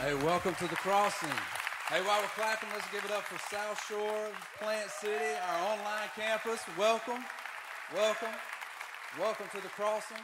Hey, 0.00 0.14
welcome 0.14 0.54
to 0.54 0.68
the 0.68 0.76
crossing. 0.76 1.28
Hey, 1.88 2.00
while 2.02 2.20
we're 2.20 2.28
clapping, 2.28 2.68
let's 2.72 2.88
give 2.92 3.04
it 3.04 3.10
up 3.10 3.24
for 3.24 3.36
South 3.52 3.84
Shore, 3.88 4.28
Plant 4.60 4.88
City, 4.90 5.34
our 5.50 5.72
online 5.72 6.08
campus. 6.14 6.60
Welcome, 6.78 7.24
welcome, 7.92 8.28
welcome 9.18 9.46
to 9.50 9.60
the 9.60 9.68
crossing. 9.70 10.22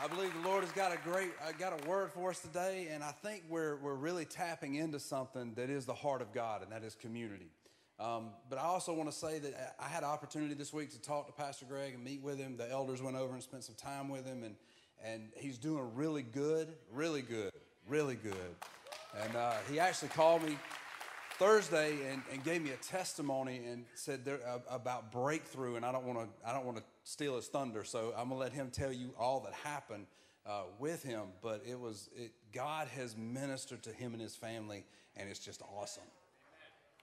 I 0.00 0.06
believe 0.06 0.32
the 0.40 0.48
Lord 0.48 0.62
has 0.62 0.70
got 0.70 0.92
a 0.92 0.98
great, 0.98 1.32
uh, 1.44 1.50
got 1.58 1.72
a 1.72 1.88
word 1.88 2.12
for 2.12 2.30
us 2.30 2.38
today, 2.38 2.86
and 2.92 3.02
I 3.02 3.10
think 3.10 3.42
we're, 3.48 3.74
we're 3.78 3.96
really 3.96 4.24
tapping 4.24 4.76
into 4.76 5.00
something 5.00 5.54
that 5.54 5.68
is 5.68 5.84
the 5.84 5.94
heart 5.94 6.22
of 6.22 6.32
God, 6.32 6.62
and 6.62 6.70
that 6.70 6.84
is 6.84 6.94
community. 6.94 7.50
Um, 7.98 8.30
but 8.48 8.60
I 8.60 8.66
also 8.66 8.94
want 8.94 9.10
to 9.10 9.16
say 9.16 9.40
that 9.40 9.74
I 9.80 9.88
had 9.88 10.04
an 10.04 10.10
opportunity 10.10 10.54
this 10.54 10.72
week 10.72 10.92
to 10.92 11.02
talk 11.02 11.26
to 11.26 11.32
Pastor 11.32 11.66
Greg 11.68 11.94
and 11.94 12.04
meet 12.04 12.22
with 12.22 12.38
him. 12.38 12.56
The 12.56 12.70
elders 12.70 13.02
went 13.02 13.16
over 13.16 13.34
and 13.34 13.42
spent 13.42 13.64
some 13.64 13.74
time 13.74 14.08
with 14.08 14.24
him, 14.24 14.44
and, 14.44 14.54
and 15.04 15.30
he's 15.36 15.58
doing 15.58 15.90
really 15.96 16.22
good, 16.22 16.72
really 16.92 17.22
good, 17.22 17.50
really 17.88 18.16
good. 18.16 18.34
And 19.22 19.36
uh, 19.36 19.54
he 19.70 19.78
actually 19.78 20.08
called 20.08 20.42
me 20.42 20.58
Thursday 21.38 22.10
and, 22.10 22.22
and, 22.32 22.44
gave 22.44 22.62
me 22.62 22.70
a 22.70 22.76
testimony 22.76 23.62
and 23.66 23.84
said 23.94 24.24
there, 24.24 24.40
uh, 24.46 24.58
about 24.70 25.10
breakthrough. 25.10 25.76
And 25.76 25.84
I 25.84 25.92
don't 25.92 26.04
want 26.04 26.20
to 26.20 26.48
I 26.48 26.52
don't 26.52 26.64
want 26.64 26.78
to 26.78 26.82
steal 27.02 27.36
his 27.36 27.46
thunder, 27.46 27.84
so 27.84 28.14
I'm 28.16 28.28
gonna 28.28 28.40
let 28.40 28.52
him 28.52 28.70
tell 28.70 28.92
you 28.92 29.10
all 29.18 29.40
that 29.40 29.52
happened 29.52 30.06
uh, 30.46 30.62
with 30.78 31.02
him. 31.02 31.22
But 31.42 31.62
it 31.68 31.78
was 31.78 32.08
it, 32.16 32.32
God 32.52 32.88
has 32.88 33.16
ministered 33.16 33.82
to 33.84 33.90
him 33.90 34.12
and 34.12 34.22
his 34.22 34.36
family, 34.36 34.84
and 35.16 35.28
it's 35.28 35.40
just 35.40 35.60
awesome. 35.76 36.04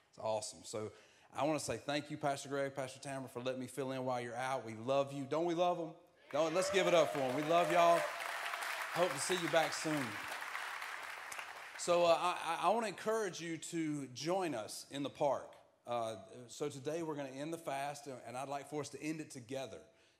It's 0.09 0.19
awesome. 0.19 0.59
So 0.63 0.91
I 1.37 1.43
want 1.45 1.59
to 1.59 1.65
say 1.65 1.77
thank 1.77 2.09
you, 2.09 2.17
Pastor 2.17 2.49
Greg, 2.49 2.73
Pastor 2.75 2.99
Tamara, 2.99 3.29
for 3.29 3.41
letting 3.41 3.61
me 3.61 3.67
fill 3.67 3.91
in 3.91 4.05
while 4.05 4.21
you're 4.21 4.35
out. 4.35 4.65
We 4.65 4.75
love 4.85 5.11
you. 5.13 5.25
Don't 5.29 5.45
we 5.45 5.55
love 5.55 5.77
them? 5.77 5.89
Don't, 6.31 6.55
let's 6.55 6.69
give 6.71 6.87
it 6.87 6.93
up 6.93 7.11
for 7.11 7.19
them. 7.19 7.35
We 7.35 7.43
love 7.43 7.71
y'all. 7.71 7.99
Hope 8.93 9.13
to 9.13 9.19
see 9.19 9.35
you 9.41 9.49
back 9.49 9.73
soon. 9.73 10.05
So 11.83 12.05
uh, 12.05 12.15
I, 12.15 12.59
I 12.61 12.69
want 12.69 12.83
to 12.83 12.89
encourage 12.89 13.41
you 13.41 13.57
to 13.57 14.05
join 14.13 14.53
us 14.53 14.85
in 14.91 15.01
the 15.01 15.09
park. 15.09 15.53
Uh, 15.87 16.13
so 16.47 16.69
today 16.69 17.01
we're 17.01 17.15
going 17.15 17.25
to 17.25 17.33
end 17.33 17.51
the 17.51 17.57
fast, 17.57 18.07
and 18.27 18.37
I'd 18.37 18.49
like 18.49 18.69
for 18.69 18.81
us 18.81 18.89
to 18.89 19.01
end 19.01 19.19
it 19.19 19.31
together. 19.31 19.79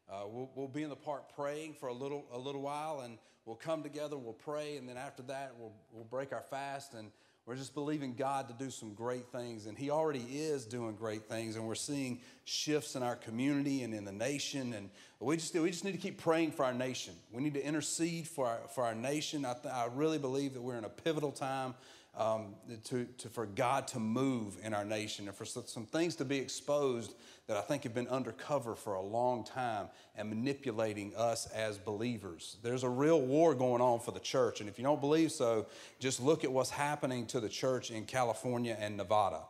Uh, 0.10 0.24
we'll, 0.26 0.50
we'll, 0.56 0.68
be 0.68 0.82
in 0.82 0.90
the 0.90 0.96
park 0.96 1.36
praying 1.36 1.76
for 1.76 1.90
a 1.90 1.94
little, 1.94 2.26
a 2.34 2.38
little 2.40 2.64
while, 2.64 3.02
and 3.02 3.20
we'll 3.46 3.58
come 3.58 3.84
together, 3.84 4.18
we'll 4.18 4.34
pray, 4.34 4.78
and 4.78 4.90
then 4.90 4.98
after 4.98 5.22
that, 5.22 5.54
we'll, 5.60 5.72
we'll 5.92 6.04
break 6.04 6.34
our 6.34 6.42
fast 6.42 6.96
and 6.96 7.12
we're 7.46 7.56
just 7.56 7.74
believing 7.74 8.14
God 8.14 8.48
to 8.50 8.54
do 8.54 8.70
some 8.70 8.94
great 8.94 9.28
things, 9.32 9.66
and 9.66 9.78
He 9.78 9.90
already 9.90 10.26
is 10.30 10.66
doing 10.66 10.96
great 10.96 11.24
things, 11.24 11.56
and 11.56 11.68
we're 11.68 11.76
seeing 11.76 12.22
shifts 12.46 12.96
in 12.96 13.04
our 13.04 13.16
community 13.16 13.84
and 13.84 13.94
in 13.94 14.06
the 14.06 14.12
nation. 14.12 14.74
And 14.74 14.90
we 15.20 15.38
just, 15.38 15.54
we 15.56 15.72
just 15.72 15.84
need 15.84 15.94
to 15.94 15.98
keep 15.98 16.22
praying 16.22 16.52
for 16.52 16.66
our 16.66 16.74
nation. 16.74 17.16
We 17.32 17.42
need 17.42 17.56
to 17.56 17.66
intercede 17.66 18.28
for 18.28 18.48
our, 18.48 18.60
for 18.76 18.84
our 18.84 18.96
nation. 18.96 19.44
I, 19.46 19.54
th- 19.54 19.74
I 19.74 19.88
really 19.94 20.20
believe 20.20 20.54
that 20.54 20.62
we're 20.62 20.78
in 20.78 20.86
a 20.86 20.90
pivotal 20.90 21.32
time 21.32 21.74
um, 22.18 22.56
to, 22.86 23.06
to, 23.20 23.30
for 23.30 23.46
God 23.46 23.88
to 23.90 24.00
move 24.00 24.58
in 24.62 24.74
our 24.74 24.84
nation 24.84 25.28
and 25.28 25.36
for 25.36 25.46
some 25.46 25.86
things 25.86 26.16
to 26.18 26.26
be 26.26 26.38
exposed 26.38 27.16
that 27.48 27.56
I 27.58 27.62
think 27.62 27.84
have 27.84 27.94
been 27.94 28.08
undercover 28.08 28.76
for 28.76 28.96
a 28.96 29.02
long 29.02 29.44
time 29.44 29.88
and 30.16 30.30
manipulating 30.30 31.14
us 31.16 31.48
as 31.48 31.78
believers. 31.78 32.58
There's 32.64 32.84
a 32.84 32.90
real 32.90 33.22
war 33.22 33.56
going 33.56 33.82
on 33.82 34.00
for 34.00 34.12
the 34.12 34.20
church, 34.20 34.60
and 34.60 34.70
if 34.70 34.78
you 34.78 34.84
don't 34.84 35.02
believe 35.02 35.32
so, 35.32 35.68
just 36.00 36.22
look 36.22 36.44
at 36.44 36.52
what's 36.52 36.70
happening 36.70 37.26
to 37.28 37.40
the 37.40 37.50
church 37.50 37.92
in 37.92 38.06
California 38.06 38.76
and 38.80 38.98
Nevada. 38.98 39.42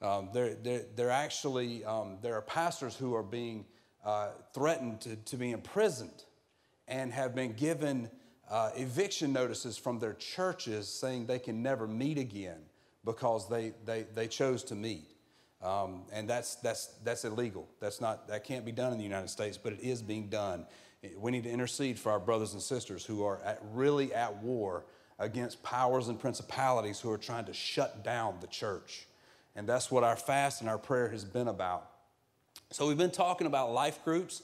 Um, 0.00 0.30
they're, 0.32 0.54
they're, 0.54 0.82
they're, 0.96 1.10
actually, 1.10 1.84
um, 1.84 2.18
there 2.22 2.34
are 2.34 2.42
pastors 2.42 2.96
who 2.96 3.14
are 3.14 3.22
being 3.22 3.64
uh, 4.04 4.28
threatened 4.52 5.00
to, 5.02 5.16
to 5.16 5.36
be 5.36 5.52
imprisoned 5.52 6.24
and 6.88 7.12
have 7.12 7.34
been 7.34 7.52
given 7.52 8.10
uh, 8.52 8.70
eviction 8.76 9.32
notices 9.32 9.78
from 9.78 9.98
their 9.98 10.12
churches 10.12 10.86
saying 10.86 11.24
they 11.24 11.38
can 11.38 11.62
never 11.62 11.88
meet 11.88 12.18
again 12.18 12.60
because 13.02 13.48
they, 13.48 13.72
they, 13.86 14.04
they 14.14 14.28
chose 14.28 14.62
to 14.62 14.74
meet. 14.74 15.06
Um, 15.62 16.02
and 16.12 16.28
that's, 16.28 16.56
that's, 16.56 16.88
that's 17.02 17.24
illegal. 17.24 17.66
That's 17.80 18.00
not, 18.00 18.28
that 18.28 18.44
can't 18.44 18.66
be 18.66 18.72
done 18.72 18.92
in 18.92 18.98
the 18.98 19.04
United 19.04 19.30
States, 19.30 19.56
but 19.56 19.72
it 19.72 19.80
is 19.80 20.02
being 20.02 20.28
done. 20.28 20.66
We 21.16 21.30
need 21.30 21.44
to 21.44 21.50
intercede 21.50 21.98
for 21.98 22.12
our 22.12 22.20
brothers 22.20 22.52
and 22.52 22.60
sisters 22.62 23.06
who 23.06 23.24
are 23.24 23.40
at, 23.42 23.60
really 23.72 24.12
at 24.12 24.36
war 24.42 24.84
against 25.18 25.62
powers 25.62 26.08
and 26.08 26.20
principalities 26.20 27.00
who 27.00 27.10
are 27.10 27.18
trying 27.18 27.46
to 27.46 27.54
shut 27.54 28.04
down 28.04 28.36
the 28.40 28.46
church. 28.48 29.06
And 29.56 29.66
that's 29.66 29.90
what 29.90 30.04
our 30.04 30.16
fast 30.16 30.60
and 30.60 30.68
our 30.68 30.78
prayer 30.78 31.08
has 31.08 31.24
been 31.24 31.48
about. 31.48 31.88
So 32.70 32.86
we've 32.86 32.98
been 32.98 33.10
talking 33.10 33.46
about 33.46 33.72
life 33.72 34.04
groups. 34.04 34.42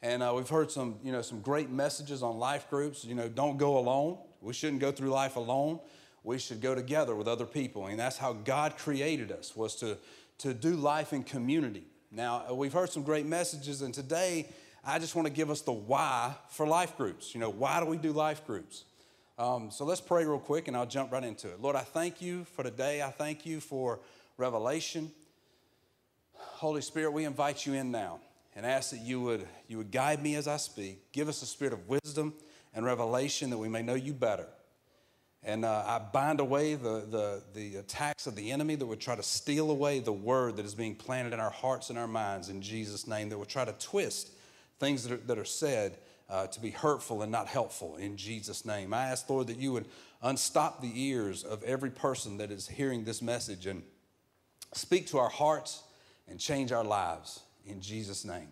And 0.00 0.22
uh, 0.22 0.32
we've 0.36 0.48
heard 0.48 0.70
some, 0.70 0.96
you 1.02 1.10
know, 1.10 1.22
some 1.22 1.40
great 1.40 1.70
messages 1.70 2.22
on 2.22 2.38
life 2.38 2.70
groups. 2.70 3.04
You 3.04 3.14
know, 3.14 3.28
don't 3.28 3.56
go 3.56 3.78
alone. 3.78 4.18
We 4.40 4.52
shouldn't 4.52 4.80
go 4.80 4.92
through 4.92 5.10
life 5.10 5.36
alone. 5.36 5.80
We 6.22 6.38
should 6.38 6.60
go 6.60 6.74
together 6.74 7.14
with 7.16 7.26
other 7.26 7.46
people. 7.46 7.86
And 7.86 7.98
that's 7.98 8.16
how 8.16 8.32
God 8.32 8.76
created 8.76 9.32
us, 9.32 9.56
was 9.56 9.74
to, 9.76 9.98
to 10.38 10.54
do 10.54 10.74
life 10.74 11.12
in 11.12 11.24
community. 11.24 11.84
Now, 12.10 12.44
uh, 12.48 12.54
we've 12.54 12.72
heard 12.72 12.90
some 12.90 13.02
great 13.02 13.26
messages, 13.26 13.82
and 13.82 13.92
today 13.92 14.48
I 14.84 14.98
just 14.98 15.14
want 15.14 15.26
to 15.26 15.32
give 15.32 15.50
us 15.50 15.62
the 15.62 15.72
why 15.72 16.34
for 16.48 16.66
life 16.66 16.96
groups. 16.96 17.34
You 17.34 17.40
know, 17.40 17.50
why 17.50 17.80
do 17.80 17.86
we 17.86 17.96
do 17.96 18.12
life 18.12 18.46
groups? 18.46 18.84
Um, 19.36 19.70
so 19.70 19.84
let's 19.84 20.00
pray 20.00 20.24
real 20.24 20.38
quick, 20.38 20.68
and 20.68 20.76
I'll 20.76 20.86
jump 20.86 21.12
right 21.12 21.24
into 21.24 21.48
it. 21.48 21.60
Lord, 21.60 21.76
I 21.76 21.82
thank 21.82 22.22
you 22.22 22.44
for 22.44 22.62
today. 22.62 23.02
I 23.02 23.10
thank 23.10 23.44
you 23.44 23.60
for 23.60 24.00
revelation. 24.36 25.10
Holy 26.32 26.82
Spirit, 26.82 27.12
we 27.12 27.24
invite 27.24 27.66
you 27.66 27.74
in 27.74 27.90
now 27.90 28.20
and 28.58 28.66
ask 28.66 28.90
that 28.90 29.02
you 29.02 29.20
would, 29.20 29.46
you 29.68 29.78
would 29.78 29.92
guide 29.92 30.20
me 30.20 30.34
as 30.34 30.48
I 30.48 30.56
speak. 30.56 31.12
Give 31.12 31.28
us 31.28 31.42
a 31.42 31.46
spirit 31.46 31.72
of 31.72 31.88
wisdom 31.88 32.34
and 32.74 32.84
revelation 32.84 33.50
that 33.50 33.58
we 33.58 33.68
may 33.68 33.82
know 33.82 33.94
you 33.94 34.12
better. 34.12 34.48
And 35.44 35.64
uh, 35.64 35.84
I 35.86 36.00
bind 36.00 36.40
away 36.40 36.74
the, 36.74 37.06
the, 37.08 37.42
the 37.54 37.76
attacks 37.76 38.26
of 38.26 38.34
the 38.34 38.50
enemy 38.50 38.74
that 38.74 38.84
would 38.84 38.98
try 38.98 39.14
to 39.14 39.22
steal 39.22 39.70
away 39.70 40.00
the 40.00 40.12
word 40.12 40.56
that 40.56 40.66
is 40.66 40.74
being 40.74 40.96
planted 40.96 41.32
in 41.32 41.38
our 41.38 41.52
hearts 41.52 41.88
and 41.90 41.96
our 41.96 42.08
minds 42.08 42.48
in 42.48 42.60
Jesus' 42.60 43.06
name, 43.06 43.28
that 43.28 43.38
would 43.38 43.48
try 43.48 43.64
to 43.64 43.70
twist 43.74 44.30
things 44.80 45.04
that 45.04 45.12
are, 45.12 45.24
that 45.28 45.38
are 45.38 45.44
said 45.44 45.96
uh, 46.28 46.48
to 46.48 46.58
be 46.58 46.70
hurtful 46.70 47.22
and 47.22 47.30
not 47.30 47.46
helpful 47.46 47.94
in 47.94 48.16
Jesus' 48.16 48.64
name. 48.64 48.92
I 48.92 49.04
ask, 49.04 49.30
Lord, 49.30 49.46
that 49.46 49.58
you 49.58 49.72
would 49.72 49.86
unstop 50.20 50.82
the 50.82 50.90
ears 51.00 51.44
of 51.44 51.62
every 51.62 51.90
person 51.90 52.38
that 52.38 52.50
is 52.50 52.66
hearing 52.66 53.04
this 53.04 53.22
message 53.22 53.66
and 53.66 53.84
speak 54.74 55.06
to 55.06 55.18
our 55.18 55.30
hearts 55.30 55.84
and 56.26 56.40
change 56.40 56.72
our 56.72 56.84
lives 56.84 57.42
in 57.66 57.80
Jesus' 57.80 58.24
name. 58.24 58.48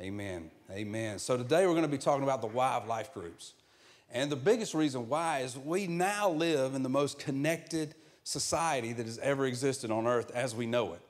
Amen. 0.00 0.50
Amen. 0.70 1.18
So 1.18 1.36
today 1.36 1.66
we're 1.66 1.72
going 1.72 1.82
to 1.82 1.88
be 1.88 1.98
talking 1.98 2.24
about 2.24 2.40
the 2.40 2.48
why 2.48 2.74
of 2.74 2.86
life 2.86 3.14
groups. 3.14 3.54
And 4.10 4.30
the 4.30 4.36
biggest 4.36 4.74
reason 4.74 5.08
why 5.08 5.40
is 5.40 5.56
we 5.56 5.86
now 5.86 6.30
live 6.30 6.74
in 6.74 6.82
the 6.82 6.88
most 6.88 7.18
connected 7.18 7.94
society 8.24 8.92
that 8.92 9.06
has 9.06 9.18
ever 9.18 9.46
existed 9.46 9.90
on 9.90 10.06
earth 10.06 10.30
as 10.32 10.54
we 10.54 10.66
know 10.66 10.94
it. 10.94 11.00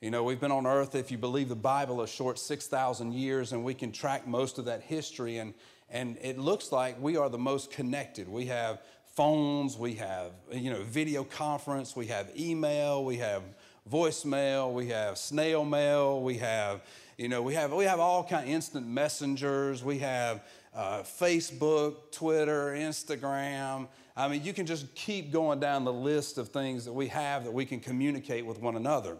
You 0.00 0.10
know, 0.10 0.24
we've 0.24 0.40
been 0.40 0.52
on 0.52 0.66
earth, 0.66 0.94
if 0.94 1.10
you 1.10 1.18
believe 1.18 1.48
the 1.48 1.56
Bible, 1.56 2.00
a 2.00 2.08
short 2.08 2.38
6,000 2.38 3.12
years, 3.12 3.52
and 3.52 3.62
we 3.64 3.74
can 3.74 3.92
track 3.92 4.26
most 4.26 4.58
of 4.58 4.64
that 4.64 4.82
history. 4.82 5.36
And, 5.36 5.52
and 5.90 6.16
it 6.22 6.38
looks 6.38 6.72
like 6.72 7.00
we 7.00 7.16
are 7.16 7.28
the 7.28 7.38
most 7.38 7.70
connected. 7.70 8.26
We 8.26 8.46
have 8.46 8.80
phones, 9.14 9.76
we 9.76 9.94
have, 9.94 10.32
you 10.50 10.70
know, 10.70 10.82
video 10.82 11.24
conference, 11.24 11.94
we 11.94 12.06
have 12.06 12.30
email, 12.38 13.04
we 13.04 13.18
have 13.18 13.42
voicemail, 13.88 14.72
we 14.72 14.88
have 14.88 15.18
snail 15.18 15.64
mail, 15.64 16.20
we 16.20 16.38
have, 16.38 16.82
you 17.16 17.28
know, 17.28 17.42
we 17.42 17.54
have, 17.54 17.72
we 17.72 17.84
have 17.84 18.00
all 18.00 18.24
kind 18.24 18.44
of 18.44 18.50
instant 18.50 18.86
messengers, 18.86 19.82
we 19.82 19.98
have 19.98 20.42
uh, 20.74 21.02
Facebook, 21.02 22.12
Twitter, 22.12 22.72
Instagram. 22.72 23.88
I 24.16 24.28
mean, 24.28 24.44
you 24.44 24.52
can 24.52 24.66
just 24.66 24.94
keep 24.94 25.32
going 25.32 25.60
down 25.60 25.84
the 25.84 25.92
list 25.92 26.38
of 26.38 26.48
things 26.48 26.84
that 26.84 26.92
we 26.92 27.08
have 27.08 27.44
that 27.44 27.52
we 27.52 27.64
can 27.64 27.80
communicate 27.80 28.44
with 28.44 28.60
one 28.60 28.76
another. 28.76 29.16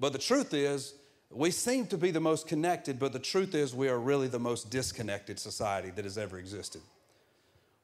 But 0.00 0.12
the 0.12 0.18
truth 0.18 0.52
is, 0.52 0.94
we 1.30 1.50
seem 1.50 1.86
to 1.86 1.96
be 1.96 2.10
the 2.10 2.20
most 2.20 2.46
connected, 2.46 2.98
but 2.98 3.12
the 3.12 3.18
truth 3.18 3.54
is, 3.54 3.74
we 3.74 3.88
are 3.88 3.98
really 3.98 4.28
the 4.28 4.38
most 4.38 4.70
disconnected 4.70 5.38
society 5.38 5.90
that 5.90 6.04
has 6.04 6.18
ever 6.18 6.38
existed. 6.38 6.82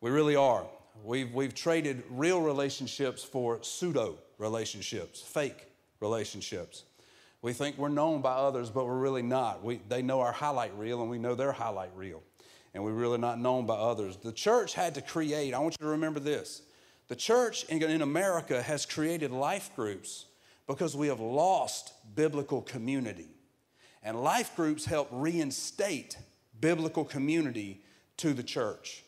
We 0.01 0.11
really 0.11 0.37
are. 0.37 0.67
We've, 1.03 1.33
we've 1.33 1.55
traded 1.55 2.03
real 2.11 2.43
relationships 2.43 3.23
for 3.23 3.63
pseudo 3.63 4.19
relationships, 4.39 5.21
fake 5.21 5.68
relationships. 6.01 6.85
We 7.41 7.53
think 7.53 7.79
we're 7.79 7.89
known 7.89 8.21
by 8.21 8.33
others, 8.33 8.71
but 8.71 8.87
we're 8.87 8.99
really 8.99 9.23
not. 9.23 9.63
We, 9.63 9.81
they 9.89 10.03
know 10.03 10.21
our 10.21 10.33
highlight 10.33 10.77
reel 10.77 11.01
and 11.01 11.11
we 11.11 11.19
know 11.19 11.35
their 11.35 11.53
highlight 11.53 11.95
reel, 11.95 12.23
and 12.75 12.83
we're 12.83 12.93
really 12.93 13.19
not 13.19 13.39
known 13.39 13.65
by 13.67 13.77
others. 13.77 14.17
The 14.17 14.33
church 14.33 14.75
had 14.75 14.95
to 14.97 15.03
create, 15.03 15.55
I 15.55 15.59
want 15.59 15.77
you 15.79 15.85
to 15.85 15.91
remember 15.91 16.21
this 16.21 16.63
the 17.09 17.17
church 17.17 17.65
in, 17.65 17.83
in 17.83 18.03
America 18.03 18.63
has 18.63 18.85
created 18.85 19.31
life 19.31 19.71
groups 19.75 20.27
because 20.67 20.95
we 20.95 21.09
have 21.09 21.21
lost 21.21 21.93
biblical 22.15 22.61
community. 22.61 23.29
And 24.03 24.23
life 24.23 24.55
groups 24.55 24.85
help 24.85 25.09
reinstate 25.11 26.19
biblical 26.61 27.05
community 27.05 27.83
to 28.19 28.35
the 28.35 28.43
church. 28.43 29.05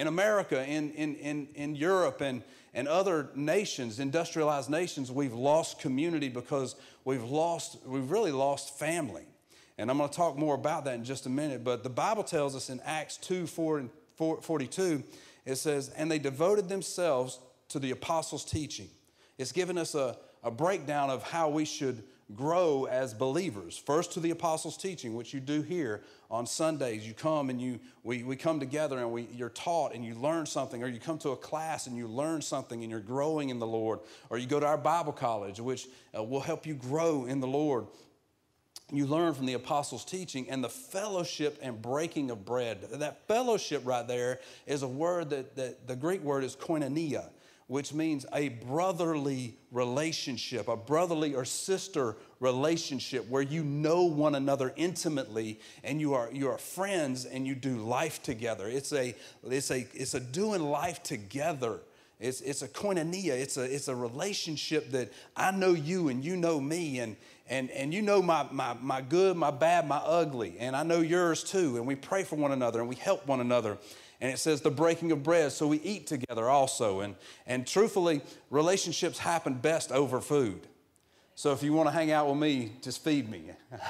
In 0.00 0.06
America, 0.06 0.66
in, 0.66 0.92
in, 0.92 1.14
in, 1.16 1.48
in 1.54 1.76
Europe, 1.76 2.22
and, 2.22 2.42
and 2.72 2.88
other 2.88 3.28
nations, 3.34 4.00
industrialized 4.00 4.70
nations, 4.70 5.12
we've 5.12 5.34
lost 5.34 5.78
community 5.78 6.30
because 6.30 6.74
we've 7.04 7.22
lost, 7.22 7.76
we've 7.84 8.10
really 8.10 8.32
lost 8.32 8.78
family. 8.78 9.26
And 9.76 9.90
I'm 9.90 9.98
going 9.98 10.08
to 10.08 10.16
talk 10.16 10.38
more 10.38 10.54
about 10.54 10.86
that 10.86 10.94
in 10.94 11.04
just 11.04 11.26
a 11.26 11.28
minute. 11.28 11.62
But 11.64 11.82
the 11.82 11.90
Bible 11.90 12.24
tells 12.24 12.56
us 12.56 12.70
in 12.70 12.80
Acts 12.82 13.18
2 13.18 13.46
4 13.46 13.78
and 13.78 13.90
42, 14.16 15.02
it 15.44 15.56
says, 15.56 15.90
And 15.90 16.10
they 16.10 16.18
devoted 16.18 16.70
themselves 16.70 17.38
to 17.68 17.78
the 17.78 17.90
apostles' 17.90 18.46
teaching. 18.46 18.88
It's 19.36 19.52
given 19.52 19.76
us 19.76 19.94
a, 19.94 20.16
a 20.42 20.50
breakdown 20.50 21.10
of 21.10 21.24
how 21.24 21.50
we 21.50 21.66
should 21.66 22.02
grow 22.34 22.84
as 22.84 23.14
believers. 23.14 23.76
First 23.76 24.12
to 24.12 24.20
the 24.20 24.30
apostles' 24.30 24.76
teaching, 24.76 25.14
which 25.14 25.34
you 25.34 25.40
do 25.40 25.62
here 25.62 26.02
on 26.30 26.46
Sundays. 26.46 27.06
You 27.06 27.14
come 27.14 27.50
and 27.50 27.60
you 27.60 27.80
we, 28.02 28.22
we 28.22 28.36
come 28.36 28.60
together 28.60 28.98
and 28.98 29.12
we, 29.12 29.28
you're 29.34 29.50
taught 29.50 29.94
and 29.94 30.04
you 30.04 30.14
learn 30.14 30.46
something, 30.46 30.82
or 30.82 30.88
you 30.88 31.00
come 31.00 31.18
to 31.18 31.30
a 31.30 31.36
class 31.36 31.86
and 31.86 31.96
you 31.96 32.06
learn 32.06 32.42
something 32.42 32.82
and 32.82 32.90
you're 32.90 33.00
growing 33.00 33.50
in 33.50 33.58
the 33.58 33.66
Lord, 33.66 34.00
or 34.30 34.38
you 34.38 34.46
go 34.46 34.60
to 34.60 34.66
our 34.66 34.78
Bible 34.78 35.12
college, 35.12 35.60
which 35.60 35.88
uh, 36.16 36.22
will 36.22 36.40
help 36.40 36.66
you 36.66 36.74
grow 36.74 37.26
in 37.26 37.40
the 37.40 37.48
Lord. 37.48 37.86
You 38.92 39.06
learn 39.06 39.34
from 39.34 39.46
the 39.46 39.54
apostles' 39.54 40.04
teaching 40.04 40.50
and 40.50 40.64
the 40.64 40.68
fellowship 40.68 41.58
and 41.62 41.80
breaking 41.80 42.30
of 42.30 42.44
bread. 42.44 42.82
That 42.94 43.26
fellowship 43.28 43.82
right 43.84 44.06
there 44.06 44.40
is 44.66 44.82
a 44.82 44.88
word 44.88 45.30
that, 45.30 45.54
that 45.56 45.86
the 45.86 45.94
Greek 45.94 46.22
word 46.22 46.42
is 46.42 46.56
koinonia 46.56 47.28
which 47.70 47.94
means 47.94 48.26
a 48.32 48.48
brotherly 48.48 49.54
relationship, 49.70 50.66
a 50.66 50.76
brotherly 50.76 51.36
or 51.36 51.44
sister 51.44 52.16
relationship 52.40 53.28
where 53.28 53.42
you 53.42 53.62
know 53.62 54.02
one 54.02 54.34
another 54.34 54.72
intimately 54.74 55.60
and 55.84 56.00
you 56.00 56.12
are, 56.12 56.28
you 56.32 56.48
are 56.48 56.58
friends 56.58 57.26
and 57.26 57.46
you 57.46 57.54
do 57.54 57.76
life 57.76 58.24
together. 58.24 58.66
It's 58.66 58.92
a, 58.92 59.14
it's 59.48 59.70
a, 59.70 59.86
it's 59.94 60.14
a 60.14 60.20
doing 60.20 60.62
life 60.64 61.00
together. 61.04 61.78
It's, 62.18 62.40
it's 62.40 62.62
a 62.62 62.68
koinonia. 62.68 63.34
It's 63.40 63.56
a, 63.56 63.72
it's 63.72 63.86
a 63.86 63.94
relationship 63.94 64.90
that 64.90 65.12
I 65.36 65.52
know 65.52 65.70
you 65.70 66.08
and 66.08 66.24
you 66.24 66.36
know 66.36 66.60
me 66.60 66.98
and, 66.98 67.14
and, 67.48 67.70
and 67.70 67.94
you 67.94 68.02
know 68.02 68.20
my, 68.20 68.48
my, 68.50 68.74
my 68.80 69.00
good, 69.00 69.36
my 69.36 69.52
bad, 69.52 69.86
my 69.86 69.98
ugly, 69.98 70.56
and 70.58 70.74
I 70.74 70.82
know 70.82 71.02
yours 71.02 71.44
too. 71.44 71.76
And 71.76 71.86
we 71.86 71.94
pray 71.94 72.24
for 72.24 72.34
one 72.34 72.50
another 72.50 72.80
and 72.80 72.88
we 72.88 72.96
help 72.96 73.28
one 73.28 73.38
another 73.38 73.78
and 74.20 74.32
it 74.32 74.38
says 74.38 74.60
the 74.60 74.70
breaking 74.70 75.12
of 75.12 75.22
bread 75.22 75.52
so 75.52 75.66
we 75.66 75.80
eat 75.80 76.06
together 76.06 76.48
also. 76.48 77.00
And, 77.00 77.14
and 77.46 77.66
truthfully 77.66 78.20
relationships 78.50 79.18
happen 79.18 79.54
best 79.54 79.92
over 79.92 80.20
food. 80.20 80.66
So 81.34 81.52
if 81.52 81.62
you 81.62 81.72
want 81.72 81.88
to 81.88 81.92
hang 81.92 82.10
out 82.12 82.28
with 82.28 82.36
me 82.36 82.72
just 82.82 83.02
feed 83.02 83.28
me. 83.30 83.50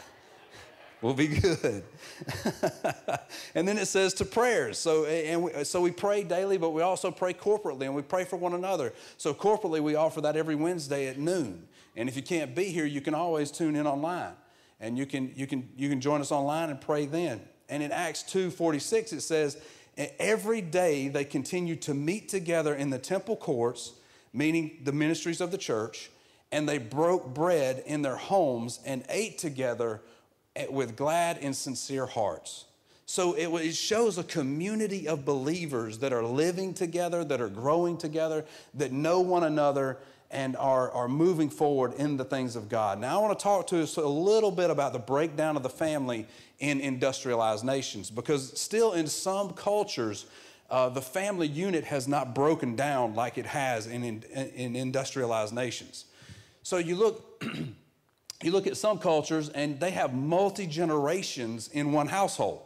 We'll 1.03 1.15
be 1.15 1.29
good. 1.29 1.83
And 3.55 3.67
then 3.67 3.79
it 3.79 3.87
says 3.87 4.13
to 4.15 4.25
prayers. 4.25 4.79
So 4.79 5.07
and 5.07 5.45
we, 5.45 5.65
so 5.65 5.81
we 5.81 5.91
pray 5.91 6.23
daily 6.23 6.59
but 6.59 6.71
we 6.71 6.83
also 6.83 7.11
pray 7.11 7.33
corporately 7.33 7.83
and 7.83 7.95
we 7.95 8.03
pray 8.03 8.25
for 8.25 8.37
one 8.37 8.53
another. 8.53 8.93
So 9.17 9.33
corporately 9.33 9.81
we 9.81 9.95
offer 9.95 10.21
that 10.21 10.37
every 10.37 10.55
wednesday 10.55 11.09
at 11.09 11.19
noon. 11.19 11.67
And 11.97 12.09
if 12.09 12.17
you 12.17 12.23
can't 12.23 12.55
be 12.55 12.65
here 12.65 12.85
you 12.85 13.01
can 13.01 13.15
always 13.15 13.51
tune 13.51 13.77
in 13.77 13.87
online. 13.87 14.35
And 14.79 14.99
you 14.99 15.07
can 15.07 15.33
you 15.35 15.47
can 15.47 15.71
you 15.75 15.89
can 15.89 16.03
join 16.03 16.21
us 16.21 16.31
online 16.31 16.69
and 16.69 16.79
pray 16.79 17.07
then. 17.07 17.41
And 17.71 17.83
in 17.83 17.93
acts 17.93 18.23
2.46 18.25 19.15
it 19.15 19.23
says 19.23 19.57
and 20.01 20.11
every 20.19 20.63
day 20.63 21.09
they 21.09 21.27
continued 21.27 21.83
to 21.83 21.93
meet 21.93 22.31
together 22.31 22.75
in 22.75 22.89
the 22.89 22.99
temple 22.99 23.37
courts, 23.37 23.93
meaning 24.33 24.79
the 24.83 24.93
ministries 24.93 25.43
of 25.43 25.51
the 25.51 25.59
church, 25.59 26.11
and 26.51 26.67
they 26.67 26.79
broke 26.79 27.35
bread 27.35 27.83
in 27.85 28.01
their 28.01 28.17
homes 28.17 28.81
and 28.87 29.05
ate 29.11 29.37
together 29.37 30.01
eh, 30.57 30.65
with 30.71 30.97
glad 30.97 31.37
and 31.43 31.55
sincere 31.55 32.07
hearts. 32.07 32.65
So 33.05 33.35
it, 33.35 33.75
shows 33.75 34.17
a 34.17 34.25
community 34.25 35.07
of 35.07 35.27
believers 35.27 35.99
that 35.99 36.15
are 36.15 36.25
living 36.25 36.73
together, 36.73 37.23
that 37.23 37.43
are 37.43 37.51
growing 37.51 37.99
together, 37.99 38.47
that 38.73 38.93
know 38.93 39.21
one 39.21 39.45
another, 39.45 39.99
and 40.31 40.57
are, 40.57 40.91
are 40.93 41.09
moving 41.09 41.51
forward 41.51 41.93
in 41.99 42.17
the 42.17 42.25
things 42.25 42.57
of 42.57 42.71
God. 42.71 43.01
Now, 43.01 43.19
I 43.19 43.23
want 43.23 43.39
to 43.39 43.43
talk 43.43 43.67
to 43.67 43.83
us 43.83 43.97
a 43.97 44.07
little 44.07 44.51
bit 44.51 44.71
about 44.71 44.95
the 44.95 44.99
breakdown 44.99 45.59
of 45.59 45.63
the 45.63 45.69
family 45.69 46.27
in 46.61 46.81
industrialized 46.81 47.65
nations 47.65 48.11
because, 48.11 48.59
still, 48.59 48.93
in 48.93 49.07
some 49.07 49.51
cultures, 49.51 50.27
uh, 50.71 50.89
the 50.89 51.03
family 51.03 51.49
unit 51.49 51.85
has 51.85 52.07
not 52.07 52.35
broken 52.35 52.77
down 52.77 53.15
like 53.15 53.39
it 53.39 53.47
has 53.47 53.87
in, 53.87 54.05
in, 54.05 54.23
in 54.55 54.77
industrialized 54.77 55.55
nations. 55.55 56.05
So, 56.63 56.79
you 56.79 56.97
look. 56.97 57.45
you 58.43 58.53
look 58.53 58.67
at 58.67 58.77
some 58.77 58.99
cultures 58.99 59.51
and 59.51 59.79
they 59.81 59.91
have 59.91 60.15
multi 60.15 60.67
generations 60.67 61.69
in 61.69 61.93
one 61.93 62.09
household 62.09 62.63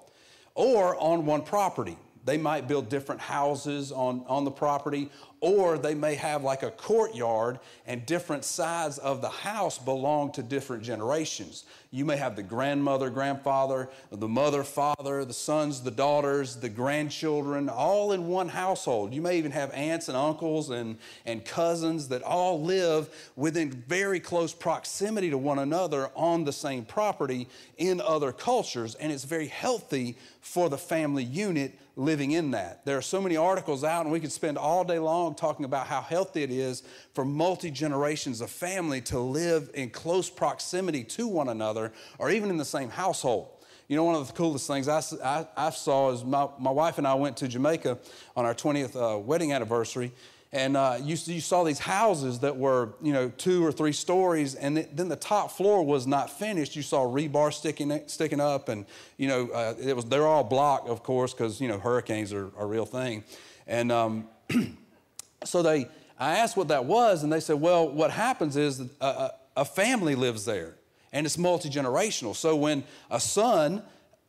or 0.54 0.96
on 0.96 1.26
one 1.26 1.42
property. 1.42 1.96
They 2.24 2.38
might 2.38 2.66
build 2.66 2.88
different 2.88 3.20
houses 3.20 3.92
on, 3.92 4.24
on 4.26 4.44
the 4.44 4.50
property, 4.50 5.10
or 5.40 5.76
they 5.76 5.94
may 5.94 6.14
have 6.14 6.42
like 6.42 6.62
a 6.62 6.70
courtyard 6.70 7.58
and 7.86 8.06
different 8.06 8.44
sides 8.44 8.96
of 8.96 9.20
the 9.20 9.28
house 9.28 9.76
belong 9.76 10.32
to 10.32 10.42
different 10.42 10.82
generations. 10.82 11.64
You 11.90 12.06
may 12.06 12.16
have 12.16 12.34
the 12.34 12.42
grandmother, 12.42 13.10
grandfather, 13.10 13.90
the 14.10 14.26
mother, 14.26 14.64
father, 14.64 15.22
the 15.26 15.34
sons, 15.34 15.82
the 15.82 15.90
daughters, 15.90 16.56
the 16.56 16.70
grandchildren, 16.70 17.68
all 17.68 18.12
in 18.12 18.26
one 18.26 18.48
household. 18.48 19.12
You 19.12 19.20
may 19.20 19.36
even 19.36 19.52
have 19.52 19.70
aunts 19.74 20.08
and 20.08 20.16
uncles 20.16 20.70
and, 20.70 20.96
and 21.26 21.44
cousins 21.44 22.08
that 22.08 22.22
all 22.22 22.62
live 22.62 23.10
within 23.36 23.70
very 23.70 24.20
close 24.20 24.54
proximity 24.54 25.28
to 25.28 25.36
one 25.36 25.58
another 25.58 26.10
on 26.16 26.44
the 26.44 26.52
same 26.52 26.86
property 26.86 27.48
in 27.76 28.00
other 28.00 28.32
cultures, 28.32 28.94
and 28.94 29.12
it's 29.12 29.24
very 29.24 29.48
healthy 29.48 30.16
for 30.40 30.70
the 30.70 30.78
family 30.78 31.22
unit 31.22 31.78
living 31.96 32.32
in 32.32 32.50
that. 32.52 32.84
There 32.84 32.98
are 32.98 33.02
so 33.02 33.20
many 33.20 33.36
articles 33.36 33.84
out, 33.84 34.02
and 34.02 34.12
we 34.12 34.20
could 34.20 34.32
spend 34.32 34.58
all 34.58 34.84
day 34.84 34.98
long 34.98 35.34
talking 35.34 35.64
about 35.64 35.86
how 35.86 36.00
healthy 36.00 36.42
it 36.42 36.50
is 36.50 36.82
for 37.14 37.24
multi 37.24 37.70
generations 37.70 38.40
of 38.40 38.50
family 38.50 39.00
to 39.02 39.18
live 39.18 39.70
in 39.74 39.90
close 39.90 40.28
proximity 40.28 41.04
to 41.04 41.28
one 41.28 41.48
another 41.48 41.92
or 42.18 42.30
even 42.30 42.50
in 42.50 42.56
the 42.56 42.64
same 42.64 42.90
household. 42.90 43.48
You 43.86 43.96
know, 43.96 44.04
one 44.04 44.14
of 44.14 44.26
the 44.26 44.32
coolest 44.32 44.66
things 44.66 44.88
I, 44.88 45.02
I, 45.22 45.46
I 45.56 45.70
saw 45.70 46.10
is 46.10 46.24
my, 46.24 46.48
my 46.58 46.70
wife 46.70 46.98
and 46.98 47.06
I 47.06 47.14
went 47.14 47.36
to 47.38 47.48
Jamaica 47.48 47.98
on 48.34 48.46
our 48.46 48.54
20th 48.54 48.96
uh, 48.96 49.18
wedding 49.18 49.52
anniversary, 49.52 50.10
and 50.54 50.76
uh, 50.76 50.98
you, 51.02 51.16
you, 51.24 51.40
saw 51.40 51.64
these 51.64 51.80
houses 51.80 52.38
that 52.38 52.56
were, 52.56 52.90
you 53.02 53.12
know, 53.12 53.28
two 53.28 53.66
or 53.66 53.72
three 53.72 53.90
stories, 53.90 54.54
and 54.54 54.76
then 54.76 55.08
the 55.08 55.16
top 55.16 55.50
floor 55.50 55.84
was 55.84 56.06
not 56.06 56.30
finished. 56.30 56.76
You 56.76 56.82
saw 56.82 57.00
rebar 57.04 57.52
sticking 57.52 58.00
sticking 58.06 58.38
up, 58.38 58.68
and 58.68 58.86
you 59.16 59.26
know, 59.26 59.48
uh, 59.48 59.74
it 59.82 59.96
was 59.96 60.04
they're 60.04 60.28
all 60.28 60.44
block, 60.44 60.88
of 60.88 61.02
course, 61.02 61.34
because 61.34 61.60
you 61.60 61.66
know 61.66 61.80
hurricanes 61.80 62.32
are, 62.32 62.52
are, 62.56 62.62
a 62.62 62.66
real 62.66 62.86
thing. 62.86 63.24
And 63.66 63.90
um, 63.90 64.28
so 65.44 65.60
they, 65.60 65.88
I 66.20 66.36
asked 66.36 66.56
what 66.56 66.68
that 66.68 66.84
was, 66.84 67.24
and 67.24 67.32
they 67.32 67.40
said, 67.40 67.60
well, 67.60 67.88
what 67.88 68.12
happens 68.12 68.56
is 68.56 68.80
a, 69.00 69.30
a 69.56 69.64
family 69.64 70.14
lives 70.14 70.44
there, 70.44 70.76
and 71.12 71.26
it's 71.26 71.36
multi 71.36 71.68
generational. 71.68 72.36
So 72.36 72.54
when 72.54 72.84
a 73.10 73.18
son 73.18 73.82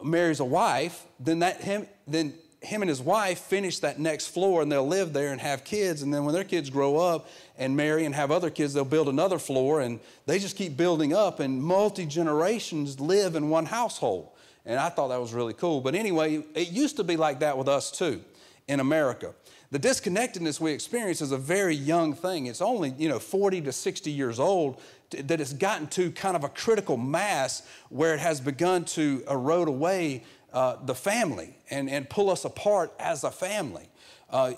marries 0.04 0.39
a 0.39 0.45
wife, 0.45 1.06
then 1.19 1.38
that 1.39 1.62
him 1.62 1.86
then 2.07 2.33
him 2.66 2.82
and 2.82 2.90
his 2.90 3.02
wife 3.02 3.40
finish 3.40 3.80
that 3.80 4.00
next 4.00 4.28
floor 4.28 4.62
and 4.62 4.72
they'll 4.72 4.88
live 4.88 5.14
there 5.14 5.32
and 5.32 5.40
have 5.40 5.64
kids. 5.64 6.02
And 6.02 6.14
then 6.14 6.26
when 6.26 6.34
their 6.34 6.44
kids 6.44 6.70
grow 6.70 6.98
up 6.98 7.30
and 7.58 7.75
marry 7.75 8.06
and 8.06 8.13
have 8.13 8.32
other 8.32 8.50
kids, 8.50 8.74
they'll 8.74 8.86
build 8.86 9.08
another 9.08 9.39
floor 9.39 9.82
and 9.82 10.00
they 10.25 10.39
just 10.39 10.58
keep 10.58 10.75
building 10.75 11.13
up 11.13 11.39
and 11.39 11.62
multi 11.62 12.06
generations 12.06 13.00
live 13.00 13.36
in 13.36 13.50
one 13.50 13.66
household. 13.66 14.30
And 14.66 14.80
I 14.80 14.89
thought 14.89 15.10
that 15.10 15.22
was 15.22 15.34
really 15.34 15.54
cool. 15.54 15.82
But 15.82 15.96
anyway, 15.96 16.44
it 16.56 16.70
used 16.70 16.98
to 16.98 17.04
be 17.04 17.18
like 17.18 17.39
that 17.39 17.58
with 17.58 17.68
us 17.68 17.92
too 17.92 18.22
in 18.68 18.80
America. 18.80 19.34
The 19.72 19.80
disconnectedness 19.80 20.60
we 20.60 20.72
experience 20.72 21.22
is 21.22 21.32
a 21.32 21.38
very 21.38 21.75
young 21.75 22.13
thing. 22.13 22.46
It's 22.46 22.62
only, 22.62 22.94
you 22.98 23.10
know, 23.10 23.20
40 23.20 23.62
to 23.62 23.72
60 23.72 24.12
years 24.12 24.39
old 24.39 24.80
that 25.12 25.42
it's 25.42 25.54
gotten 25.54 25.88
to 25.88 26.12
kind 26.12 26.36
of 26.36 26.44
a 26.44 26.50
critical 26.50 26.98
mass 26.98 27.68
where 27.89 28.13
it 28.13 28.20
has 28.20 28.39
begun 28.39 28.86
to 28.86 29.24
erode 29.30 29.68
away 29.68 30.24
uh, 30.56 30.78
the 30.86 30.96
family 30.96 31.54
and, 31.70 31.90
and 31.90 32.10
pull 32.10 32.30
us 32.30 32.46
apart 32.46 32.94
as 32.98 33.26
a 33.26 33.30
family. 33.30 33.90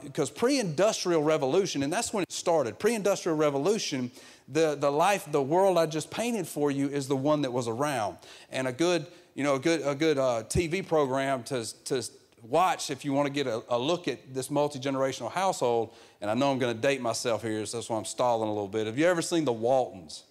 Because 0.04 0.32
uh, 0.32 0.36
pre 0.36 0.60
industrial 0.60 1.24
revolution, 1.24 1.82
and 1.82 1.92
that's 1.92 2.13
when 2.13 2.22
it 2.22 2.32
started, 2.32 2.77
pre 2.77 2.94
industrial 2.94 3.36
revolution, 3.36 4.12
the, 4.48 4.75
the 4.75 4.92
life, 4.92 5.27
the 5.32 5.42
world 5.42 5.77
I 5.77 5.88
just 5.88 6.12
painted 6.12 6.48
for 6.48 6.70
you 6.70 6.88
is 6.88 7.08
the 7.08 7.16
one 7.16 7.42
that 7.42 7.51
was 7.51 7.68
around. 7.68 8.18
And 8.51 8.68
a 8.68 8.72
good, 8.72 9.08
you 9.34 9.44
know, 9.44 9.56
a 9.56 9.60
good, 9.60 9.82
a 9.84 9.96
good 9.96 10.20
uh, 10.20 10.44
TV 10.48 10.88
program 10.88 11.44
to, 11.46 11.66
to 11.86 12.04
watch 12.44 12.92
if 12.92 13.04
you 13.04 13.12
want 13.12 13.25
to 13.25 13.34
get 13.34 13.48
a, 13.48 13.63
a 13.68 13.77
look 13.77 14.08
at 14.08 14.34
this 14.34 14.51
multi 14.51 14.80
generational 14.80 15.32
household. 15.32 15.96
And 16.22 16.30
I 16.30 16.36
know 16.36 16.51
I'm 16.51 16.60
going 16.60 16.75
to 16.75 16.82
date 16.82 17.01
myself 17.01 17.42
here, 17.42 17.66
so 17.66 17.77
that's 17.77 17.89
why 17.89 17.98
I'm 17.98 18.06
stalling 18.06 18.48
a 18.48 18.54
little 18.54 18.68
bit. 18.68 18.86
Have 18.86 19.00
you 19.00 19.06
ever 19.06 19.24
seen 19.24 19.46
The 19.46 19.54
Waltons? 19.54 20.24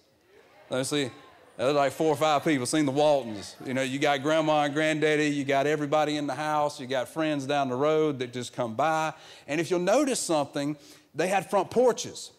Let 0.69 0.77
me 0.77 0.83
see. 0.85 1.11
There's 1.57 1.73
like 1.73 1.91
four 1.91 2.09
or 2.09 2.15
five 2.15 2.43
people 2.43 2.67
seen 2.67 2.85
the 2.85 2.91
Waltons. 2.91 3.55
You 3.65 3.73
know, 3.73 3.81
you 3.81 3.97
got 3.97 4.21
grandma 4.21 4.63
and 4.63 4.73
granddaddy, 4.75 5.27
you 5.27 5.43
got 5.43 5.65
everybody 5.65 6.17
in 6.17 6.27
the 6.27 6.35
house, 6.35 6.79
you 6.79 6.85
got 6.85 7.09
friends 7.09 7.47
down 7.47 7.69
the 7.69 7.75
road 7.75 8.19
that 8.19 8.31
just 8.31 8.53
come 8.53 8.75
by. 8.75 9.13
And 9.47 9.59
if 9.59 9.71
you'll 9.71 9.79
notice 9.79 10.19
something, 10.19 10.77
they 11.15 11.27
had 11.27 11.49
front 11.49 11.71
porches. 11.71 12.31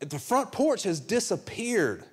The 0.00 0.18
front 0.18 0.52
porch 0.52 0.82
has 0.82 1.00
disappeared 1.00 2.04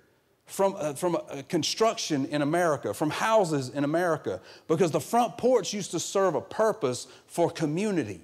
from, 0.46 0.75
uh, 0.77 0.94
from 0.94 1.18
uh, 1.18 1.42
construction 1.50 2.25
in 2.27 2.42
America, 2.42 2.94
from 2.94 3.10
houses 3.10 3.68
in 3.68 3.84
America, 3.84 4.39
because 4.70 4.92
the 4.92 5.01
front 5.01 5.38
porch 5.38 5.74
used 5.74 5.92
to 5.92 6.00
serve 6.00 6.36
a 6.36 6.42
purpose 6.42 7.08
for 7.27 7.51
community. 7.51 8.22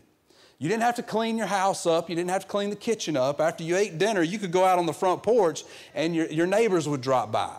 You 0.59 0.69
didn't 0.69 0.83
have 0.83 0.95
to 0.95 1.03
clean 1.03 1.37
your 1.37 1.47
house 1.47 1.85
up. 1.85 2.09
You 2.09 2.15
didn't 2.15 2.29
have 2.29 2.43
to 2.43 2.47
clean 2.47 2.69
the 2.69 2.77
kitchen 2.77 3.17
up. 3.17 3.41
After 3.41 3.65
you 3.65 3.75
ate 3.75 3.97
dinner, 3.97 4.21
you 4.21 4.39
could 4.39 4.53
go 4.53 4.63
out 4.63 4.79
on 4.79 4.85
the 4.85 4.93
front 4.93 5.21
porch 5.23 5.65
and 5.93 6.15
your, 6.15 6.27
your 6.27 6.47
neighbors 6.47 6.87
would 6.87 7.01
drop 7.01 7.33
by. 7.33 7.53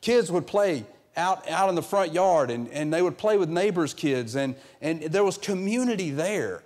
Kids 0.00 0.30
would 0.30 0.46
play 0.46 0.84
out, 1.16 1.48
out 1.48 1.68
in 1.68 1.74
the 1.74 1.82
front 1.82 2.12
yard 2.12 2.50
and, 2.50 2.68
and 2.68 2.92
they 2.92 3.02
would 3.02 3.18
play 3.18 3.36
with 3.36 3.48
neighbors' 3.48 3.94
kids, 3.94 4.36
and, 4.36 4.54
and 4.80 5.02
there 5.02 5.24
was 5.24 5.38
community 5.38 6.10
there. 6.10 6.62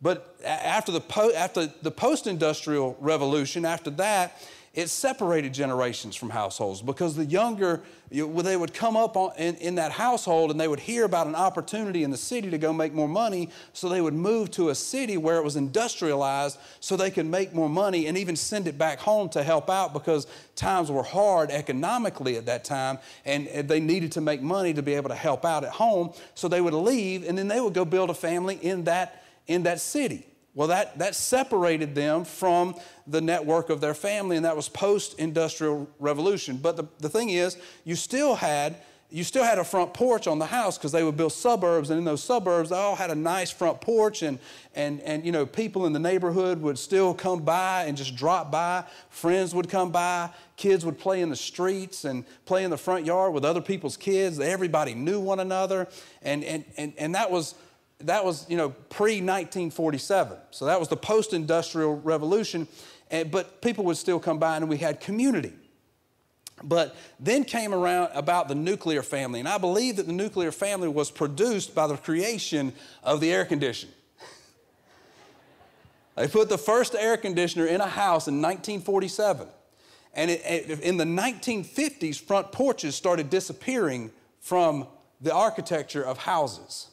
But 0.00 0.36
after 0.44 0.90
the, 0.90 1.00
po- 1.00 1.32
after 1.32 1.66
the 1.66 1.90
post 1.90 2.26
industrial 2.26 2.96
revolution, 3.00 3.64
after 3.64 3.90
that, 3.90 4.40
it 4.74 4.88
separated 4.88 5.52
generations 5.52 6.16
from 6.16 6.30
households 6.30 6.80
because 6.80 7.14
the 7.14 7.26
younger, 7.26 7.82
they 8.10 8.56
would 8.56 8.72
come 8.72 8.96
up 8.96 9.16
in, 9.38 9.54
in 9.56 9.74
that 9.74 9.92
household 9.92 10.50
and 10.50 10.58
they 10.58 10.66
would 10.66 10.80
hear 10.80 11.04
about 11.04 11.26
an 11.26 11.34
opportunity 11.34 12.04
in 12.04 12.10
the 12.10 12.16
city 12.16 12.48
to 12.48 12.56
go 12.56 12.72
make 12.72 12.94
more 12.94 13.08
money. 13.08 13.50
So 13.74 13.90
they 13.90 14.00
would 14.00 14.14
move 14.14 14.50
to 14.52 14.70
a 14.70 14.74
city 14.74 15.18
where 15.18 15.36
it 15.36 15.44
was 15.44 15.56
industrialized 15.56 16.58
so 16.80 16.96
they 16.96 17.10
could 17.10 17.26
make 17.26 17.54
more 17.54 17.68
money 17.68 18.06
and 18.06 18.16
even 18.16 18.34
send 18.34 18.66
it 18.66 18.78
back 18.78 18.98
home 18.98 19.28
to 19.30 19.42
help 19.42 19.68
out 19.68 19.92
because 19.92 20.26
times 20.56 20.90
were 20.90 21.02
hard 21.02 21.50
economically 21.50 22.38
at 22.38 22.46
that 22.46 22.64
time 22.64 22.98
and 23.26 23.48
they 23.68 23.80
needed 23.80 24.12
to 24.12 24.22
make 24.22 24.40
money 24.40 24.72
to 24.72 24.82
be 24.82 24.94
able 24.94 25.10
to 25.10 25.14
help 25.14 25.44
out 25.44 25.64
at 25.64 25.72
home. 25.72 26.14
So 26.34 26.48
they 26.48 26.62
would 26.62 26.72
leave 26.72 27.28
and 27.28 27.36
then 27.36 27.48
they 27.48 27.60
would 27.60 27.74
go 27.74 27.84
build 27.84 28.08
a 28.08 28.14
family 28.14 28.54
in 28.54 28.84
that, 28.84 29.22
in 29.46 29.64
that 29.64 29.80
city. 29.80 30.31
Well, 30.54 30.68
that, 30.68 30.98
that 30.98 31.14
separated 31.14 31.94
them 31.94 32.24
from 32.24 32.74
the 33.06 33.20
network 33.20 33.70
of 33.70 33.80
their 33.80 33.94
family, 33.94 34.36
and 34.36 34.44
that 34.44 34.54
was 34.54 34.68
post-industrial 34.68 35.88
revolution. 35.98 36.58
But 36.58 36.76
the, 36.76 36.84
the 36.98 37.08
thing 37.08 37.30
is, 37.30 37.56
you 37.84 37.96
still 37.96 38.34
had 38.34 38.76
you 39.12 39.24
still 39.24 39.44
had 39.44 39.58
a 39.58 39.64
front 39.64 39.92
porch 39.92 40.26
on 40.26 40.38
the 40.38 40.46
house 40.46 40.78
because 40.78 40.90
they 40.90 41.04
would 41.04 41.18
build 41.18 41.32
suburbs, 41.32 41.90
and 41.90 41.98
in 41.98 42.04
those 42.04 42.24
suburbs, 42.24 42.70
they 42.70 42.76
all 42.76 42.96
had 42.96 43.10
a 43.10 43.14
nice 43.14 43.50
front 43.50 43.78
porch, 43.78 44.22
and, 44.22 44.38
and, 44.74 45.00
and 45.02 45.26
you 45.26 45.32
know, 45.32 45.44
people 45.44 45.84
in 45.84 45.92
the 45.92 45.98
neighborhood 45.98 46.62
would 46.62 46.78
still 46.78 47.12
come 47.12 47.40
by 47.40 47.84
and 47.84 47.94
just 47.94 48.16
drop 48.16 48.50
by. 48.50 48.84
Friends 49.10 49.54
would 49.54 49.68
come 49.68 49.92
by. 49.92 50.30
Kids 50.56 50.86
would 50.86 50.98
play 50.98 51.20
in 51.20 51.28
the 51.28 51.36
streets 51.36 52.06
and 52.06 52.24
play 52.46 52.64
in 52.64 52.70
the 52.70 52.78
front 52.78 53.04
yard 53.04 53.34
with 53.34 53.44
other 53.44 53.60
people's 53.60 53.98
kids. 53.98 54.40
Everybody 54.40 54.94
knew 54.94 55.20
one 55.20 55.40
another, 55.40 55.88
and, 56.22 56.42
and, 56.42 56.64
and, 56.78 56.94
and 56.96 57.14
that 57.14 57.30
was 57.30 57.54
that 58.06 58.24
was, 58.24 58.48
you 58.48 58.56
know, 58.56 58.70
pre 58.70 59.14
1947. 59.14 60.36
So 60.50 60.66
that 60.66 60.78
was 60.78 60.88
the 60.88 60.96
post 60.96 61.32
industrial 61.32 62.00
revolution. 62.00 62.68
And, 63.10 63.30
but 63.30 63.60
people 63.60 63.84
would 63.84 63.96
still 63.96 64.18
come 64.18 64.38
by 64.38 64.56
and 64.56 64.68
we 64.68 64.78
had 64.78 65.00
community. 65.00 65.52
But 66.62 66.94
then 67.18 67.44
came 67.44 67.74
around 67.74 68.10
about 68.14 68.48
the 68.48 68.54
nuclear 68.54 69.02
family. 69.02 69.40
And 69.40 69.48
I 69.48 69.58
believe 69.58 69.96
that 69.96 70.06
the 70.06 70.12
nuclear 70.12 70.52
family 70.52 70.88
was 70.88 71.10
produced 71.10 71.74
by 71.74 71.86
the 71.86 71.96
creation 71.96 72.72
of 73.02 73.20
the 73.20 73.32
air 73.32 73.44
conditioner. 73.44 73.92
they 76.16 76.28
put 76.28 76.48
the 76.48 76.58
first 76.58 76.94
air 76.94 77.16
conditioner 77.16 77.66
in 77.66 77.80
a 77.80 77.88
house 77.88 78.28
in 78.28 78.40
1947. 78.40 79.48
And 80.14 80.30
it, 80.30 80.42
it, 80.44 80.80
in 80.80 80.98
the 80.98 81.04
1950s, 81.04 82.20
front 82.20 82.52
porches 82.52 82.94
started 82.94 83.28
disappearing 83.28 84.12
from 84.40 84.86
the 85.20 85.34
architecture 85.34 86.04
of 86.04 86.18
houses 86.18 86.91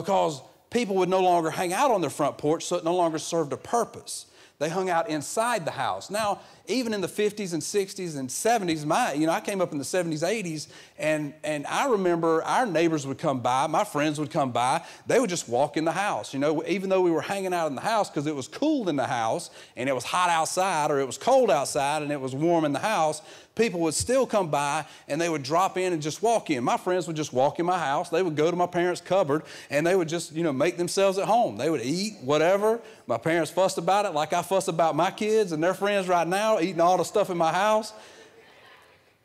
because 0.00 0.42
people 0.70 0.96
would 0.96 1.08
no 1.08 1.20
longer 1.20 1.50
hang 1.50 1.72
out 1.72 1.90
on 1.90 2.00
their 2.00 2.10
front 2.10 2.38
porch, 2.38 2.64
so 2.64 2.76
it 2.76 2.84
no 2.84 2.94
longer 2.94 3.18
served 3.18 3.52
a 3.52 3.56
purpose. 3.56 4.26
They 4.58 4.68
hung 4.68 4.88
out 4.88 5.08
inside 5.08 5.64
the 5.64 5.70
house. 5.70 6.10
Now, 6.10 6.40
even 6.68 6.92
in 6.94 7.00
the 7.00 7.08
50s 7.08 7.52
and 7.52 7.62
60s 7.62 8.16
and 8.16 8.28
70s, 8.28 8.84
my, 8.84 9.12
you 9.12 9.26
know, 9.26 9.32
I 9.32 9.40
came 9.40 9.60
up 9.60 9.72
in 9.72 9.78
the 9.78 9.84
70s, 9.84 10.22
80s, 10.22 10.68
and, 10.98 11.34
and 11.44 11.66
I 11.66 11.88
remember 11.88 12.42
our 12.42 12.66
neighbors 12.66 13.06
would 13.06 13.18
come 13.18 13.40
by, 13.40 13.66
my 13.66 13.84
friends 13.84 14.18
would 14.18 14.30
come 14.30 14.52
by, 14.52 14.82
they 15.06 15.18
would 15.18 15.30
just 15.30 15.48
walk 15.48 15.76
in 15.76 15.84
the 15.84 15.92
house. 15.92 16.32
You 16.32 16.40
know, 16.40 16.64
even 16.66 16.90
though 16.90 17.02
we 17.02 17.10
were 17.10 17.22
hanging 17.22 17.54
out 17.54 17.66
in 17.68 17.74
the 17.74 17.80
house 17.80 18.10
because 18.10 18.26
it 18.26 18.34
was 18.34 18.48
cool 18.48 18.88
in 18.88 18.96
the 18.96 19.06
house 19.06 19.50
and 19.76 19.88
it 19.88 19.94
was 19.94 20.04
hot 20.04 20.30
outside 20.30 20.90
or 20.90 21.00
it 21.00 21.06
was 21.06 21.18
cold 21.18 21.50
outside 21.50 22.02
and 22.02 22.10
it 22.10 22.20
was 22.20 22.34
warm 22.34 22.64
in 22.64 22.72
the 22.72 22.78
house, 22.78 23.22
people 23.56 23.80
would 23.80 23.94
still 23.94 24.26
come 24.26 24.48
by 24.48 24.84
and 25.08 25.20
they 25.20 25.28
would 25.28 25.42
drop 25.42 25.76
in 25.78 25.92
and 25.92 26.00
just 26.00 26.22
walk 26.22 26.50
in. 26.50 26.62
My 26.62 26.76
friends 26.76 27.06
would 27.06 27.16
just 27.16 27.32
walk 27.32 27.58
in 27.58 27.66
my 27.66 27.78
house. 27.78 28.10
They 28.10 28.22
would 28.22 28.36
go 28.36 28.50
to 28.50 28.56
my 28.56 28.66
parents' 28.66 29.00
cupboard 29.00 29.42
and 29.70 29.84
they 29.84 29.96
would 29.96 30.08
just, 30.08 30.32
you 30.32 30.44
know, 30.44 30.52
make 30.52 30.76
themselves 30.76 31.18
at 31.18 31.24
home. 31.24 31.56
They 31.56 31.70
would 31.70 31.82
eat 31.82 32.18
whatever. 32.20 32.80
My 33.06 33.18
parents 33.18 33.50
fussed 33.50 33.78
about 33.78 34.04
it 34.04 34.10
like 34.10 34.32
I 34.32 34.42
fuss 34.42 34.68
about 34.68 34.94
my 34.94 35.10
kids 35.10 35.52
and 35.52 35.64
their 35.64 35.74
friends 35.74 36.06
right 36.06 36.28
now 36.28 36.55
eating 36.62 36.80
all 36.80 36.96
the 36.96 37.04
stuff 37.04 37.30
in 37.30 37.36
my 37.36 37.52
house. 37.52 37.92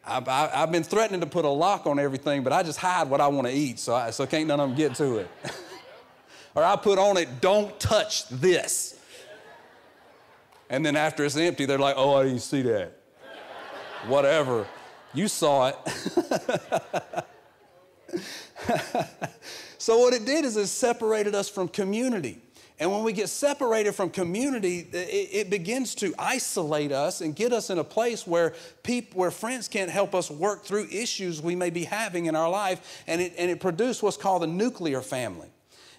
I've, 0.05 0.27
I've 0.27 0.71
been 0.71 0.83
threatening 0.83 1.21
to 1.21 1.27
put 1.27 1.45
a 1.45 1.49
lock 1.49 1.85
on 1.85 1.99
everything, 1.99 2.43
but 2.43 2.51
I 2.51 2.63
just 2.63 2.79
hide 2.79 3.09
what 3.09 3.21
I 3.21 3.27
want 3.27 3.47
to 3.47 3.53
eat, 3.53 3.79
so, 3.79 3.93
I, 3.93 4.09
so 4.09 4.25
can't 4.25 4.47
none 4.47 4.59
of 4.59 4.69
them 4.69 4.77
get 4.77 4.95
to 4.95 5.17
it. 5.17 5.29
or 6.55 6.63
I 6.63 6.75
put 6.75 6.97
on 6.97 7.17
it, 7.17 7.39
don't 7.39 7.79
touch 7.79 8.27
this. 8.29 8.99
And 10.69 10.85
then 10.85 10.95
after 10.95 11.23
it's 11.23 11.37
empty, 11.37 11.65
they're 11.65 11.77
like, 11.77 11.95
oh, 11.97 12.15
I 12.15 12.23
didn't 12.23 12.39
see 12.39 12.63
that 12.63 13.01
whatever. 14.07 14.67
You 15.13 15.27
saw 15.27 15.67
it. 15.67 15.75
so, 19.77 19.97
what 19.97 20.13
it 20.13 20.25
did 20.25 20.45
is 20.45 20.55
it 20.57 20.67
separated 20.67 21.35
us 21.35 21.49
from 21.49 21.67
community. 21.67 22.41
And 22.81 22.91
when 22.91 23.03
we 23.03 23.13
get 23.13 23.29
separated 23.29 23.91
from 23.91 24.09
community, 24.09 24.79
it, 24.91 25.29
it, 25.31 25.49
begins 25.51 25.93
to 25.95 26.15
isolate 26.17 26.91
us 26.91 27.21
and 27.21 27.35
get 27.35 27.53
us 27.53 27.69
in 27.69 27.77
a 27.77 27.83
place 27.83 28.25
where 28.25 28.55
people, 28.81 29.19
where 29.19 29.29
friends 29.29 29.67
can't 29.67 29.91
help 29.91 30.15
us 30.15 30.31
work 30.31 30.63
through 30.63 30.87
issues 30.91 31.43
we 31.43 31.55
may 31.55 31.69
be 31.69 31.83
having 31.83 32.25
in 32.25 32.35
our 32.35 32.49
life. 32.49 33.03
And 33.05 33.21
it, 33.21 33.33
and 33.37 33.51
it 33.51 33.59
produced 33.59 34.01
what's 34.01 34.17
called 34.17 34.41
the 34.41 34.47
nuclear 34.47 35.01
family. 35.01 35.49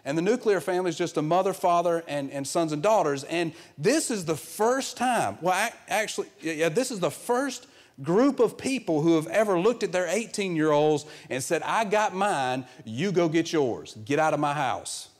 And 0.04 0.18
the 0.18 0.22
nuclear 0.22 0.60
family 0.60 0.88
is 0.88 0.98
just 0.98 1.16
a 1.16 1.22
mother, 1.22 1.52
father, 1.52 2.02
and, 2.08 2.32
and 2.32 2.44
sons 2.44 2.72
and 2.72 2.82
daughters. 2.82 3.22
And 3.22 3.52
this 3.78 4.10
is 4.10 4.24
the 4.24 4.34
first 4.36 4.96
time, 4.96 5.38
well, 5.40 5.70
actually, 5.86 6.26
yeah, 6.40 6.68
this 6.68 6.90
is 6.90 6.98
the 6.98 7.12
first 7.12 7.68
group 8.02 8.40
of 8.40 8.58
people 8.58 9.02
who 9.02 9.14
have 9.14 9.28
ever 9.28 9.56
looked 9.56 9.84
at 9.84 9.92
their 9.92 10.08
18 10.08 10.56
year 10.56 10.72
olds 10.72 11.06
and 11.30 11.44
said, 11.44 11.62
I 11.62 11.84
got 11.84 12.12
mine, 12.12 12.66
you 12.84 13.12
go 13.12 13.28
get 13.28 13.52
yours. 13.52 13.96
Get 14.04 14.18
out 14.18 14.34
of 14.34 14.40
my 14.40 14.52
house. 14.52 15.10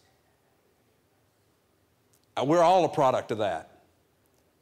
Uh, 2.36 2.44
we're 2.44 2.62
all 2.62 2.84
a 2.84 2.88
product 2.88 3.30
of 3.30 3.38
that. 3.38 3.70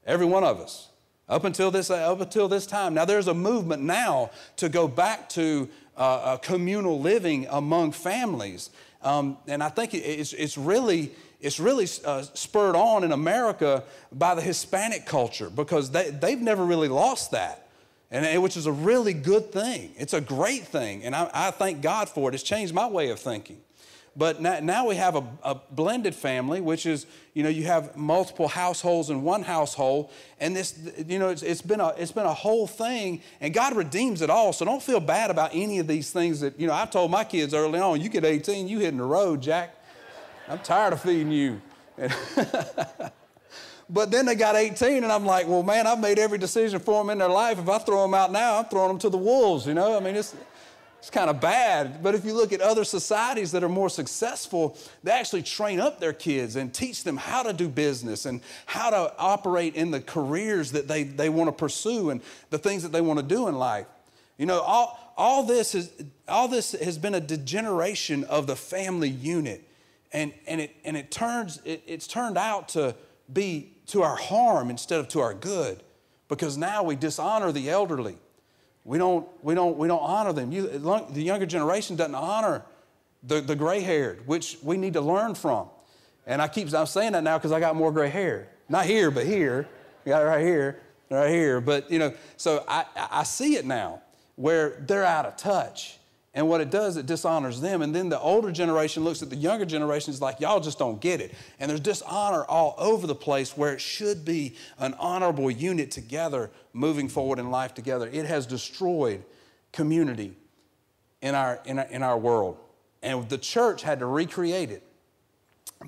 Every 0.07 0.27
one 0.27 0.45
of 0.45 0.61
us. 0.61 0.89
Up 1.29 1.45
until 1.45 1.71
this, 1.71 1.91
up 1.91 2.21
until 2.21 2.49
this 2.49 2.67
time. 2.67 2.95
Now, 2.95 3.05
there's 3.05 3.29
a 3.29 3.35
movement 3.35 3.83
now 3.83 4.31
to 4.57 4.69
go 4.69 4.89
back 4.89 5.29
to 5.31 5.69
uh, 5.97 6.37
communal 6.39 7.01
living 7.01 7.47
among 7.51 7.93
families. 7.93 8.71
Um, 9.03 9.37
and 9.47 9.63
I 9.63 9.69
think 9.69 9.95
it's, 9.95 10.33
it's 10.33 10.59
really, 10.59 11.13
it's 11.41 11.61
really 11.61 11.87
uh, 12.05 12.23
spurred 12.35 12.75
on 12.75 13.05
in 13.05 13.13
America 13.13 13.85
by 14.11 14.35
the 14.35 14.43
Hispanic 14.43 15.07
culture 15.07 15.51
because 15.51 15.91
they, 15.91 16.11
they've 16.11 16.41
never 16.41 16.65
really 16.65 16.89
lost 16.89 17.31
that 17.31 17.69
and 18.11 18.43
which 18.43 18.57
is 18.57 18.67
a 18.67 18.73
really 18.73 19.13
good 19.13 19.53
thing. 19.53 19.93
It's 19.97 20.15
a 20.15 20.21
great 20.21 20.65
thing, 20.65 21.05
and 21.05 21.15
I, 21.15 21.31
I 21.33 21.51
thank 21.51 21.81
God 21.81 22.09
for 22.09 22.29
it. 22.29 22.35
It's 22.35 22.43
changed 22.43 22.75
my 22.75 22.87
way 22.87 23.11
of 23.11 23.21
thinking. 23.21 23.61
But 24.17 24.41
now, 24.41 24.59
now 24.61 24.89
we 24.89 24.97
have 24.97 25.15
a, 25.15 25.25
a, 25.43 25.55
blended 25.55 26.15
family, 26.15 26.61
which 26.61 26.85
is, 26.85 27.07
you 27.33 27.45
know, 27.45 27.49
you 27.49 27.65
have 27.65 27.97
multiple 27.97 28.49
households 28.49 29.09
in 29.09 29.23
one 29.23 29.43
household, 29.43 30.11
and 30.41 30.55
this, 30.55 30.77
you 31.07 31.19
know, 31.19 31.29
it's, 31.29 31.43
it's 31.43 31.63
been 31.63 31.81
a 31.81 31.89
it's 31.91 32.11
been 32.11 32.27
a 32.27 32.35
whole 32.35 32.67
thing, 32.67 33.23
and 33.41 33.55
God 33.55 33.77
redeems 33.77 34.21
it 34.21 34.29
all. 34.29 34.53
So 34.53 34.65
don't 34.65 34.83
feel 34.83 35.01
bad 35.01 35.31
about 35.31 35.51
any 35.55 35.79
of 35.79 35.87
these 35.87 36.11
things 36.11 36.41
that, 36.41 36.59
you 36.59 36.67
know, 36.67 36.75
I 36.75 36.87
told 36.87 37.11
my 37.11 37.23
kids 37.23 37.55
early 37.55 37.79
on, 37.79 38.01
you 38.01 38.09
get 38.09 38.25
18, 38.25 38.67
you 38.67 38.81
hitting 38.81 38.99
the 38.99 39.05
road, 39.05 39.41
Jack. 39.41 39.77
I'm 40.49 40.59
tired 40.59 40.93
of 40.93 41.01
feeding 41.01 41.31
you. 41.31 41.63
But 43.93 44.13
then 44.13 44.25
they 44.25 44.37
got 44.37 44.55
18, 44.55 45.03
and 45.03 45.11
I'm 45.11 45.27
like, 45.27 45.49
well, 45.49 45.65
man, 45.65 45.87
I've 45.87 45.99
made 45.99 46.21
every 46.21 46.39
decision 46.39 46.79
for 46.79 47.03
them 47.03 47.11
in 47.11 47.19
their 47.19 47.29
life. 47.29 47.59
If 47.59 47.69
I 47.69 47.79
throw 47.79 48.03
them 48.03 48.15
out 48.15 48.31
now, 48.31 48.59
I'm 48.59 48.67
throwing 48.67 48.89
them 48.89 48.99
to 49.01 49.09
the 49.09 49.19
wolves, 49.19 49.67
you 49.67 49.75
know? 49.75 49.97
I 49.97 50.01
mean, 50.01 50.15
it's, 50.15 50.35
it's 51.01 51.09
kind 51.09 51.31
of 51.31 51.41
bad. 51.41 52.03
But 52.03 52.15
if 52.15 52.27
you 52.27 52.35
look 52.35 52.53
at 52.53 52.61
other 52.61 52.85
societies 52.85 53.53
that 53.53 53.65
are 53.65 53.71
more 53.71 53.89
successful, 53.89 54.77
they 55.03 55.13
actually 55.13 55.43
train 55.43 55.81
up 55.81 55.99
their 55.99 56.13
kids 56.13 56.57
and 56.57 56.73
teach 56.73 57.05
them 57.05 57.17
how 57.17 57.43
to 57.43 57.55
do 57.55 57.71
business 57.71 58.27
and 58.27 58.43
how 58.67 58.91
to 58.91 59.15
operate 59.19 59.75
in 59.75 59.91
the 59.91 60.03
careers 60.03 60.73
that 60.73 60.89
they, 60.89 61.05
they 61.05 61.31
want 61.31 61.49
to 61.49 61.53
pursue 61.53 62.11
and 62.11 62.21
the 62.51 62.59
things 62.59 62.83
that 62.83 62.93
they 62.93 63.01
want 63.01 63.19
to 63.19 63.25
do 63.25 63.49
in 63.49 63.57
life. 63.57 63.87
You 64.37 64.45
know, 64.45 64.61
all, 64.61 65.15
all, 65.17 65.43
this, 65.43 65.75
is, 65.75 65.91
all 66.29 66.49
this 66.49 66.73
has 66.73 66.99
been 66.99 67.15
a 67.15 67.21
degeneration 67.21 68.25
of 68.25 68.47
the 68.47 68.57
family 68.57 69.09
unit. 69.09 69.67
And, 70.13 70.35
and, 70.47 70.61
it, 70.61 70.77
and 70.85 70.99
it 70.99 71.11
turns, 71.11 71.63
it, 71.65 71.83
it's 71.87 72.07
turned 72.07 72.37
out 72.37 72.69
to 72.71 72.95
be 73.33 73.73
to 73.87 74.03
our 74.03 74.17
harm 74.17 74.69
instead 74.69 75.01
of 75.01 75.09
to 75.09 75.21
our 75.21 75.33
good 75.33 75.83
because 76.29 76.59
now 76.59 76.83
we 76.83 76.95
dishonor 76.95 77.53
the 77.53 77.71
elderly. 77.71 78.17
We 78.85 78.99
don't, 78.99 79.27
we 79.43 79.55
don't, 79.55 79.77
we 79.77 79.89
don't 79.89 80.03
honor 80.03 80.33
them. 80.33 80.53
You, 80.53 80.67
the 80.67 81.23
younger 81.23 81.47
generation 81.47 81.97
doesn't 81.97 82.15
honor 82.15 82.65
the, 83.23 83.41
the 83.41 83.55
gray 83.55 83.81
haired, 83.81 84.27
which 84.27 84.59
we 84.63 84.77
need 84.77 84.95
to 84.95 85.01
learn 85.01 85.35
from. 85.35 85.69
And 86.27 86.41
I 86.41 86.49
keep 86.49 86.73
I'm 86.75 86.87
saying 86.87 87.13
that 87.13 87.23
now 87.23 87.39
because 87.39 87.53
I 87.53 87.61
got 87.61 87.77
more 87.77 87.93
gray 87.93 88.09
hair. 88.09 88.49
Not 88.69 88.87
here, 88.87 89.11
but 89.11 89.27
here. 89.27 89.69
got 90.07 90.23
it 90.23 90.27
right 90.27 90.45
here, 90.45 90.81
right 91.11 91.31
here. 91.31 91.61
But, 91.61 91.91
you 91.91 91.99
know, 91.99 92.15
so 92.37 92.65
I, 92.69 92.85
I 92.97 93.25
see 93.25 93.57
it 93.57 93.67
now 93.67 94.01
where 94.37 94.83
they're 94.87 95.05
out 95.05 95.27
of 95.27 95.37
touch. 95.37 95.99
And 96.33 96.49
what 96.49 96.61
it 96.61 96.71
does, 96.71 96.97
it 96.97 97.07
dishonors 97.07 97.61
them. 97.61 97.83
And 97.83 97.93
then 97.93 98.09
the 98.09 98.21
older 98.21 98.53
generation 98.53 99.03
looks 99.03 99.21
at 99.21 99.31
the 99.31 99.37
younger 99.37 99.65
generation 99.65 100.13
is 100.13 100.21
like, 100.21 100.39
y'all 100.39 100.61
just 100.61 100.79
don't 100.79 101.01
get 101.01 101.21
it. 101.21 101.35
And 101.59 101.69
there's 101.69 101.81
dishonor 101.81 102.45
all 102.45 102.77
over 102.79 103.07
the 103.09 103.17
place 103.17 103.57
where 103.57 103.73
it 103.73 103.81
should 103.81 104.25
be 104.25 104.55
an 104.79 104.95
honorable 105.01 105.51
unit 105.51 105.91
together, 105.91 106.51
moving 106.73 107.09
forward 107.09 107.41
in 107.41 107.51
life 107.51 107.75
together. 107.75 108.09
It 108.13 108.27
has 108.27 108.47
destroyed 108.47 109.25
community 109.73 110.37
in 111.21 111.35
our, 111.35 111.61
in 111.65 111.81
our, 111.81 111.87
in 111.87 112.03
our 112.05 112.19
world. 112.19 112.59
And 113.03 113.29
the 113.29 113.39
church 113.39 113.83
had 113.83 113.99
to 113.99 114.07
recreate 114.07 114.71
it 114.71 114.85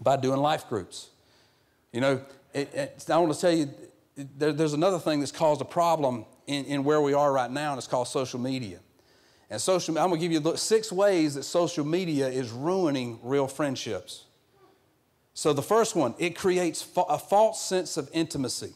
by 0.03 0.17
doing 0.17 0.41
life 0.41 0.69
groups. 0.69 1.11
You 1.93 2.01
know, 2.01 2.21
it, 2.53 2.73
it, 2.75 3.05
I 3.09 3.19
want 3.19 3.33
to 3.33 3.41
tell 3.41 3.53
you, 3.53 3.71
there, 4.17 4.53
there's 4.53 4.73
another 4.73 4.99
thing 4.99 5.21
that's 5.21 5.33
caused 5.33 5.61
a 5.61 5.65
problem 5.65 6.25
in, 6.49 6.65
in 6.65 6.85
where 6.85 7.01
we 7.01 7.15
are 7.15 7.33
right 7.33 7.51
now, 7.51 7.73
and 7.73 7.79
it's 7.79 7.87
called 7.87 8.09
social 8.09 8.41
media. 8.41 8.81
And 9.53 9.61
social, 9.61 9.99
I'm 9.99 10.09
going 10.09 10.19
to 10.19 10.27
give 10.27 10.33
you 10.33 10.57
six 10.57 10.91
ways 10.91 11.35
that 11.35 11.43
social 11.43 11.85
media 11.85 12.27
is 12.27 12.51
ruining 12.51 13.19
real 13.23 13.47
friendships. 13.47 14.25
So, 15.35 15.53
the 15.53 15.63
first 15.63 15.95
one, 15.95 16.15
it 16.19 16.35
creates 16.35 16.89
a 16.97 17.19
false 17.19 17.61
sense 17.61 17.99
of 17.99 18.09
intimacy. 18.15 18.73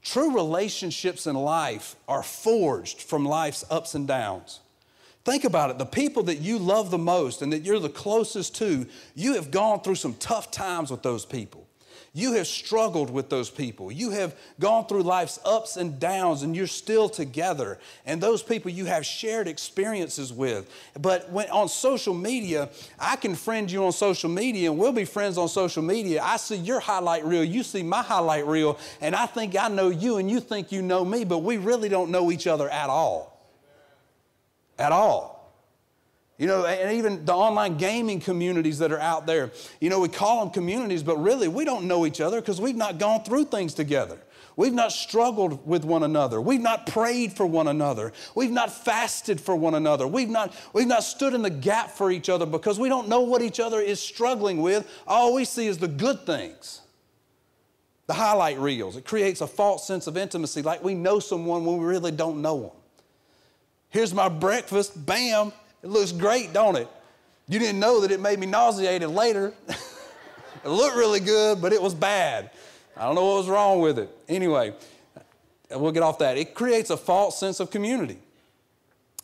True 0.00 0.32
relationships 0.32 1.26
in 1.26 1.34
life 1.34 1.96
are 2.06 2.22
forged 2.22 3.02
from 3.02 3.24
life's 3.24 3.64
ups 3.68 3.96
and 3.96 4.06
downs. 4.06 4.60
Think 5.24 5.42
about 5.42 5.70
it 5.70 5.78
the 5.78 5.86
people 5.86 6.22
that 6.22 6.38
you 6.38 6.60
love 6.60 6.92
the 6.92 6.96
most 6.96 7.42
and 7.42 7.52
that 7.52 7.64
you're 7.64 7.80
the 7.80 7.88
closest 7.88 8.54
to, 8.56 8.86
you 9.16 9.34
have 9.34 9.50
gone 9.50 9.80
through 9.80 9.96
some 9.96 10.14
tough 10.14 10.52
times 10.52 10.92
with 10.92 11.02
those 11.02 11.26
people. 11.26 11.66
You 12.12 12.32
have 12.32 12.48
struggled 12.48 13.08
with 13.08 13.30
those 13.30 13.50
people. 13.50 13.92
You 13.92 14.10
have 14.10 14.34
gone 14.58 14.86
through 14.86 15.04
life's 15.04 15.38
ups 15.44 15.76
and 15.76 16.00
downs, 16.00 16.42
and 16.42 16.56
you're 16.56 16.66
still 16.66 17.08
together. 17.08 17.78
And 18.04 18.20
those 18.20 18.42
people 18.42 18.72
you 18.72 18.86
have 18.86 19.06
shared 19.06 19.46
experiences 19.46 20.32
with. 20.32 20.68
But 20.98 21.30
when 21.30 21.48
on 21.50 21.68
social 21.68 22.12
media, 22.12 22.68
I 22.98 23.14
can 23.14 23.36
friend 23.36 23.70
you 23.70 23.84
on 23.84 23.92
social 23.92 24.28
media, 24.28 24.72
and 24.72 24.78
we'll 24.78 24.90
be 24.90 25.04
friends 25.04 25.38
on 25.38 25.48
social 25.48 25.84
media. 25.84 26.20
I 26.20 26.36
see 26.36 26.56
your 26.56 26.80
highlight 26.80 27.24
reel, 27.24 27.44
you 27.44 27.62
see 27.62 27.84
my 27.84 28.02
highlight 28.02 28.44
reel, 28.44 28.76
and 29.00 29.14
I 29.14 29.26
think 29.26 29.56
I 29.56 29.68
know 29.68 29.90
you, 29.90 30.16
and 30.16 30.28
you 30.28 30.40
think 30.40 30.72
you 30.72 30.82
know 30.82 31.04
me, 31.04 31.24
but 31.24 31.38
we 31.38 31.58
really 31.58 31.88
don't 31.88 32.10
know 32.10 32.32
each 32.32 32.48
other 32.48 32.68
at 32.68 32.90
all. 32.90 33.40
At 34.80 34.90
all. 34.90 35.39
You 36.40 36.46
know, 36.46 36.64
and 36.64 36.96
even 36.96 37.26
the 37.26 37.34
online 37.34 37.76
gaming 37.76 38.18
communities 38.18 38.78
that 38.78 38.90
are 38.90 38.98
out 38.98 39.26
there. 39.26 39.50
You 39.78 39.90
know, 39.90 40.00
we 40.00 40.08
call 40.08 40.40
them 40.40 40.48
communities, 40.48 41.02
but 41.02 41.18
really 41.18 41.48
we 41.48 41.66
don't 41.66 41.84
know 41.84 42.06
each 42.06 42.18
other 42.18 42.40
because 42.40 42.58
we've 42.58 42.74
not 42.74 42.96
gone 42.96 43.24
through 43.24 43.44
things 43.44 43.74
together. 43.74 44.18
We've 44.56 44.72
not 44.72 44.90
struggled 44.90 45.66
with 45.66 45.84
one 45.84 46.02
another. 46.02 46.40
We've 46.40 46.60
not 46.60 46.86
prayed 46.86 47.34
for 47.34 47.44
one 47.44 47.68
another. 47.68 48.14
We've 48.34 48.50
not 48.50 48.72
fasted 48.72 49.38
for 49.38 49.54
one 49.54 49.74
another. 49.74 50.06
We've 50.06 50.30
not, 50.30 50.54
we've 50.72 50.86
not 50.86 51.04
stood 51.04 51.34
in 51.34 51.42
the 51.42 51.50
gap 51.50 51.90
for 51.90 52.10
each 52.10 52.30
other 52.30 52.46
because 52.46 52.78
we 52.78 52.88
don't 52.88 53.08
know 53.08 53.20
what 53.20 53.42
each 53.42 53.60
other 53.60 53.78
is 53.78 54.00
struggling 54.00 54.62
with. 54.62 54.90
All 55.06 55.34
we 55.34 55.44
see 55.44 55.66
is 55.66 55.76
the 55.76 55.88
good 55.88 56.24
things, 56.24 56.80
the 58.06 58.14
highlight 58.14 58.58
reels. 58.58 58.96
It 58.96 59.04
creates 59.04 59.42
a 59.42 59.46
false 59.46 59.86
sense 59.86 60.06
of 60.06 60.16
intimacy, 60.16 60.62
like 60.62 60.82
we 60.82 60.94
know 60.94 61.20
someone 61.20 61.66
when 61.66 61.76
we 61.76 61.84
really 61.84 62.12
don't 62.12 62.40
know 62.40 62.60
them. 62.60 62.70
Here's 63.90 64.14
my 64.14 64.30
breakfast, 64.30 65.04
bam, 65.04 65.52
it 65.82 65.88
looks 65.88 66.12
great, 66.12 66.52
don't 66.52 66.76
it? 66.76 66.88
You 67.48 67.58
didn't 67.58 67.80
know 67.80 68.00
that 68.00 68.10
it 68.10 68.20
made 68.20 68.38
me 68.38 68.46
nauseated 68.46 69.08
later. 69.08 69.52
it 69.68 70.68
looked 70.68 70.96
really 70.96 71.20
good, 71.20 71.60
but 71.60 71.72
it 71.72 71.82
was 71.82 71.94
bad. 71.94 72.50
I 72.96 73.06
don't 73.06 73.14
know 73.14 73.24
what 73.24 73.38
was 73.38 73.48
wrong 73.48 73.80
with 73.80 73.98
it. 73.98 74.10
Anyway, 74.28 74.74
we'll 75.70 75.92
get 75.92 76.02
off 76.02 76.18
that. 76.18 76.36
It 76.36 76.54
creates 76.54 76.90
a 76.90 76.96
false 76.96 77.40
sense 77.40 77.58
of 77.58 77.70
community. 77.70 78.18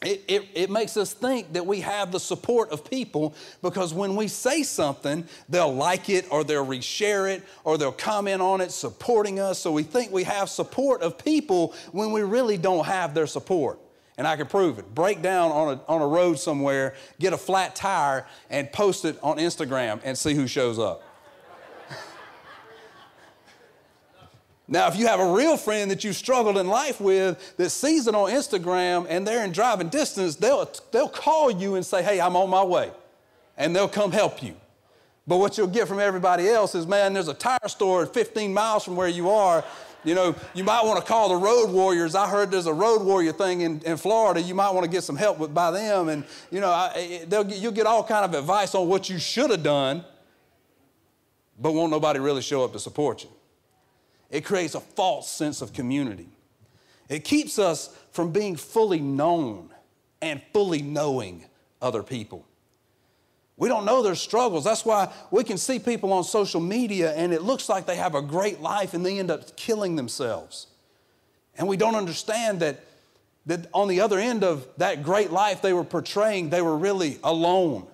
It, 0.02 0.24
it, 0.28 0.48
it, 0.54 0.70
makes 0.70 0.96
us 0.98 1.14
think 1.14 1.54
that 1.54 1.64
we 1.64 1.80
have 1.80 2.12
the 2.12 2.20
support 2.20 2.70
of 2.70 2.88
people 2.88 3.34
because 3.62 3.94
when 3.94 4.14
we 4.14 4.28
say 4.28 4.62
something, 4.62 5.24
they'll 5.48 5.72
like 5.72 6.10
it 6.10 6.26
or 6.30 6.44
they'll 6.44 6.66
reshare 6.66 7.32
it 7.32 7.42
or 7.64 7.78
they'll 7.78 7.92
comment 7.92 8.42
on 8.42 8.60
it, 8.60 8.72
supporting 8.72 9.40
us. 9.40 9.58
So 9.58 9.72
we 9.72 9.84
think 9.84 10.12
we 10.12 10.24
have 10.24 10.50
support 10.50 11.00
of 11.00 11.16
people 11.16 11.74
when 11.92 12.12
we 12.12 12.22
really 12.22 12.58
don't 12.58 12.84
have 12.84 13.14
their 13.14 13.26
support 13.26 13.78
and 14.18 14.26
I 14.26 14.36
can 14.36 14.46
prove 14.46 14.78
it. 14.78 14.94
Break 14.94 15.22
down 15.22 15.50
on 15.50 15.74
a, 15.74 15.80
on 15.88 16.00
a 16.00 16.06
road 16.06 16.38
somewhere, 16.38 16.94
get 17.18 17.32
a 17.32 17.36
flat 17.36 17.76
tire, 17.76 18.26
and 18.50 18.70
post 18.72 19.04
it 19.04 19.18
on 19.22 19.36
Instagram 19.38 20.00
and 20.04 20.16
see 20.16 20.34
who 20.34 20.46
shows 20.46 20.78
up. 20.78 21.02
now, 24.68 24.88
if 24.88 24.96
you 24.96 25.06
have 25.06 25.20
a 25.20 25.32
real 25.32 25.56
friend 25.56 25.90
that 25.90 26.02
you've 26.02 26.16
struggled 26.16 26.56
in 26.56 26.66
life 26.66 27.00
with 27.00 27.56
that 27.56 27.70
sees 27.70 28.06
it 28.06 28.14
on 28.14 28.30
Instagram 28.30 29.06
and 29.08 29.26
they're 29.26 29.44
in 29.44 29.52
driving 29.52 29.88
distance, 29.88 30.36
they'll, 30.36 30.70
they'll 30.92 31.08
call 31.08 31.50
you 31.50 31.74
and 31.74 31.84
say, 31.84 32.02
Hey, 32.02 32.20
I'm 32.20 32.36
on 32.36 32.48
my 32.48 32.64
way. 32.64 32.90
And 33.58 33.74
they'll 33.74 33.88
come 33.88 34.12
help 34.12 34.42
you. 34.42 34.54
But 35.26 35.38
what 35.38 35.58
you'll 35.58 35.66
get 35.66 35.88
from 35.88 35.98
everybody 35.98 36.48
else 36.48 36.74
is, 36.74 36.86
man, 36.86 37.12
there's 37.12 37.28
a 37.28 37.34
tire 37.34 37.58
store 37.66 38.06
15 38.06 38.54
miles 38.54 38.84
from 38.84 38.94
where 38.94 39.08
you 39.08 39.28
are 39.28 39.64
you 40.06 40.14
know, 40.14 40.36
you 40.54 40.62
might 40.62 40.84
want 40.84 40.98
to 40.98 41.04
call 41.04 41.28
the 41.28 41.36
road 41.36 41.70
warriors. 41.70 42.14
I 42.14 42.28
heard 42.28 42.52
there's 42.52 42.66
a 42.66 42.72
road 42.72 43.02
warrior 43.02 43.32
thing 43.32 43.62
in, 43.62 43.80
in 43.80 43.96
Florida. 43.96 44.40
You 44.40 44.54
might 44.54 44.70
want 44.70 44.84
to 44.84 44.90
get 44.90 45.02
some 45.02 45.16
help 45.16 45.38
with, 45.38 45.52
by 45.52 45.72
them. 45.72 46.08
And, 46.08 46.24
you 46.52 46.60
know, 46.60 46.70
I, 46.70 47.24
they'll, 47.26 47.46
you'll 47.50 47.72
get 47.72 47.86
all 47.86 48.04
kind 48.04 48.24
of 48.24 48.32
advice 48.38 48.74
on 48.76 48.88
what 48.88 49.10
you 49.10 49.18
should 49.18 49.50
have 49.50 49.64
done, 49.64 50.04
but 51.58 51.72
won't 51.72 51.90
nobody 51.90 52.20
really 52.20 52.40
show 52.40 52.64
up 52.64 52.72
to 52.74 52.78
support 52.78 53.24
you. 53.24 53.30
It 54.30 54.44
creates 54.44 54.76
a 54.76 54.80
false 54.80 55.28
sense 55.28 55.60
of 55.60 55.72
community. 55.72 56.28
It 57.08 57.24
keeps 57.24 57.58
us 57.58 57.96
from 58.12 58.30
being 58.30 58.54
fully 58.54 59.00
known 59.00 59.70
and 60.22 60.40
fully 60.52 60.82
knowing 60.82 61.46
other 61.82 62.02
people. 62.02 62.46
We 63.56 63.68
don't 63.68 63.86
know 63.86 64.02
their 64.02 64.14
struggles. 64.14 64.64
That's 64.64 64.84
why 64.84 65.12
we 65.30 65.42
can 65.42 65.56
see 65.56 65.78
people 65.78 66.12
on 66.12 66.24
social 66.24 66.60
media 66.60 67.14
and 67.14 67.32
it 67.32 67.42
looks 67.42 67.68
like 67.68 67.86
they 67.86 67.96
have 67.96 68.14
a 68.14 68.20
great 68.20 68.60
life 68.60 68.92
and 68.92 69.04
they 69.04 69.18
end 69.18 69.30
up 69.30 69.56
killing 69.56 69.96
themselves. 69.96 70.66
And 71.56 71.66
we 71.66 71.78
don't 71.78 71.94
understand 71.94 72.60
that, 72.60 72.80
that 73.46 73.66
on 73.72 73.88
the 73.88 74.02
other 74.02 74.18
end 74.18 74.44
of 74.44 74.66
that 74.76 75.02
great 75.02 75.30
life 75.30 75.62
they 75.62 75.72
were 75.72 75.84
portraying, 75.84 76.50
they 76.50 76.60
were 76.60 76.76
really 76.76 77.18
alone. 77.24 77.86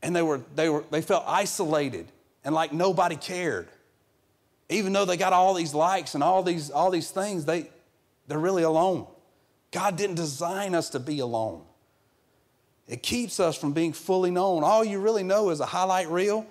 And 0.00 0.14
they, 0.14 0.22
were, 0.22 0.42
they, 0.54 0.68
were, 0.68 0.84
they 0.90 1.02
felt 1.02 1.24
isolated 1.26 2.06
and 2.44 2.54
like 2.54 2.72
nobody 2.72 3.16
cared. 3.16 3.66
Even 4.68 4.92
though 4.92 5.04
they 5.04 5.16
got 5.16 5.32
all 5.32 5.54
these 5.54 5.74
likes 5.74 6.14
and 6.14 6.22
all 6.22 6.44
these, 6.44 6.70
all 6.70 6.90
these 6.90 7.10
things, 7.10 7.44
they, 7.44 7.68
they're 8.28 8.38
really 8.38 8.62
alone. 8.62 9.08
God 9.72 9.96
didn't 9.96 10.16
design 10.16 10.76
us 10.76 10.90
to 10.90 11.00
be 11.00 11.18
alone. 11.18 11.64
It 12.88 13.02
keeps 13.02 13.38
us 13.38 13.56
from 13.56 13.72
being 13.72 13.92
fully 13.92 14.30
known. 14.30 14.64
All 14.64 14.82
you 14.82 14.98
really 14.98 15.22
know 15.22 15.50
is 15.50 15.60
a 15.60 15.66
highlight 15.66 16.08
reel 16.08 16.46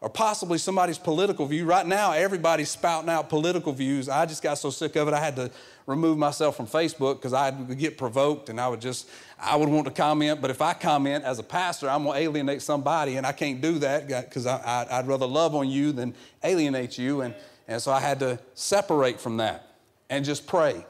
or 0.00 0.08
possibly 0.08 0.56
somebody's 0.56 0.98
political 0.98 1.46
view. 1.46 1.66
Right 1.66 1.86
now, 1.86 2.12
everybody's 2.12 2.70
spouting 2.70 3.10
out 3.10 3.28
political 3.28 3.72
views. 3.72 4.08
I 4.08 4.24
just 4.24 4.42
got 4.42 4.54
so 4.54 4.70
sick 4.70 4.96
of 4.96 5.08
it, 5.08 5.14
I 5.14 5.20
had 5.20 5.36
to 5.36 5.50
remove 5.86 6.16
myself 6.16 6.56
from 6.56 6.66
Facebook 6.66 7.16
because 7.16 7.32
I 7.32 7.50
would 7.50 7.78
get 7.78 7.98
provoked 7.98 8.48
and 8.48 8.60
I 8.60 8.68
would 8.68 8.80
just, 8.80 9.08
I 9.38 9.56
would 9.56 9.68
want 9.68 9.86
to 9.86 9.92
comment. 9.92 10.40
But 10.40 10.50
if 10.50 10.62
I 10.62 10.72
comment 10.72 11.24
as 11.24 11.38
a 11.38 11.42
pastor, 11.42 11.90
I'm 11.90 12.04
going 12.04 12.16
to 12.16 12.22
alienate 12.22 12.62
somebody, 12.62 13.16
and 13.16 13.26
I 13.26 13.32
can't 13.32 13.60
do 13.60 13.78
that 13.80 14.06
because 14.06 14.46
I, 14.46 15.00
would 15.00 15.08
rather 15.08 15.26
love 15.26 15.54
on 15.54 15.68
you 15.68 15.92
than 15.92 16.14
alienate 16.42 16.96
you. 16.96 17.20
And, 17.22 17.34
and 17.68 17.82
so 17.82 17.92
I 17.92 18.00
had 18.00 18.20
to 18.20 18.38
separate 18.54 19.20
from 19.20 19.36
that 19.38 19.74
and 20.08 20.24
just 20.24 20.46
pray. 20.46 20.86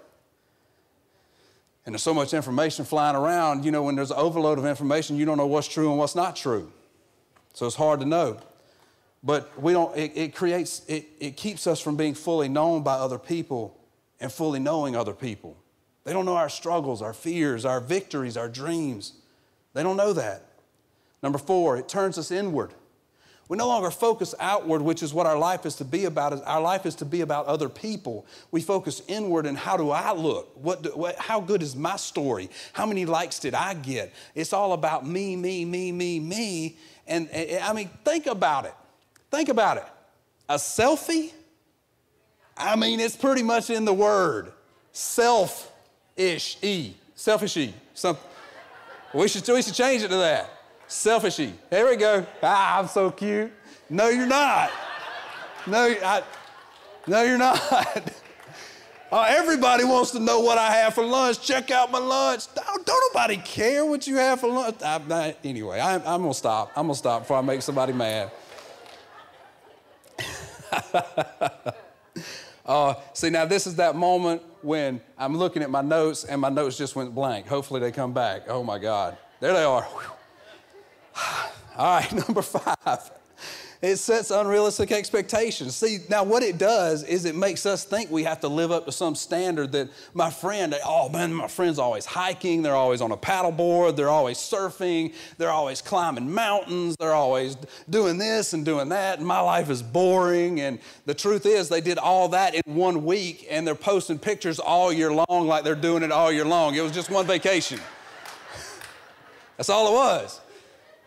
And 1.86 1.94
there's 1.94 2.02
so 2.02 2.14
much 2.14 2.34
information 2.34 2.84
flying 2.84 3.16
around, 3.16 3.64
you 3.64 3.70
know, 3.70 3.82
when 3.82 3.96
there's 3.96 4.10
an 4.10 4.18
overload 4.18 4.58
of 4.58 4.66
information, 4.66 5.16
you 5.16 5.24
don't 5.24 5.38
know 5.38 5.46
what's 5.46 5.66
true 5.66 5.88
and 5.90 5.98
what's 5.98 6.14
not 6.14 6.36
true. 6.36 6.70
So 7.54 7.66
it's 7.66 7.76
hard 7.76 8.00
to 8.00 8.06
know. 8.06 8.38
But 9.22 9.60
we 9.60 9.72
don't, 9.72 9.96
it, 9.96 10.12
it 10.14 10.34
creates, 10.34 10.82
it, 10.88 11.06
it 11.18 11.36
keeps 11.36 11.66
us 11.66 11.80
from 11.80 11.96
being 11.96 12.14
fully 12.14 12.48
known 12.48 12.82
by 12.82 12.94
other 12.94 13.18
people 13.18 13.78
and 14.20 14.32
fully 14.32 14.60
knowing 14.60 14.96
other 14.96 15.12
people. 15.12 15.56
They 16.04 16.12
don't 16.12 16.24
know 16.24 16.36
our 16.36 16.48
struggles, 16.48 17.02
our 17.02 17.12
fears, 17.12 17.64
our 17.64 17.80
victories, 17.80 18.36
our 18.36 18.48
dreams. 18.48 19.14
They 19.74 19.82
don't 19.82 19.96
know 19.96 20.12
that. 20.12 20.44
Number 21.22 21.38
four, 21.38 21.76
it 21.76 21.88
turns 21.88 22.16
us 22.18 22.30
inward. 22.30 22.72
We 23.50 23.56
no 23.56 23.66
longer 23.66 23.90
focus 23.90 24.32
outward, 24.38 24.80
which 24.80 25.02
is 25.02 25.12
what 25.12 25.26
our 25.26 25.36
life 25.36 25.66
is 25.66 25.74
to 25.76 25.84
be 25.84 26.04
about. 26.04 26.40
Our 26.46 26.60
life 26.60 26.86
is 26.86 26.94
to 26.94 27.04
be 27.04 27.22
about 27.22 27.46
other 27.46 27.68
people. 27.68 28.24
We 28.52 28.60
focus 28.60 29.02
inward 29.08 29.44
and 29.44 29.58
how 29.58 29.76
do 29.76 29.90
I 29.90 30.12
look? 30.12 30.52
What, 30.54 30.82
do, 30.82 30.90
what, 30.90 31.16
how 31.16 31.40
good 31.40 31.60
is 31.60 31.74
my 31.74 31.96
story? 31.96 32.48
How 32.72 32.86
many 32.86 33.06
likes 33.06 33.40
did 33.40 33.54
I 33.54 33.74
get? 33.74 34.12
It's 34.36 34.52
all 34.52 34.72
about 34.72 35.04
me, 35.04 35.34
me, 35.34 35.64
me, 35.64 35.90
me, 35.90 36.20
me. 36.20 36.78
And, 37.08 37.28
and 37.30 37.64
I 37.64 37.72
mean, 37.72 37.90
think 38.04 38.28
about 38.28 38.66
it. 38.66 38.74
Think 39.32 39.48
about 39.48 39.78
it. 39.78 39.86
A 40.48 40.54
selfie? 40.54 41.32
I 42.56 42.76
mean, 42.76 43.00
it's 43.00 43.16
pretty 43.16 43.42
much 43.42 43.68
in 43.68 43.84
the 43.84 43.92
word 43.92 44.52
self 44.92 45.72
ish, 46.16 46.56
E, 46.62 46.94
selfish 47.16 47.56
E. 47.56 47.74
Some, 47.94 48.16
we, 49.12 49.26
should, 49.26 49.48
we 49.48 49.60
should 49.60 49.74
change 49.74 50.04
it 50.04 50.08
to 50.08 50.18
that. 50.18 50.59
Selfishy. 50.90 51.52
There 51.70 51.86
we 51.86 51.94
go. 51.94 52.26
Ah, 52.42 52.80
I'm 52.80 52.88
so 52.88 53.12
cute. 53.12 53.52
No, 53.88 54.08
you're 54.08 54.26
not. 54.26 54.72
No, 55.66 55.78
I, 55.78 56.22
no, 57.06 57.22
you're 57.22 57.38
not. 57.38 57.60
Uh, 59.12 59.24
everybody 59.28 59.84
wants 59.84 60.10
to 60.10 60.18
know 60.18 60.40
what 60.40 60.58
I 60.58 60.72
have 60.72 60.94
for 60.94 61.04
lunch. 61.04 61.40
Check 61.42 61.70
out 61.70 61.92
my 61.92 62.00
lunch. 62.00 62.52
Don't, 62.54 62.84
don't 62.84 63.14
nobody 63.14 63.36
care 63.36 63.86
what 63.86 64.08
you 64.08 64.16
have 64.16 64.40
for 64.40 64.48
lunch. 64.48 64.82
I, 64.82 65.36
anyway, 65.44 65.78
I, 65.78 65.94
I'm 65.94 66.22
gonna 66.22 66.34
stop. 66.34 66.72
I'm 66.74 66.86
gonna 66.86 66.96
stop 66.96 67.22
before 67.22 67.36
I 67.36 67.42
make 67.42 67.62
somebody 67.62 67.92
mad. 67.92 68.32
uh, 72.66 72.94
see, 73.12 73.30
now 73.30 73.44
this 73.44 73.68
is 73.68 73.76
that 73.76 73.94
moment 73.94 74.42
when 74.62 75.00
I'm 75.16 75.36
looking 75.36 75.62
at 75.62 75.70
my 75.70 75.82
notes 75.82 76.24
and 76.24 76.40
my 76.40 76.48
notes 76.48 76.76
just 76.76 76.96
went 76.96 77.14
blank. 77.14 77.46
Hopefully 77.46 77.78
they 77.78 77.92
come 77.92 78.12
back. 78.12 78.42
Oh 78.48 78.64
my 78.64 78.78
God. 78.78 79.16
There 79.38 79.52
they 79.52 79.62
are. 79.62 79.86
All 81.76 81.96
right, 81.96 82.12
number 82.28 82.42
five. 82.42 83.10
it 83.80 83.96
sets 83.96 84.30
unrealistic 84.30 84.92
expectations. 84.92 85.74
See, 85.74 85.98
now 86.10 86.24
what 86.24 86.42
it 86.42 86.58
does 86.58 87.02
is 87.02 87.24
it 87.24 87.34
makes 87.34 87.64
us 87.64 87.84
think 87.84 88.10
we 88.10 88.24
have 88.24 88.40
to 88.40 88.48
live 88.48 88.70
up 88.70 88.84
to 88.84 88.92
some 88.92 89.14
standard 89.14 89.72
that 89.72 89.88
my 90.12 90.30
friend, 90.30 90.74
oh 90.84 91.08
man, 91.08 91.32
my 91.32 91.48
friend's 91.48 91.78
always 91.78 92.04
hiking, 92.04 92.60
they're 92.60 92.74
always 92.74 93.00
on 93.00 93.12
a 93.12 93.16
paddleboard, 93.16 93.96
they're 93.96 94.10
always 94.10 94.36
surfing, 94.36 95.14
they're 95.38 95.50
always 95.50 95.80
climbing 95.80 96.30
mountains, 96.30 96.96
they're 96.98 97.14
always 97.14 97.56
doing 97.88 98.18
this 98.18 98.52
and 98.52 98.64
doing 98.64 98.90
that, 98.90 99.18
and 99.18 99.26
my 99.26 99.40
life 99.40 99.70
is 99.70 99.82
boring. 99.82 100.60
And 100.60 100.78
the 101.06 101.14
truth 101.14 101.46
is, 101.46 101.68
they 101.70 101.80
did 101.80 101.96
all 101.96 102.28
that 102.28 102.54
in 102.54 102.62
one 102.66 103.04
week 103.06 103.46
and 103.50 103.66
they're 103.66 103.74
posting 103.74 104.18
pictures 104.18 104.58
all 104.58 104.92
year 104.92 105.12
long 105.12 105.46
like 105.46 105.64
they're 105.64 105.74
doing 105.74 106.02
it 106.02 106.12
all 106.12 106.30
year 106.30 106.44
long. 106.44 106.74
It 106.74 106.82
was 106.82 106.92
just 106.92 107.08
one 107.08 107.26
vacation. 107.26 107.80
That's 109.56 109.70
all 109.70 109.88
it 109.88 109.92
was 109.92 110.40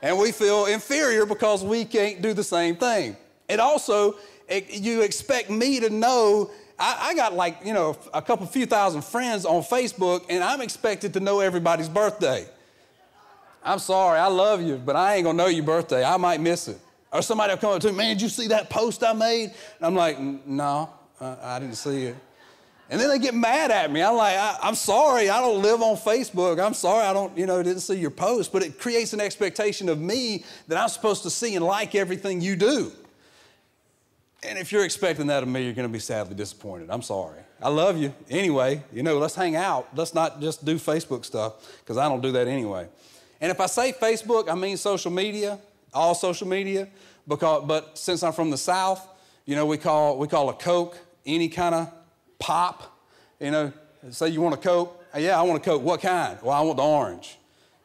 and 0.04 0.20
we 0.20 0.34
feel 0.34 0.66
inferior 0.66 1.26
because 1.26 1.64
we 1.64 1.86
can't 1.86 2.22
do 2.22 2.34
the 2.34 2.44
same 2.44 2.76
thing. 2.76 3.16
It 3.48 3.60
also, 3.60 4.18
it, 4.50 4.70
you 4.70 5.02
expect 5.02 5.50
me 5.50 5.80
to 5.80 5.90
know. 5.90 6.52
I, 6.78 7.10
I, 7.10 7.16
got 7.16 7.34
like, 7.34 7.60
you 7.64 7.74
know, 7.74 7.98
a 8.14 8.22
couple 8.22 8.46
few 8.46 8.66
thousand 8.66 9.04
friends 9.06 9.46
on 9.46 9.62
Facebook, 9.62 10.26
and 10.30 10.44
I'm 10.44 10.60
expected 10.60 11.14
to 11.14 11.22
know 11.22 11.40
everybody's 11.40 11.88
birthday. 11.88 12.46
I'm 13.64 13.80
sorry, 13.80 14.20
I 14.20 14.28
love 14.28 14.62
you, 14.62 14.76
but 14.76 14.98
I 14.98 15.16
ain't 15.16 15.24
gonna 15.24 15.38
know 15.38 15.48
your 15.48 15.64
birthday. 15.64 16.04
I 16.04 16.18
might 16.18 16.42
miss 16.42 16.68
it. 16.68 16.80
Or 17.14 17.22
somebody 17.22 17.54
will 17.54 17.60
come 17.60 17.72
up 17.72 17.82
to 17.84 17.92
me, 17.92 17.98
man, 17.98 18.16
did 18.16 18.24
you 18.24 18.30
see 18.30 18.48
that 18.48 18.70
post 18.70 19.04
I 19.04 19.14
made? 19.14 19.52
And 19.78 19.86
I'm 19.86 19.96
like, 19.96 20.20
no, 20.20 20.90
uh, 21.22 21.38
I 21.42 21.60
didn't 21.60 21.76
see 21.76 22.06
it. 22.06 22.16
And 22.94 23.02
then 23.02 23.10
they 23.10 23.18
get 23.18 23.34
mad 23.34 23.72
at 23.72 23.92
me. 23.92 24.04
I'm 24.04 24.16
like, 24.16 24.36
I, 24.36 24.56
am 24.62 24.76
sorry, 24.76 25.28
I 25.28 25.42
don't 25.42 25.64
live 25.64 25.82
on 25.82 25.96
Facebook. 25.96 26.64
I'm 26.64 26.76
sorry, 26.76 27.04
I 27.08 27.12
don't, 27.12 27.36
you 27.36 27.48
know, 27.48 27.64
didn't 27.64 27.80
see 27.80 27.96
your 27.96 28.12
post. 28.12 28.54
But 28.54 28.62
it 28.62 28.78
creates 28.80 29.14
an 29.14 29.20
expectation 29.20 29.90
of 29.90 30.00
me 30.00 30.46
that 30.68 30.78
I'm 30.78 30.90
supposed 30.90 31.24
to 31.24 31.32
see 31.32 31.56
and 31.56 31.66
like 31.66 31.96
everything 31.96 32.40
you 32.40 32.56
do. 32.56 32.92
And 34.44 34.60
if 34.60 34.72
you're 34.72 34.86
expecting 34.86 35.26
that 35.26 35.42
of 35.42 35.50
me, 35.50 35.64
you're 35.64 35.74
going 35.74 35.88
to 35.88 35.92
be 35.92 35.98
sadly 35.98 36.36
disappointed. 36.36 36.92
I'm 36.92 37.02
sorry. 37.02 37.40
I 37.60 37.70
love 37.70 37.98
you. 37.98 38.14
Anyway, 38.30 38.84
you 38.94 39.02
know, 39.02 39.18
let's 39.18 39.34
hang 39.34 39.56
out. 39.56 39.88
Let's 39.96 40.14
not 40.14 40.40
just 40.40 40.64
do 40.64 40.76
Facebook 40.76 41.26
stuff 41.26 41.80
because 41.80 41.98
I 41.98 42.08
don't 42.08 42.22
do 42.22 42.32
that 42.34 42.48
anyway. 42.48 42.88
And 43.42 43.50
if 43.50 43.60
I 43.60 43.66
say 43.66 43.92
Facebook, 43.92 44.50
I 44.50 44.54
mean 44.54 44.78
social 44.78 45.10
media, 45.10 45.58
all 45.96 46.14
social 46.14 46.48
media. 46.48 46.88
Because, 47.28 47.64
but 47.66 47.98
since 47.98 48.22
I'm 48.22 48.34
from 48.34 48.52
the 48.52 48.58
South, 48.58 49.04
you 49.48 49.56
know, 49.56 49.66
we 49.66 49.80
call, 49.80 50.20
we 50.20 50.28
call 50.28 50.50
a 50.50 50.54
Coke 50.54 50.96
any 51.26 51.50
kind 51.50 51.74
of 51.74 51.92
pop. 52.44 53.00
You 53.40 53.52
know, 53.52 53.74
say 54.10 54.28
you 54.28 54.42
want 54.42 54.54
a 54.54 54.58
Coke. 54.58 55.02
Yeah, 55.18 55.40
I 55.40 55.44
want 55.44 55.62
a 55.62 55.64
Coke. 55.64 55.82
What 55.82 56.02
kind? 56.02 56.38
Well, 56.42 56.52
I 56.52 56.60
want 56.62 56.76
the 56.78 56.84
orange. 56.84 57.38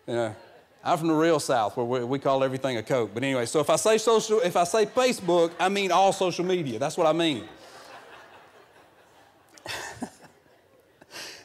You 0.07 0.14
know, 0.14 0.37
I'm 0.83 0.99
from 0.99 1.07
the 1.09 1.14
real 1.14 1.38
South 1.38 1.77
where 1.77 1.87
we, 1.87 2.05
we 2.05 2.18
call 2.18 2.42
everything 2.42 2.77
a 2.77 2.83
Coke. 2.83 3.12
But 3.14 3.23
anyway, 3.23 3.47
so 3.47 3.61
if 3.61 3.71
I 3.71 3.77
say 3.77 3.99
social, 3.99 4.40
if 4.40 4.57
I 4.57 4.64
say 4.64 4.85
Facebook, 4.85 5.53
I 5.61 5.68
mean 5.68 5.92
all 5.92 6.12
social 6.12 6.44
media. 6.44 6.81
That's 6.81 6.97
what 6.97 7.07
I 7.07 7.12
mean. 7.12 7.44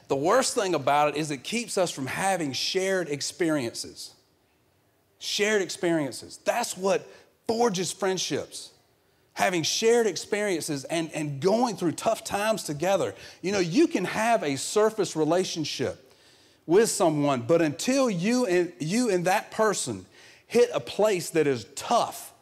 the 0.08 0.16
worst 0.16 0.56
thing 0.56 0.74
about 0.74 1.10
it 1.10 1.18
is 1.18 1.30
it 1.30 1.44
keeps 1.44 1.78
us 1.78 1.92
from 1.92 2.08
having 2.08 2.52
shared 2.52 3.10
experiences. 3.10 4.16
Shared 5.20 5.62
experiences. 5.62 6.40
That's 6.44 6.76
what 6.76 7.08
forges 7.48 7.92
friendships 7.92 8.73
having 9.34 9.64
shared 9.64 10.08
experiences 10.08 10.84
and, 10.86 11.12
and 11.14 11.40
going 11.40 11.76
through 11.76 11.94
tough 11.94 12.24
times 12.24 12.64
together. 12.64 13.16
You 13.42 13.52
know, 13.52 13.60
you 13.60 13.88
can 13.88 14.06
have 14.06 14.44
a 14.44 14.56
surface 14.58 15.16
relationship 15.16 16.14
with 16.66 16.90
someone, 16.90 17.42
but 17.42 17.62
until 17.62 18.10
you 18.10 18.46
and 18.46 18.72
you 18.80 19.10
and 19.10 19.26
that 19.26 19.52
person 19.52 20.06
hit 20.48 20.70
a 20.74 20.80
place 20.80 21.32
that 21.32 21.48
is 21.48 21.66
tough, 21.76 22.33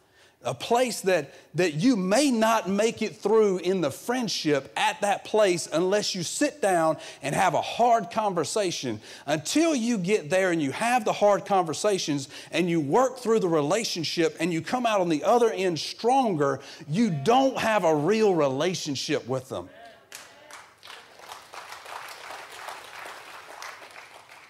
a 0.44 0.54
place 0.54 1.02
that, 1.02 1.34
that 1.54 1.76
you 1.76 1.96
may 1.96 2.32
not 2.32 2.68
make 2.68 3.02
it 3.02 3.16
through 3.16 3.60
in 3.60 3.82
the 3.82 3.92
friendship 3.92 4.72
at 4.76 5.00
that 5.02 5.24
place 5.24 5.68
unless 5.72 6.16
you 6.16 6.24
sit 6.24 6.62
down 6.62 6.98
and 7.22 7.36
have 7.36 7.54
a 7.54 7.62
hard 7.62 8.10
conversation. 8.10 9.00
Until 9.28 9.76
you 9.76 9.98
get 9.98 10.30
there 10.30 10.52
and 10.52 10.62
you 10.62 10.72
have 10.72 11.06
the 11.06 11.14
hard 11.14 11.46
conversations 11.46 12.28
and 12.52 12.70
you 12.70 12.80
work 12.80 13.20
through 13.20 13.40
the 13.40 13.48
relationship 13.48 14.36
and 14.40 14.52
you 14.52 14.62
come 14.62 14.86
out 14.86 15.00
on 15.00 15.10
the 15.10 15.24
other 15.24 15.52
end 15.52 15.80
stronger, 15.80 16.60
you 16.88 17.12
don't 17.12 17.58
have 17.58 17.84
a 17.84 17.96
real 17.96 18.34
relationship 18.34 19.28
with 19.28 19.48
them. 19.50 19.70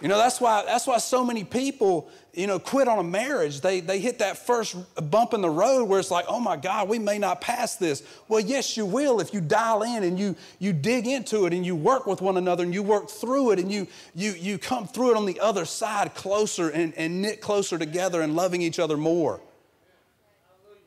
You 0.02 0.08
know, 0.08 0.18
that's 0.18 0.42
why, 0.42 0.64
that's 0.66 0.88
why 0.88 0.98
so 0.98 1.24
many 1.24 1.44
people 1.44 2.10
you 2.34 2.48
know, 2.48 2.60
quit 2.60 2.88
on 2.88 2.98
a 2.98 3.04
marriage, 3.04 3.60
they, 3.60 3.82
they 3.82 4.00
hit 4.00 4.20
that 4.20 4.38
first 4.38 4.76
bump 5.12 5.34
in 5.34 5.42
the 5.42 5.50
road 5.50 5.86
where 5.86 6.00
it's 6.00 6.12
like, 6.12 6.26
oh 6.28 6.40
my 6.40 6.56
God, 6.56 6.88
we 6.88 6.98
may 6.98 7.18
not 7.18 7.42
pass 7.42 7.76
this. 7.76 8.04
Well, 8.28 8.40
yes, 8.40 8.78
you 8.78 8.86
will 8.86 9.20
if 9.20 9.34
you 9.34 9.42
dial 9.42 9.84
in 9.84 10.04
and 10.04 10.18
you, 10.18 10.36
you 10.58 10.72
dig 10.72 11.08
into 11.08 11.46
it 11.46 11.54
and 11.54 11.66
you 11.66 11.76
work 11.76 12.08
with 12.08 12.22
one 12.22 12.38
another 12.38 12.64
and 12.64 12.74
you 12.74 12.84
work 12.84 13.10
through 13.10 13.52
it 13.52 13.60
and 13.60 13.72
you, 13.72 13.88
you, 14.16 14.32
you 14.32 14.58
come 14.58 14.88
through 14.88 15.12
it 15.12 15.18
on 15.18 15.26
the 15.26 15.40
other 15.42 15.66
side 15.66 16.16
closer 16.16 16.70
and, 16.70 16.94
and 16.96 17.22
knit 17.22 17.42
closer 17.42 17.78
together 17.78 18.22
and 18.22 18.36
loving 18.36 18.62
each 18.62 18.80
other 18.80 18.96
more. 18.96 19.42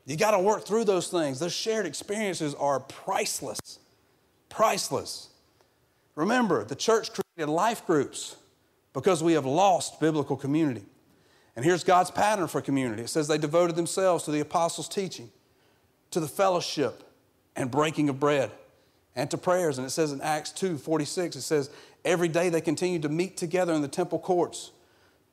You 0.07 0.17
got 0.17 0.31
to 0.31 0.39
work 0.39 0.65
through 0.65 0.85
those 0.85 1.07
things. 1.07 1.39
Those 1.39 1.53
shared 1.53 1.85
experiences 1.85 2.55
are 2.55 2.79
priceless. 2.79 3.79
Priceless. 4.49 5.29
Remember, 6.15 6.63
the 6.63 6.75
church 6.75 7.09
created 7.13 7.51
life 7.51 7.85
groups 7.85 8.35
because 8.95 9.21
we 9.21 9.33
have 9.33 9.45
lost 9.45 9.99
biblical 9.99 10.37
community. 10.37 10.85
And 11.55 11.63
here's 11.63 11.83
God's 11.83 12.09
pattern 12.09 12.47
for 12.47 12.61
community 12.61 13.03
it 13.03 13.09
says 13.09 13.27
they 13.27 13.37
devoted 13.37 13.75
themselves 13.75 14.23
to 14.23 14.31
the 14.31 14.39
apostles' 14.39 14.89
teaching, 14.89 15.29
to 16.09 16.19
the 16.19 16.27
fellowship 16.27 17.03
and 17.55 17.69
breaking 17.69 18.09
of 18.09 18.19
bread, 18.19 18.51
and 19.15 19.29
to 19.29 19.37
prayers. 19.37 19.77
And 19.77 19.85
it 19.85 19.91
says 19.91 20.11
in 20.11 20.21
Acts 20.21 20.51
2 20.53 20.77
46, 20.77 21.35
it 21.35 21.41
says, 21.41 21.69
Every 22.03 22.27
day 22.27 22.49
they 22.49 22.61
continued 22.61 23.03
to 23.03 23.09
meet 23.09 23.37
together 23.37 23.73
in 23.73 23.81
the 23.81 23.87
temple 23.87 24.17
courts. 24.17 24.71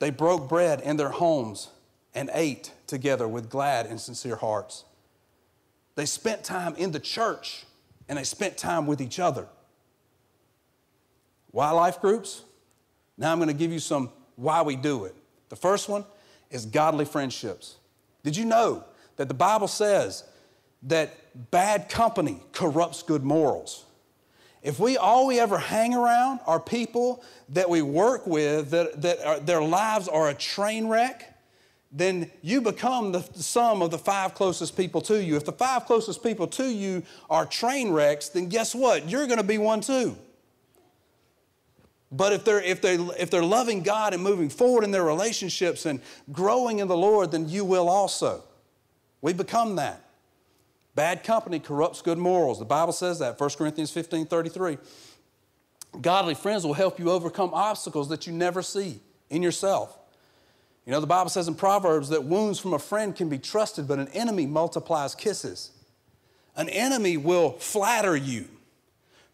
They 0.01 0.11
broke 0.11 0.49
bread 0.49 0.81
in 0.81 0.97
their 0.97 1.11
homes 1.11 1.69
and 2.15 2.31
ate 2.35 2.73
together 2.87 3.29
with 3.29 3.49
glad 3.49 3.87
and 3.87 4.01
sincere 4.01 4.37
hearts. 4.37 4.85
They 5.95 6.07
spent 6.07 6.43
time 6.43 6.75
in 6.77 6.91
the 6.91 7.01
church 7.01 7.65
and 8.09 8.19
they 8.19 8.25
spent 8.25 8.57
time 8.57 8.87
with 8.87 9.01
each 9.01 9.21
other. 9.21 9.47
Why 11.53 11.71
life 11.71 12.01
groups? 12.01 12.43
Now 13.17 13.33
I'm 13.33 13.39
going 13.39 13.49
to 13.49 13.55
give 13.55 13.73
you 13.73 13.79
some 13.79 14.11
why 14.37 14.63
we 14.63 14.77
do 14.77 15.05
it. 15.05 15.15
The 15.49 15.57
first 15.57 15.89
one 15.89 16.05
is 16.51 16.67
godly 16.67 17.05
friendships. 17.05 17.77
Did 18.23 18.37
you 18.37 18.45
know 18.45 18.85
that 19.17 19.29
the 19.29 19.35
Bible 19.35 19.69
says 19.69 20.25
that 20.85 21.51
bad 21.51 21.89
company 21.89 22.41
corrupts 22.53 23.03
good 23.03 23.23
morals? 23.23 23.85
If 24.63 24.79
we 24.79 24.97
all 24.97 25.27
we 25.27 25.41
ever 25.41 25.59
hang 25.59 25.95
around 25.95 26.41
are 26.47 26.61
people 26.61 27.23
that 27.51 27.69
we 27.69 27.83
work 27.83 28.27
with 28.27 28.71
that, 28.71 29.03
that 29.03 29.25
are, 29.25 29.41
their 29.41 29.63
lives 29.63 30.07
are 30.07 30.29
a 30.29 30.35
train 30.35 30.87
wreck, 30.87 31.29
then 31.91 32.31
you 32.41 32.61
become 32.61 33.13
the 33.13 33.23
sum 33.35 33.83
of 33.83 33.91
the 33.91 33.99
five 33.99 34.35
closest 34.35 34.77
people 34.77 35.01
to 35.03 35.23
you. 35.23 35.37
If 35.37 35.45
the 35.45 35.53
five 35.53 35.85
closest 35.85 36.23
people 36.23 36.47
to 36.49 36.65
you 36.65 37.03
are 37.29 37.45
train 37.45 37.91
wrecks, 37.91 38.31
then 38.31 38.49
guess 38.49 38.75
what? 38.75 39.09
You're 39.11 39.27
going 39.27 39.39
to 39.39 39.45
be 39.45 39.59
one 39.59 39.81
too. 39.81 40.17
But 42.13 42.35
if 42.35 42.45
they're, 42.45 42.61
if, 42.61 42.83
they, 42.83 42.97
if 42.97 43.31
they're 43.31 43.43
loving 43.43 43.83
God 43.83 44.13
and 44.13 44.23
moving 44.23 44.51
forward 44.51 44.85
in 44.85 44.91
their 44.91 45.03
relationships 45.03 45.87
and 45.87 46.01
growing 46.31 46.79
in 46.79 46.87
the 46.87 46.97
Lord, 46.97 47.31
then 47.33 47.49
you 47.49 47.65
will 47.65 47.89
also. 47.89 48.45
We 49.23 49.33
become 49.33 49.77
that. 49.77 50.05
Bad 50.95 51.25
company 51.25 51.59
corrupts 51.59 52.03
good 52.03 52.19
morals. 52.19 52.59
The 52.59 52.67
Bible 52.67 52.93
says 52.93 53.21
that, 53.21 53.41
1 53.41 53.51
Corinthians 53.51 53.91
15 53.91 54.27
33. 54.27 54.77
Godly 56.01 56.35
friends 56.35 56.65
will 56.65 56.75
help 56.75 56.99
you 56.99 57.11
overcome 57.11 57.51
obstacles 57.53 58.11
that 58.11 58.27
you 58.27 58.33
never 58.33 58.63
see 58.63 59.01
in 59.31 59.43
yourself. 59.43 59.99
You 60.85 60.93
know, 60.93 61.01
the 61.01 61.07
Bible 61.07 61.31
says 61.31 61.49
in 61.49 61.55
Proverbs 61.55 62.09
that 62.11 62.25
wounds 62.25 62.59
from 62.59 62.75
a 62.75 62.79
friend 62.79 63.15
can 63.15 63.29
be 63.29 63.39
trusted, 63.39 63.87
but 63.87 63.99
an 63.99 64.09
enemy 64.09 64.47
multiplies 64.47 65.15
kisses. 65.15 65.71
An 66.57 66.69
enemy 66.69 67.17
will 67.17 67.53
flatter 67.53 68.17
you 68.17 68.49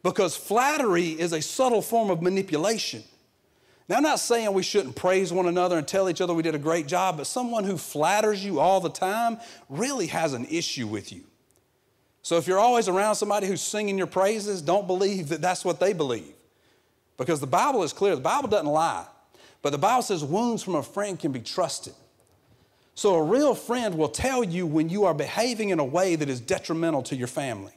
because 0.02 0.37
flattery 0.37 1.08
is 1.08 1.32
a 1.32 1.42
subtle 1.42 1.82
form 1.82 2.11
of 2.11 2.22
manipulation. 2.22 3.02
Now, 3.88 3.96
I'm 3.96 4.02
not 4.02 4.20
saying 4.20 4.52
we 4.52 4.62
shouldn't 4.62 4.96
praise 4.96 5.32
one 5.32 5.46
another 5.46 5.78
and 5.78 5.88
tell 5.88 6.11
each 6.11 6.20
other 6.20 6.34
we 6.34 6.42
did 6.42 6.54
a 6.54 6.58
great 6.58 6.87
job, 6.87 7.16
but 7.16 7.26
someone 7.26 7.64
who 7.64 7.78
flatters 7.78 8.44
you 8.44 8.61
all 8.61 8.80
the 8.80 8.90
time 8.90 9.38
really 9.70 10.08
has 10.08 10.34
an 10.34 10.44
issue 10.44 10.87
with 10.87 11.11
you. 11.11 11.22
So 12.20 12.37
if 12.37 12.46
you're 12.46 12.58
always 12.58 12.88
around 12.88 13.14
somebody 13.14 13.46
who's 13.46 13.62
singing 13.62 13.96
your 13.96 14.06
praises, 14.06 14.61
don't 14.61 14.87
believe 14.87 15.30
that 15.30 15.40
that's 15.40 15.64
what 15.64 15.80
they 15.80 15.94
believe. 15.94 16.34
Because 17.16 17.40
the 17.40 17.46
Bible 17.46 17.82
is 17.82 17.94
clear, 17.94 18.14
the 18.14 18.20
Bible 18.20 18.48
doesn't 18.48 18.66
lie. 18.66 19.06
But 19.62 19.70
the 19.70 19.78
Bible 19.78 20.02
says 20.02 20.22
wounds 20.22 20.62
from 20.62 20.74
a 20.74 20.82
friend 20.82 21.18
can 21.18 21.32
be 21.32 21.40
trusted. 21.40 21.94
So 22.94 23.14
a 23.14 23.22
real 23.22 23.54
friend 23.54 23.94
will 23.94 24.08
tell 24.11 24.44
you 24.44 24.66
when 24.66 24.90
you 24.90 25.04
are 25.04 25.14
behaving 25.14 25.70
in 25.70 25.78
a 25.78 25.84
way 25.84 26.16
that 26.16 26.28
is 26.28 26.40
detrimental 26.40 27.02
to 27.04 27.16
your 27.16 27.28
family. 27.28 27.72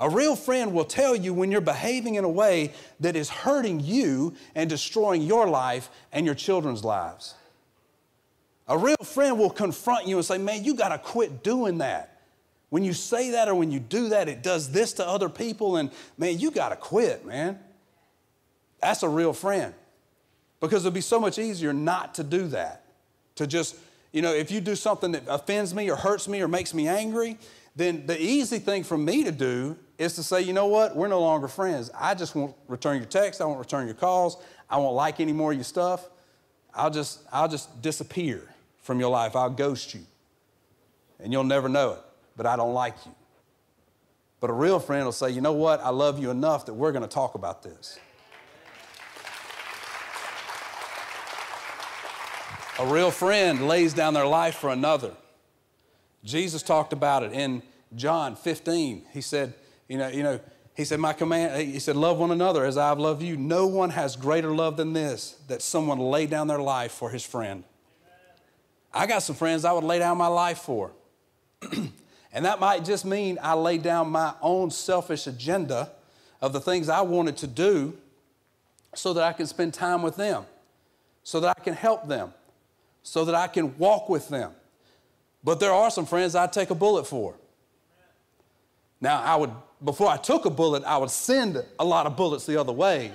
A 0.00 0.08
real 0.08 0.34
friend 0.34 0.72
will 0.72 0.86
tell 0.86 1.14
you 1.14 1.34
when 1.34 1.52
you're 1.52 1.60
behaving 1.60 2.14
in 2.14 2.24
a 2.24 2.28
way 2.28 2.72
that 3.00 3.16
is 3.16 3.28
hurting 3.28 3.80
you 3.80 4.34
and 4.54 4.68
destroying 4.68 5.20
your 5.20 5.46
life 5.46 5.90
and 6.10 6.24
your 6.24 6.34
children's 6.34 6.82
lives. 6.82 7.34
A 8.66 8.78
real 8.78 8.96
friend 9.04 9.38
will 9.38 9.50
confront 9.50 10.08
you 10.08 10.16
and 10.16 10.24
say, 10.24 10.38
Man, 10.38 10.64
you 10.64 10.74
got 10.74 10.88
to 10.88 10.98
quit 10.98 11.42
doing 11.42 11.78
that. 11.78 12.22
When 12.70 12.82
you 12.82 12.94
say 12.94 13.32
that 13.32 13.48
or 13.48 13.54
when 13.54 13.70
you 13.70 13.78
do 13.78 14.08
that, 14.08 14.28
it 14.28 14.42
does 14.42 14.70
this 14.70 14.94
to 14.94 15.06
other 15.06 15.28
people, 15.28 15.76
and 15.76 15.90
man, 16.16 16.38
you 16.38 16.50
got 16.50 16.70
to 16.70 16.76
quit, 16.76 17.26
man. 17.26 17.58
That's 18.80 19.02
a 19.02 19.08
real 19.08 19.32
friend. 19.32 19.74
Because 20.60 20.86
it'll 20.86 20.94
be 20.94 21.00
so 21.00 21.20
much 21.20 21.38
easier 21.38 21.72
not 21.72 22.14
to 22.14 22.24
do 22.24 22.46
that. 22.48 22.84
To 23.34 23.46
just, 23.46 23.76
you 24.12 24.22
know, 24.22 24.32
if 24.32 24.50
you 24.50 24.60
do 24.60 24.76
something 24.76 25.12
that 25.12 25.24
offends 25.26 25.74
me 25.74 25.90
or 25.90 25.96
hurts 25.96 26.28
me 26.28 26.40
or 26.40 26.48
makes 26.48 26.72
me 26.72 26.86
angry, 26.86 27.38
then 27.74 28.06
the 28.06 28.20
easy 28.20 28.58
thing 28.58 28.84
for 28.84 28.96
me 28.96 29.24
to 29.24 29.32
do 29.32 29.76
is 30.00 30.14
to 30.14 30.22
say, 30.22 30.40
you 30.40 30.54
know 30.54 30.66
what, 30.66 30.96
we're 30.96 31.08
no 31.08 31.20
longer 31.20 31.46
friends. 31.46 31.90
I 31.94 32.14
just 32.14 32.34
won't 32.34 32.56
return 32.68 32.96
your 32.96 33.06
text, 33.06 33.42
I 33.42 33.44
won't 33.44 33.58
return 33.58 33.84
your 33.84 33.94
calls, 33.94 34.38
I 34.70 34.78
won't 34.78 34.94
like 34.94 35.20
any 35.20 35.34
more 35.34 35.52
of 35.52 35.58
your 35.58 35.64
stuff. 35.64 36.08
I'll 36.74 36.90
just, 36.90 37.20
I'll 37.30 37.48
just 37.48 37.82
disappear 37.82 38.48
from 38.80 38.98
your 38.98 39.10
life. 39.10 39.36
I'll 39.36 39.50
ghost 39.50 39.92
you. 39.92 40.00
And 41.18 41.32
you'll 41.32 41.44
never 41.44 41.68
know 41.68 41.92
it, 41.92 42.00
but 42.34 42.46
I 42.46 42.56
don't 42.56 42.72
like 42.72 42.94
you. 43.04 43.14
But 44.40 44.48
a 44.48 44.54
real 44.54 44.78
friend 44.78 45.04
will 45.04 45.12
say, 45.12 45.30
you 45.30 45.42
know 45.42 45.52
what, 45.52 45.82
I 45.82 45.90
love 45.90 46.18
you 46.18 46.30
enough 46.30 46.64
that 46.64 46.72
we're 46.72 46.92
going 46.92 47.02
to 47.02 47.08
talk 47.08 47.34
about 47.34 47.62
this. 47.62 47.98
A 52.78 52.86
real 52.86 53.10
friend 53.10 53.68
lays 53.68 53.92
down 53.92 54.14
their 54.14 54.26
life 54.26 54.54
for 54.54 54.70
another. 54.70 55.12
Jesus 56.24 56.62
talked 56.62 56.94
about 56.94 57.22
it 57.22 57.32
in 57.32 57.62
John 57.94 58.34
15. 58.34 59.04
He 59.12 59.20
said, 59.20 59.52
you 59.90 59.98
know, 59.98 60.08
you 60.08 60.22
know, 60.22 60.38
he 60.76 60.84
said, 60.84 61.00
My 61.00 61.12
command, 61.12 61.60
he 61.60 61.80
said, 61.80 61.96
love 61.96 62.16
one 62.16 62.30
another 62.30 62.64
as 62.64 62.78
I've 62.78 63.00
loved 63.00 63.22
you. 63.22 63.36
No 63.36 63.66
one 63.66 63.90
has 63.90 64.14
greater 64.14 64.54
love 64.54 64.76
than 64.76 64.92
this, 64.92 65.36
that 65.48 65.62
someone 65.62 65.98
lay 65.98 66.26
down 66.26 66.46
their 66.46 66.60
life 66.60 66.92
for 66.92 67.10
his 67.10 67.24
friend. 67.24 67.64
I 68.94 69.08
got 69.08 69.24
some 69.24 69.34
friends 69.34 69.64
I 69.64 69.72
would 69.72 69.82
lay 69.82 69.98
down 69.98 70.16
my 70.16 70.28
life 70.28 70.58
for. 70.58 70.92
and 71.72 72.44
that 72.44 72.60
might 72.60 72.84
just 72.84 73.04
mean 73.04 73.36
I 73.42 73.54
lay 73.54 73.78
down 73.78 74.10
my 74.10 74.32
own 74.40 74.70
selfish 74.70 75.26
agenda 75.26 75.90
of 76.40 76.52
the 76.52 76.60
things 76.60 76.88
I 76.88 77.00
wanted 77.00 77.36
to 77.38 77.48
do 77.48 77.98
so 78.94 79.12
that 79.12 79.24
I 79.24 79.32
can 79.32 79.46
spend 79.46 79.74
time 79.74 80.02
with 80.02 80.14
them, 80.14 80.44
so 81.24 81.40
that 81.40 81.56
I 81.58 81.60
can 81.62 81.74
help 81.74 82.06
them, 82.06 82.32
so 83.02 83.24
that 83.24 83.34
I 83.34 83.48
can 83.48 83.76
walk 83.76 84.08
with 84.08 84.28
them. 84.28 84.52
But 85.42 85.58
there 85.58 85.72
are 85.72 85.90
some 85.90 86.06
friends 86.06 86.36
I'd 86.36 86.52
take 86.52 86.70
a 86.70 86.76
bullet 86.76 87.08
for. 87.08 87.34
Now, 89.00 89.22
I 89.22 89.36
would, 89.36 89.50
before 89.84 90.08
I 90.08 90.16
took 90.16 90.44
a 90.44 90.50
bullet, 90.50 90.84
I 90.84 90.96
would 90.98 91.10
send 91.10 91.62
a 91.78 91.84
lot 91.84 92.06
of 92.06 92.16
bullets 92.16 92.46
the 92.46 92.60
other 92.60 92.72
way. 92.72 93.12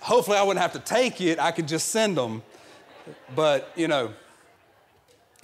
Hopefully, 0.00 0.36
I 0.36 0.42
wouldn't 0.42 0.60
have 0.60 0.72
to 0.72 0.78
take 0.78 1.20
it, 1.20 1.38
I 1.38 1.50
could 1.50 1.66
just 1.66 1.88
send 1.88 2.16
them. 2.16 2.42
But, 3.34 3.70
you 3.74 3.88
know, 3.88 4.12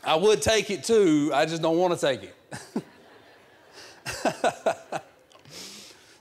I 0.05 0.15
would 0.17 0.43
take 0.43 0.71
it 0.71 0.85
too, 0.85 1.31
I 1.35 1.47
just 1.47 1.63
don't 1.63 1.79
want 1.79 1.99
to 1.99 2.07
take 2.07 2.23
it. 2.23 2.35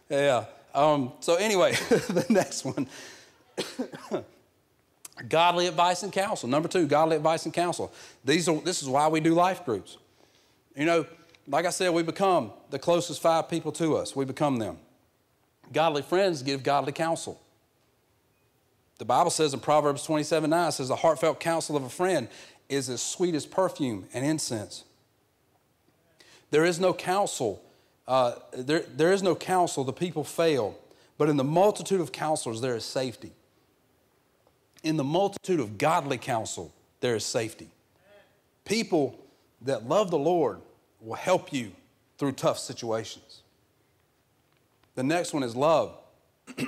yeah. 0.09 0.45
Um, 0.73 1.13
so, 1.19 1.35
anyway, 1.35 1.73
the 1.89 2.25
next 2.29 2.65
one. 2.65 2.87
Godly 5.27 5.67
advice 5.67 6.03
and 6.03 6.13
counsel. 6.13 6.47
Number 6.47 6.69
two, 6.69 6.87
godly 6.87 7.17
advice 7.17 7.43
and 7.43 7.53
counsel. 7.53 7.91
These 8.23 8.47
are, 8.47 8.55
this 8.61 8.81
is 8.81 8.87
why 8.87 9.09
we 9.09 9.19
do 9.19 9.33
life 9.33 9.65
groups. 9.65 9.97
You 10.77 10.85
know, 10.85 11.05
like 11.49 11.65
I 11.65 11.69
said, 11.69 11.93
we 11.93 12.03
become 12.03 12.51
the 12.69 12.79
closest 12.79 13.21
five 13.21 13.49
people 13.49 13.71
to 13.73 13.97
us. 13.97 14.15
We 14.15 14.25
become 14.25 14.57
them. 14.57 14.77
Godly 15.73 16.01
friends 16.01 16.41
give 16.41 16.63
godly 16.63 16.91
counsel. 16.91 17.39
The 18.97 19.05
Bible 19.05 19.31
says 19.31 19.53
in 19.53 19.59
Proverbs 19.59 20.03
27 20.03 20.49
9, 20.49 20.71
says, 20.71 20.87
The 20.87 20.95
heartfelt 20.95 21.39
counsel 21.39 21.75
of 21.75 21.83
a 21.83 21.89
friend 21.89 22.27
is 22.67 22.89
as 22.89 23.01
sweet 23.01 23.35
as 23.35 23.45
perfume 23.45 24.07
and 24.13 24.25
incense. 24.25 24.83
There 26.51 26.65
is 26.65 26.79
no 26.79 26.93
counsel, 26.93 27.61
uh, 28.07 28.35
there, 28.55 28.81
there 28.95 29.13
is 29.13 29.21
no 29.21 29.35
counsel, 29.35 29.83
the 29.83 29.93
people 29.93 30.23
fail, 30.23 30.77
but 31.17 31.29
in 31.29 31.37
the 31.37 31.43
multitude 31.43 32.01
of 32.01 32.11
counselors 32.11 32.61
there 32.61 32.75
is 32.75 32.83
safety 32.85 33.33
in 34.83 34.97
the 34.97 35.03
multitude 35.03 35.59
of 35.59 35.77
godly 35.77 36.17
counsel, 36.17 36.73
there 37.01 37.15
is 37.15 37.25
safety. 37.25 37.69
People 38.65 39.19
that 39.61 39.87
love 39.87 40.11
the 40.11 40.17
Lord 40.17 40.61
will 41.01 41.15
help 41.15 41.53
you 41.53 41.71
through 42.17 42.33
tough 42.33 42.59
situations. 42.59 43.41
The 44.95 45.03
next 45.03 45.33
one 45.33 45.43
is 45.43 45.55
love. 45.55 45.97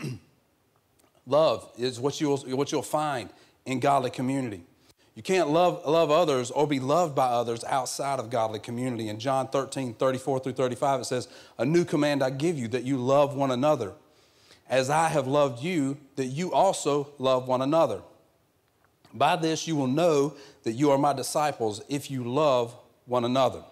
love 1.27 1.69
is 1.77 1.99
what 1.99 2.21
you'll, 2.21 2.37
what 2.37 2.71
you'll 2.71 2.81
find 2.81 3.29
in 3.65 3.79
godly 3.79 4.09
community. 4.09 4.63
You 5.15 5.23
can't 5.23 5.49
love, 5.49 5.85
love 5.85 6.09
others 6.09 6.51
or 6.51 6.65
be 6.65 6.79
loved 6.79 7.15
by 7.15 7.25
others 7.25 7.63
outside 7.65 8.19
of 8.19 8.29
godly 8.29 8.59
community. 8.59 9.09
In 9.09 9.19
John 9.19 9.49
13, 9.49 9.95
34 9.95 10.39
through 10.39 10.53
35, 10.53 11.01
it 11.01 11.05
says, 11.05 11.27
A 11.57 11.65
new 11.65 11.83
command 11.83 12.23
I 12.23 12.29
give 12.29 12.57
you 12.57 12.69
that 12.69 12.83
you 12.83 12.97
love 12.97 13.35
one 13.35 13.51
another 13.51 13.93
as 14.69 14.89
I 14.89 15.09
have 15.09 15.27
loved 15.27 15.61
you, 15.61 15.97
that 16.15 16.27
you 16.27 16.53
also 16.53 17.09
love 17.19 17.49
one 17.49 17.61
another. 17.61 18.01
By 19.13 19.35
this 19.35 19.67
you 19.67 19.75
will 19.75 19.87
know 19.87 20.35
that 20.63 20.71
you 20.71 20.91
are 20.91 20.97
my 20.97 21.11
disciples 21.11 21.81
if 21.89 22.09
you 22.09 22.23
love 22.23 22.73
one 23.05 23.25
another. 23.25 23.63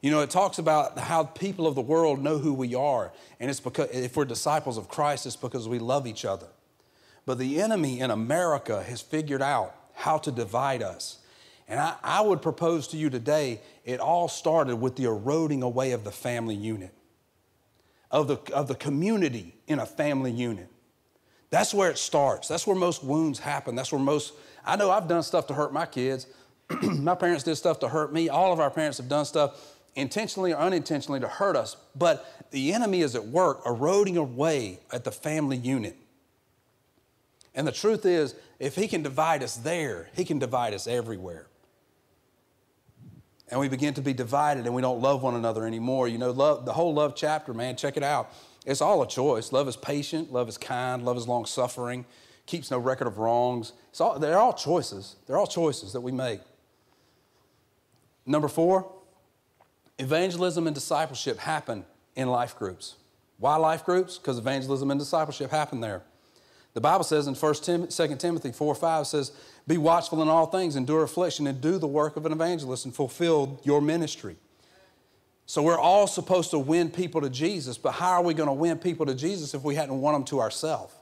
You 0.00 0.10
know, 0.10 0.20
it 0.20 0.30
talks 0.30 0.58
about 0.58 0.98
how 0.98 1.24
people 1.24 1.66
of 1.66 1.74
the 1.74 1.80
world 1.80 2.22
know 2.22 2.38
who 2.38 2.52
we 2.52 2.74
are, 2.74 3.12
and 3.40 3.50
it's 3.50 3.60
because 3.60 3.90
if 3.90 4.16
we're 4.16 4.24
disciples 4.24 4.78
of 4.78 4.88
Christ, 4.88 5.26
it's 5.26 5.36
because 5.36 5.68
we 5.68 5.78
love 5.78 6.06
each 6.06 6.24
other. 6.24 6.48
But 7.24 7.38
the 7.38 7.60
enemy 7.60 8.00
in 8.00 8.10
America 8.10 8.82
has 8.82 9.00
figured 9.00 9.42
out 9.42 9.74
how 9.94 10.18
to 10.18 10.30
divide 10.30 10.82
us. 10.82 11.18
And 11.66 11.80
I, 11.80 11.96
I 12.04 12.20
would 12.20 12.42
propose 12.42 12.86
to 12.88 12.96
you 12.96 13.10
today, 13.10 13.60
it 13.84 13.98
all 13.98 14.28
started 14.28 14.76
with 14.76 14.96
the 14.96 15.04
eroding 15.04 15.62
away 15.62 15.92
of 15.92 16.04
the 16.04 16.12
family 16.12 16.54
unit 16.54 16.92
of 18.10 18.28
the, 18.28 18.38
of 18.54 18.68
the 18.68 18.74
community 18.74 19.54
in 19.66 19.78
a 19.78 19.86
family 19.86 20.30
unit. 20.30 20.68
That's 21.50 21.72
where 21.72 21.90
it 21.90 21.98
starts. 21.98 22.48
That's 22.48 22.66
where 22.66 22.76
most 22.76 23.04
wounds 23.04 23.38
happen. 23.38 23.74
That's 23.74 23.92
where 23.92 24.00
most, 24.00 24.34
I 24.64 24.76
know 24.76 24.90
I've 24.90 25.08
done 25.08 25.22
stuff 25.22 25.46
to 25.48 25.54
hurt 25.54 25.72
my 25.72 25.86
kids. 25.86 26.26
my 26.82 27.14
parents 27.14 27.44
did 27.44 27.56
stuff 27.56 27.78
to 27.80 27.88
hurt 27.88 28.12
me. 28.12 28.28
All 28.28 28.52
of 28.52 28.60
our 28.60 28.70
parents 28.70 28.98
have 28.98 29.08
done 29.08 29.24
stuff 29.24 29.75
intentionally 29.96 30.52
or 30.52 30.58
unintentionally 30.58 31.18
to 31.20 31.28
hurt 31.28 31.56
us. 31.56 31.76
But 31.96 32.50
the 32.52 32.72
enemy 32.72 33.00
is 33.00 33.16
at 33.16 33.26
work 33.26 33.62
eroding 33.66 34.16
away 34.16 34.80
at 34.92 35.02
the 35.02 35.10
family 35.10 35.56
unit. 35.56 35.96
And 37.54 37.66
the 37.66 37.72
truth 37.72 38.06
is, 38.06 38.34
if 38.60 38.76
he 38.76 38.86
can 38.86 39.02
divide 39.02 39.42
us 39.42 39.56
there, 39.56 40.10
he 40.14 40.24
can 40.24 40.38
divide 40.38 40.74
us 40.74 40.86
everywhere 40.86 41.48
and 43.48 43.60
we 43.60 43.68
begin 43.68 43.94
to 43.94 44.02
be 44.02 44.12
divided 44.12 44.66
and 44.66 44.74
we 44.74 44.82
don't 44.82 45.00
love 45.00 45.22
one 45.22 45.34
another 45.34 45.66
anymore. 45.66 46.08
You 46.08 46.18
know, 46.18 46.30
love, 46.30 46.64
the 46.64 46.72
whole 46.72 46.92
love 46.94 47.14
chapter, 47.14 47.54
man, 47.54 47.76
check 47.76 47.96
it 47.96 48.02
out. 48.02 48.32
It's 48.64 48.80
all 48.80 49.02
a 49.02 49.06
choice. 49.06 49.52
Love 49.52 49.68
is 49.68 49.76
patient, 49.76 50.32
love 50.32 50.48
is 50.48 50.58
kind, 50.58 51.04
love 51.04 51.16
is 51.16 51.28
long 51.28 51.46
suffering, 51.46 52.04
keeps 52.46 52.70
no 52.70 52.78
record 52.78 53.06
of 53.06 53.18
wrongs. 53.18 53.72
All, 54.00 54.18
they're 54.18 54.38
all 54.38 54.52
choices. 54.52 55.16
They're 55.26 55.36
all 55.36 55.46
choices 55.46 55.92
that 55.92 56.00
we 56.00 56.10
make. 56.10 56.40
Number 58.26 58.48
four, 58.48 58.90
evangelism 59.98 60.66
and 60.66 60.74
discipleship 60.74 61.38
happen 61.38 61.84
in 62.14 62.28
life 62.28 62.58
groups. 62.58 62.96
Why 63.38 63.56
life 63.56 63.84
groups? 63.84 64.18
Because 64.18 64.38
evangelism 64.38 64.90
and 64.90 64.98
discipleship 64.98 65.50
happen 65.50 65.80
there. 65.80 66.02
The 66.74 66.80
Bible 66.80 67.04
says 67.04 67.26
in 67.26 67.34
1 67.34 67.54
Tim, 67.54 67.88
2 67.88 68.16
Timothy 68.16 68.52
4 68.52 68.74
5 68.74 69.06
says, 69.06 69.32
Be 69.66 69.78
watchful 69.78 70.20
in 70.20 70.28
all 70.28 70.46
things, 70.46 70.76
endure 70.76 71.04
affliction, 71.04 71.46
and 71.46 71.60
do 71.60 71.78
the 71.78 71.86
work 71.86 72.16
of 72.16 72.26
an 72.26 72.32
evangelist 72.32 72.84
and 72.84 72.94
fulfill 72.94 73.60
your 73.64 73.80
ministry. 73.80 74.36
So 75.46 75.62
we're 75.62 75.78
all 75.78 76.06
supposed 76.06 76.50
to 76.50 76.58
win 76.58 76.90
people 76.90 77.20
to 77.20 77.30
Jesus, 77.30 77.78
but 77.78 77.92
how 77.92 78.10
are 78.12 78.22
we 78.22 78.34
going 78.34 78.48
to 78.48 78.52
win 78.52 78.78
people 78.78 79.06
to 79.06 79.14
Jesus 79.14 79.54
if 79.54 79.62
we 79.62 79.76
hadn't 79.76 80.00
won 80.00 80.12
them 80.12 80.24
to 80.24 80.40
ourselves? 80.40 80.92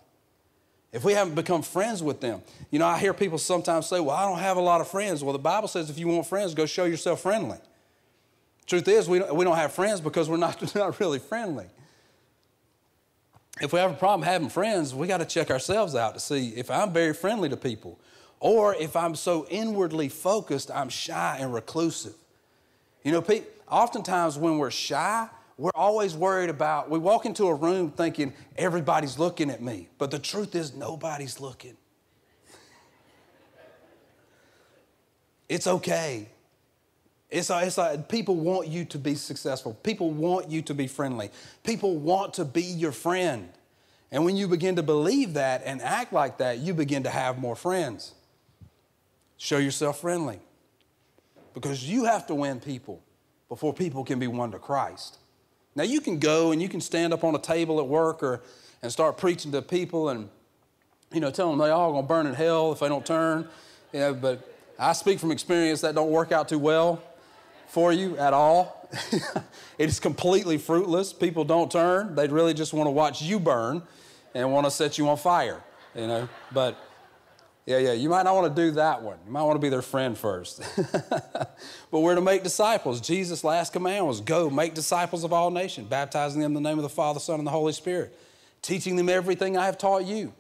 If 0.93 1.03
we 1.03 1.15
haven't 1.15 1.35
become 1.35 1.63
friends 1.63 2.05
with 2.05 2.21
them. 2.21 2.43
You 2.71 2.79
know, 2.79 2.87
I 2.87 2.99
hear 2.99 3.13
people 3.13 3.39
sometimes 3.39 3.87
say, 3.87 3.99
Well, 3.99 4.15
I 4.15 4.29
don't 4.29 4.39
have 4.39 4.57
a 4.57 4.61
lot 4.61 4.81
of 4.81 4.87
friends. 4.87 5.25
Well, 5.25 5.33
the 5.33 5.41
Bible 5.41 5.67
says 5.67 5.91
if 5.91 5.99
you 5.99 6.07
want 6.07 6.27
friends, 6.27 6.55
go 6.55 6.67
show 6.67 6.85
yourself 6.85 7.21
friendly. 7.21 7.59
Truth 8.67 8.89
is, 8.89 9.09
we 9.09 9.19
don't, 9.19 9.35
we 9.35 9.45
don't 9.45 9.57
have 9.57 9.73
friends 9.73 10.01
because 10.01 10.29
we're 10.29 10.37
not, 10.37 10.75
not 10.75 10.99
really 11.01 11.19
friendly 11.19 11.67
if 13.61 13.73
we 13.73 13.79
have 13.79 13.93
a 13.93 13.95
problem 13.95 14.23
having 14.27 14.49
friends, 14.49 14.95
we 14.95 15.07
got 15.07 15.19
to 15.19 15.25
check 15.25 15.51
ourselves 15.51 15.95
out 15.95 16.15
to 16.15 16.21
see 16.21 16.49
if 16.51 16.71
I'm 16.71 16.93
very 16.93 17.15
friendly 17.15 17.49
to 17.49 17.57
people 17.57 18.01
or 18.41 18.75
if 18.75 18.97
I'm 18.97 19.15
so 19.15 19.47
inwardly 19.49 20.09
focused, 20.09 20.71
I'm 20.71 20.89
shy 20.89 21.39
and 21.41 21.55
reclusive. 21.55 22.15
You 23.05 23.13
know, 23.13 23.25
oftentimes 23.71 24.37
when 24.37 24.59
we're 24.59 24.71
shy, 24.71 25.29
we're 25.57 25.71
always 25.75 26.17
worried 26.17 26.51
about, 26.51 26.91
we 26.91 26.99
walk 26.99 27.27
into 27.27 27.47
a 27.47 27.55
room 27.55 27.93
thinking 27.93 28.33
everybody's 28.57 29.19
looking 29.19 29.51
at 29.51 29.63
me, 29.63 29.89
but 29.99 30.11
the 30.11 30.19
truth 30.19 30.55
is 30.55 30.75
nobody's 30.75 31.41
looking. 31.41 31.77
It's 35.49 35.67
okay. 35.67 36.29
It's, 37.35 37.51
it's 37.51 37.77
like 37.77 38.09
people 38.09 38.37
want 38.37 38.69
you 38.69 38.85
to 38.85 38.99
be 38.99 39.17
successful. 39.17 39.75
People 39.83 40.13
want 40.13 40.51
you 40.51 40.63
to 40.63 40.73
be 40.73 40.87
friendly. 40.87 41.31
People 41.65 41.97
want 41.97 42.35
to 42.35 42.45
be 42.45 42.63
your 42.63 42.93
friend. 42.93 43.49
And 44.13 44.25
when 44.25 44.37
you 44.37 44.47
begin 44.47 44.77
to 44.77 44.85
believe 44.85 45.35
that 45.35 45.63
and 45.65 45.83
act 45.83 46.13
like 46.13 46.39
that, 46.39 46.59
you 46.59 46.75
begin 46.75 47.03
to 47.03 47.11
have 47.11 47.37
more 47.37 47.57
friends. 47.57 48.15
Show 49.37 49.59
yourself 49.59 50.01
friendly. 50.01 50.39
Because 51.55 51.83
you 51.83 52.05
have 52.05 52.25
to 52.29 52.37
win 52.37 52.61
people 52.61 53.03
before 53.49 53.75
people 53.75 54.05
can 54.05 54.21
be 54.21 54.29
won 54.29 54.53
to 54.53 54.61
Christ. 54.61 55.19
Now 55.75 55.83
you 55.83 56.01
can 56.01 56.21
go 56.21 56.53
and 56.53 56.63
you 56.63 56.69
can 56.69 56.81
stand 56.81 57.13
up 57.13 57.25
on 57.25 57.35
a 57.35 57.41
table 57.41 57.81
at 57.81 57.89
work 57.89 58.23
or 58.23 58.43
and 58.81 58.93
start 58.93 59.17
preaching 59.17 59.51
to 59.51 59.63
people 59.63 60.11
and 60.11 60.29
you 61.13 61.19
know 61.19 61.33
tell 61.33 61.51
them 61.51 61.59
they 61.59 61.71
all 61.71 61.91
gonna 61.93 62.07
burn 62.07 62.29
in 62.29 62.35
hell 62.35 62.71
if 62.71 62.79
they 62.79 62.89
don't 62.89 63.05
turn. 63.05 63.49
You 63.93 63.99
know, 63.99 64.15
but 64.15 64.49
I 64.79 64.93
speak 64.93 65.19
from 65.19 65.33
experience 65.33 65.81
that 65.81 65.97
don't 65.97 66.11
work 66.11 66.31
out 66.31 66.49
too 66.49 66.61
well 66.61 67.03
for 67.75 67.93
you 67.93 68.17
at 68.19 68.33
all. 68.33 68.89
it 69.79 69.89
is 69.89 69.99
completely 69.99 70.59
fruitless. 70.59 71.13
People 71.13 71.45
don't 71.45 71.73
turn. 71.73 72.15
They 72.15 72.29
really 72.29 72.55
just 72.55 72.73
want 72.73 72.87
to 72.87 72.93
watch 72.93 73.21
you 73.21 73.41
burn 73.41 73.83
and 74.33 74.53
want 74.53 74.65
to 74.67 74.71
set 74.71 74.97
you 74.97 75.09
on 75.09 75.17
fire, 75.17 75.61
you 75.93 76.07
know. 76.07 76.29
But 76.53 76.79
yeah, 77.67 77.79
yeah, 77.79 77.93
you 77.93 78.09
might 78.09 78.23
not 78.23 78.37
want 78.37 78.55
to 78.55 78.63
do 78.63 78.71
that 78.73 79.03
one. 79.03 79.19
You 79.27 79.33
might 79.33 79.43
want 79.43 79.57
to 79.57 79.61
be 79.61 79.71
their 79.71 79.83
friend 79.83 80.17
first. 80.17 80.63
but 81.91 82.01
we're 82.01 82.15
to 82.15 82.21
make 82.21 82.45
disciples. 82.45 83.01
Jesus' 83.01 83.43
last 83.43 83.73
command 83.73 84.07
was 84.07 84.21
go 84.21 84.49
make 84.49 84.75
disciples 84.75 85.25
of 85.25 85.33
all 85.33 85.51
nations, 85.51 85.89
baptizing 85.89 86.43
them 86.43 86.57
in 86.57 86.63
the 86.63 86.69
name 86.69 86.79
of 86.79 86.85
the 86.85 86.89
Father, 86.89 87.19
Son, 87.19 87.41
and 87.41 87.47
the 87.47 87.51
Holy 87.51 87.73
Spirit, 87.73 88.17
teaching 88.63 88.95
them 88.95 89.09
everything 89.09 89.57
I 89.57 89.67
have 89.67 89.79
taught 89.79 90.05
you. 90.05 90.33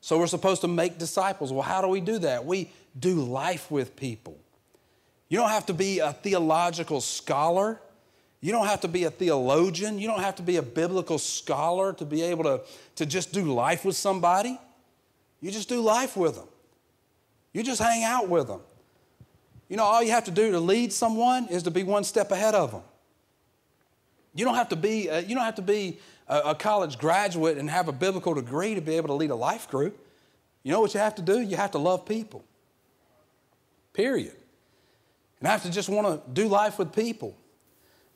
So 0.00 0.18
we're 0.18 0.28
supposed 0.28 0.62
to 0.62 0.68
make 0.68 0.96
disciples. 0.96 1.52
Well, 1.52 1.62
how 1.62 1.82
do 1.82 1.88
we 1.88 2.00
do 2.00 2.18
that? 2.20 2.46
We 2.46 2.70
do 2.98 3.16
life 3.16 3.70
with 3.70 3.96
people. 3.96 4.38
You 5.34 5.40
don't 5.40 5.50
have 5.50 5.66
to 5.66 5.74
be 5.74 5.98
a 5.98 6.12
theological 6.12 7.00
scholar. 7.00 7.80
You 8.40 8.52
don't 8.52 8.68
have 8.68 8.82
to 8.82 8.88
be 8.88 9.02
a 9.02 9.10
theologian. 9.10 9.98
You 9.98 10.06
don't 10.06 10.20
have 10.20 10.36
to 10.36 10.44
be 10.44 10.58
a 10.58 10.62
biblical 10.62 11.18
scholar 11.18 11.92
to 11.94 12.04
be 12.04 12.22
able 12.22 12.44
to, 12.44 12.60
to 12.94 13.04
just 13.04 13.32
do 13.32 13.42
life 13.52 13.84
with 13.84 13.96
somebody. 13.96 14.60
You 15.40 15.50
just 15.50 15.68
do 15.68 15.80
life 15.80 16.16
with 16.16 16.36
them. 16.36 16.46
You 17.52 17.64
just 17.64 17.82
hang 17.82 18.04
out 18.04 18.28
with 18.28 18.46
them. 18.46 18.60
You 19.68 19.76
know, 19.76 19.82
all 19.82 20.04
you 20.04 20.12
have 20.12 20.22
to 20.26 20.30
do 20.30 20.52
to 20.52 20.60
lead 20.60 20.92
someone 20.92 21.48
is 21.48 21.64
to 21.64 21.72
be 21.72 21.82
one 21.82 22.04
step 22.04 22.30
ahead 22.30 22.54
of 22.54 22.70
them. 22.70 22.82
You 24.36 24.44
don't 24.44 24.54
have 24.54 24.68
to 24.68 24.76
be, 24.76 25.10
uh, 25.10 25.18
you 25.18 25.34
don't 25.34 25.44
have 25.44 25.56
to 25.56 25.62
be 25.62 25.98
a, 26.28 26.38
a 26.50 26.54
college 26.54 26.96
graduate 26.96 27.58
and 27.58 27.68
have 27.68 27.88
a 27.88 27.92
biblical 27.92 28.34
degree 28.34 28.76
to 28.76 28.80
be 28.80 28.96
able 28.96 29.08
to 29.08 29.14
lead 29.14 29.30
a 29.30 29.34
life 29.34 29.68
group. 29.68 29.98
You 30.62 30.70
know 30.70 30.80
what 30.80 30.94
you 30.94 31.00
have 31.00 31.16
to 31.16 31.22
do? 31.22 31.40
You 31.40 31.56
have 31.56 31.72
to 31.72 31.78
love 31.78 32.06
people. 32.06 32.44
Period. 33.94 34.36
And 35.44 35.50
have 35.50 35.62
to 35.64 35.70
just 35.70 35.90
want 35.90 36.06
to 36.06 36.30
do 36.32 36.48
life 36.48 36.78
with 36.78 36.94
people. 36.94 37.36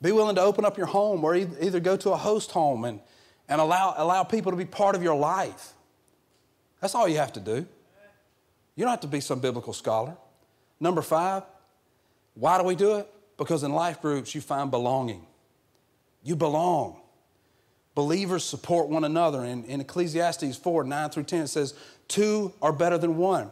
Be 0.01 0.11
willing 0.11 0.35
to 0.37 0.41
open 0.41 0.65
up 0.65 0.79
your 0.79 0.87
home 0.87 1.23
or 1.23 1.35
either 1.35 1.79
go 1.79 1.95
to 1.95 2.09
a 2.09 2.17
host 2.17 2.49
home 2.49 2.85
and, 2.85 2.99
and 3.47 3.61
allow, 3.61 3.93
allow 3.95 4.23
people 4.23 4.51
to 4.51 4.57
be 4.57 4.65
part 4.65 4.95
of 4.95 5.03
your 5.03 5.13
life. 5.13 5.73
That's 6.81 6.95
all 6.95 7.07
you 7.07 7.17
have 7.17 7.31
to 7.33 7.39
do. 7.39 7.67
You 8.75 8.83
don't 8.83 8.89
have 8.89 9.01
to 9.01 9.07
be 9.07 9.19
some 9.19 9.39
biblical 9.41 9.73
scholar. 9.73 10.17
Number 10.79 11.03
five, 11.03 11.43
why 12.33 12.57
do 12.57 12.63
we 12.63 12.73
do 12.73 12.95
it? 12.95 13.07
Because 13.37 13.61
in 13.61 13.73
life 13.73 14.01
groups, 14.01 14.33
you 14.33 14.41
find 14.41 14.71
belonging. 14.71 15.23
You 16.23 16.35
belong. 16.35 16.99
Believers 17.93 18.43
support 18.43 18.89
one 18.89 19.03
another. 19.03 19.45
In, 19.45 19.65
in 19.65 19.81
Ecclesiastes 19.81 20.57
4 20.57 20.83
9 20.83 21.09
through 21.11 21.23
10, 21.25 21.43
it 21.43 21.47
says, 21.49 21.75
Two 22.07 22.53
are 22.59 22.73
better 22.73 22.97
than 22.97 23.17
one 23.17 23.51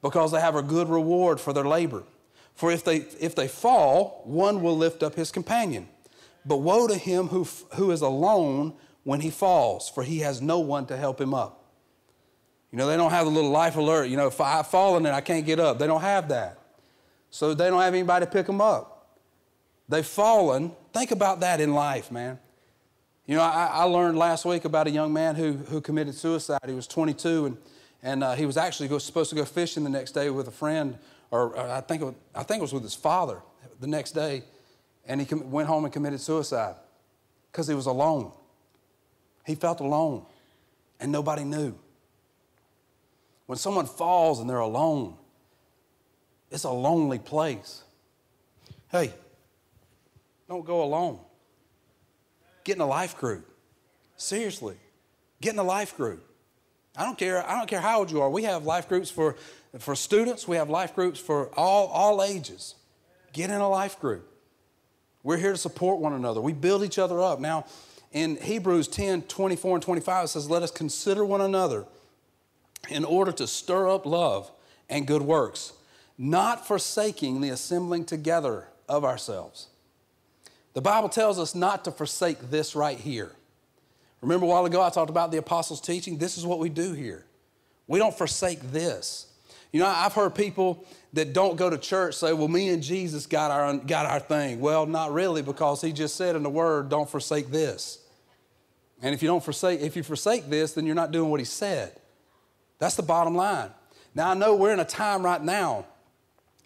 because 0.00 0.32
they 0.32 0.40
have 0.40 0.56
a 0.56 0.62
good 0.62 0.88
reward 0.88 1.38
for 1.38 1.52
their 1.52 1.66
labor. 1.66 2.02
For 2.54 2.70
if 2.70 2.84
they, 2.84 2.96
if 3.18 3.34
they 3.34 3.48
fall, 3.48 4.22
one 4.24 4.62
will 4.62 4.76
lift 4.76 5.02
up 5.02 5.14
his 5.14 5.32
companion. 5.32 5.88
But 6.44 6.58
woe 6.58 6.86
to 6.86 6.96
him 6.96 7.28
who, 7.28 7.46
who 7.74 7.90
is 7.90 8.02
alone 8.02 8.74
when 9.04 9.20
he 9.20 9.30
falls, 9.30 9.88
for 9.88 10.02
he 10.02 10.18
has 10.20 10.42
no 10.42 10.58
one 10.58 10.86
to 10.86 10.96
help 10.96 11.20
him 11.20 11.34
up. 11.34 11.64
You 12.70 12.78
know, 12.78 12.86
they 12.86 12.96
don't 12.96 13.10
have 13.10 13.26
the 13.26 13.32
little 13.32 13.50
life 13.50 13.76
alert. 13.76 14.06
You 14.06 14.16
know, 14.16 14.28
if 14.28 14.40
I've 14.40 14.66
fallen 14.66 15.06
and 15.06 15.14
I 15.14 15.20
can't 15.20 15.44
get 15.44 15.58
up, 15.58 15.78
they 15.78 15.86
don't 15.86 16.02
have 16.02 16.28
that. 16.28 16.58
So 17.30 17.54
they 17.54 17.68
don't 17.68 17.80
have 17.80 17.94
anybody 17.94 18.26
to 18.26 18.30
pick 18.30 18.46
them 18.46 18.60
up. 18.60 19.18
They've 19.88 20.06
fallen. 20.06 20.72
Think 20.92 21.10
about 21.10 21.40
that 21.40 21.60
in 21.60 21.74
life, 21.74 22.10
man. 22.12 22.38
You 23.26 23.36
know, 23.36 23.42
I, 23.42 23.66
I 23.72 23.82
learned 23.84 24.18
last 24.18 24.44
week 24.44 24.64
about 24.64 24.86
a 24.86 24.90
young 24.90 25.12
man 25.12 25.34
who, 25.34 25.52
who 25.52 25.80
committed 25.80 26.14
suicide. 26.14 26.60
He 26.66 26.74
was 26.74 26.86
22 26.86 27.46
and, 27.46 27.56
and 28.02 28.24
uh, 28.24 28.34
he 28.34 28.46
was 28.46 28.56
actually 28.56 28.88
go, 28.88 28.98
supposed 28.98 29.30
to 29.30 29.36
go 29.36 29.44
fishing 29.44 29.84
the 29.84 29.90
next 29.90 30.12
day 30.12 30.30
with 30.30 30.48
a 30.48 30.52
friend, 30.52 30.98
or, 31.30 31.56
or 31.56 31.70
I, 31.70 31.80
think 31.80 32.02
it 32.02 32.06
was, 32.06 32.14
I 32.34 32.42
think 32.42 32.60
it 32.60 32.62
was 32.62 32.72
with 32.72 32.82
his 32.82 32.94
father 32.94 33.42
the 33.80 33.86
next 33.86 34.12
day. 34.12 34.44
And 35.06 35.20
he 35.20 35.34
went 35.34 35.68
home 35.68 35.84
and 35.84 35.92
committed 35.92 36.20
suicide 36.20 36.76
because 37.50 37.66
he 37.66 37.74
was 37.74 37.86
alone. 37.86 38.32
He 39.44 39.54
felt 39.54 39.80
alone 39.80 40.24
and 41.00 41.10
nobody 41.10 41.44
knew. 41.44 41.74
When 43.46 43.58
someone 43.58 43.86
falls 43.86 44.38
and 44.38 44.48
they're 44.48 44.58
alone, 44.58 45.16
it's 46.50 46.64
a 46.64 46.70
lonely 46.70 47.18
place. 47.18 47.82
Hey, 48.90 49.12
don't 50.48 50.64
go 50.64 50.82
alone. 50.82 51.18
Get 52.64 52.76
in 52.76 52.82
a 52.82 52.86
life 52.86 53.16
group. 53.16 53.48
Seriously, 54.16 54.76
get 55.40 55.54
in 55.54 55.58
a 55.58 55.64
life 55.64 55.96
group. 55.96 56.24
I 56.96 57.04
don't 57.04 57.16
care. 57.16 57.46
I 57.48 57.56
don't 57.56 57.68
care 57.68 57.80
how 57.80 58.00
old 58.00 58.10
you 58.10 58.20
are. 58.20 58.30
We 58.30 58.44
have 58.44 58.64
life 58.64 58.88
groups 58.88 59.10
for, 59.10 59.36
for 59.78 59.94
students. 59.94 60.48
We 60.48 60.56
have 60.56 60.68
life 60.68 60.94
groups 60.94 61.20
for 61.20 61.50
all, 61.56 61.86
all 61.88 62.22
ages. 62.22 62.74
Get 63.32 63.50
in 63.50 63.60
a 63.60 63.68
life 63.68 64.00
group. 64.00 64.26
We're 65.22 65.36
here 65.36 65.52
to 65.52 65.58
support 65.58 66.00
one 66.00 66.12
another. 66.12 66.40
We 66.40 66.52
build 66.52 66.82
each 66.82 66.98
other 66.98 67.20
up. 67.20 67.40
Now, 67.40 67.66
in 68.12 68.36
Hebrews 68.36 68.88
10 68.88 69.22
24 69.22 69.76
and 69.76 69.82
25, 69.82 70.24
it 70.24 70.28
says, 70.28 70.50
Let 70.50 70.62
us 70.62 70.70
consider 70.70 71.24
one 71.24 71.40
another 71.40 71.86
in 72.88 73.04
order 73.04 73.30
to 73.32 73.46
stir 73.46 73.88
up 73.88 74.06
love 74.06 74.50
and 74.88 75.06
good 75.06 75.22
works, 75.22 75.74
not 76.18 76.66
forsaking 76.66 77.40
the 77.40 77.50
assembling 77.50 78.04
together 78.04 78.68
of 78.88 79.04
ourselves. 79.04 79.68
The 80.72 80.80
Bible 80.80 81.08
tells 81.08 81.38
us 81.38 81.54
not 81.54 81.84
to 81.84 81.92
forsake 81.92 82.50
this 82.50 82.74
right 82.74 82.98
here. 82.98 83.32
Remember 84.20 84.46
a 84.46 84.48
while 84.48 84.66
ago 84.66 84.82
I 84.82 84.90
talked 84.90 85.10
about 85.10 85.30
the 85.30 85.38
apostles' 85.38 85.80
teaching? 85.80 86.18
This 86.18 86.36
is 86.36 86.44
what 86.44 86.58
we 86.58 86.68
do 86.68 86.92
here. 86.92 87.24
We 87.86 87.98
don't 87.98 88.16
forsake 88.16 88.60
this. 88.70 89.26
You 89.72 89.80
know, 89.80 89.86
I've 89.86 90.12
heard 90.12 90.34
people 90.34 90.84
that 91.12 91.32
don't 91.32 91.56
go 91.56 91.70
to 91.70 91.78
church 91.78 92.16
say, 92.16 92.32
well, 92.32 92.48
me 92.48 92.68
and 92.68 92.82
Jesus 92.82 93.26
got 93.26 93.50
our, 93.50 93.76
got 93.76 94.06
our 94.06 94.20
thing. 94.20 94.60
Well, 94.60 94.86
not 94.86 95.12
really, 95.12 95.42
because 95.42 95.80
he 95.80 95.92
just 95.92 96.16
said 96.16 96.36
in 96.36 96.42
the 96.42 96.50
word, 96.50 96.88
don't 96.88 97.08
forsake 97.08 97.50
this. 97.50 97.98
And 99.02 99.14
if 99.14 99.22
you 99.22 99.28
don't 99.28 99.42
forsake, 99.42 99.80
if 99.80 99.96
you 99.96 100.02
forsake 100.02 100.50
this, 100.50 100.72
then 100.72 100.86
you're 100.86 100.94
not 100.94 101.12
doing 101.12 101.30
what 101.30 101.40
he 101.40 101.46
said. 101.46 101.92
That's 102.78 102.96
the 102.96 103.02
bottom 103.02 103.34
line. 103.34 103.70
Now, 104.14 104.30
I 104.30 104.34
know 104.34 104.56
we're 104.56 104.72
in 104.72 104.80
a 104.80 104.84
time 104.84 105.24
right 105.24 105.42
now 105.42 105.86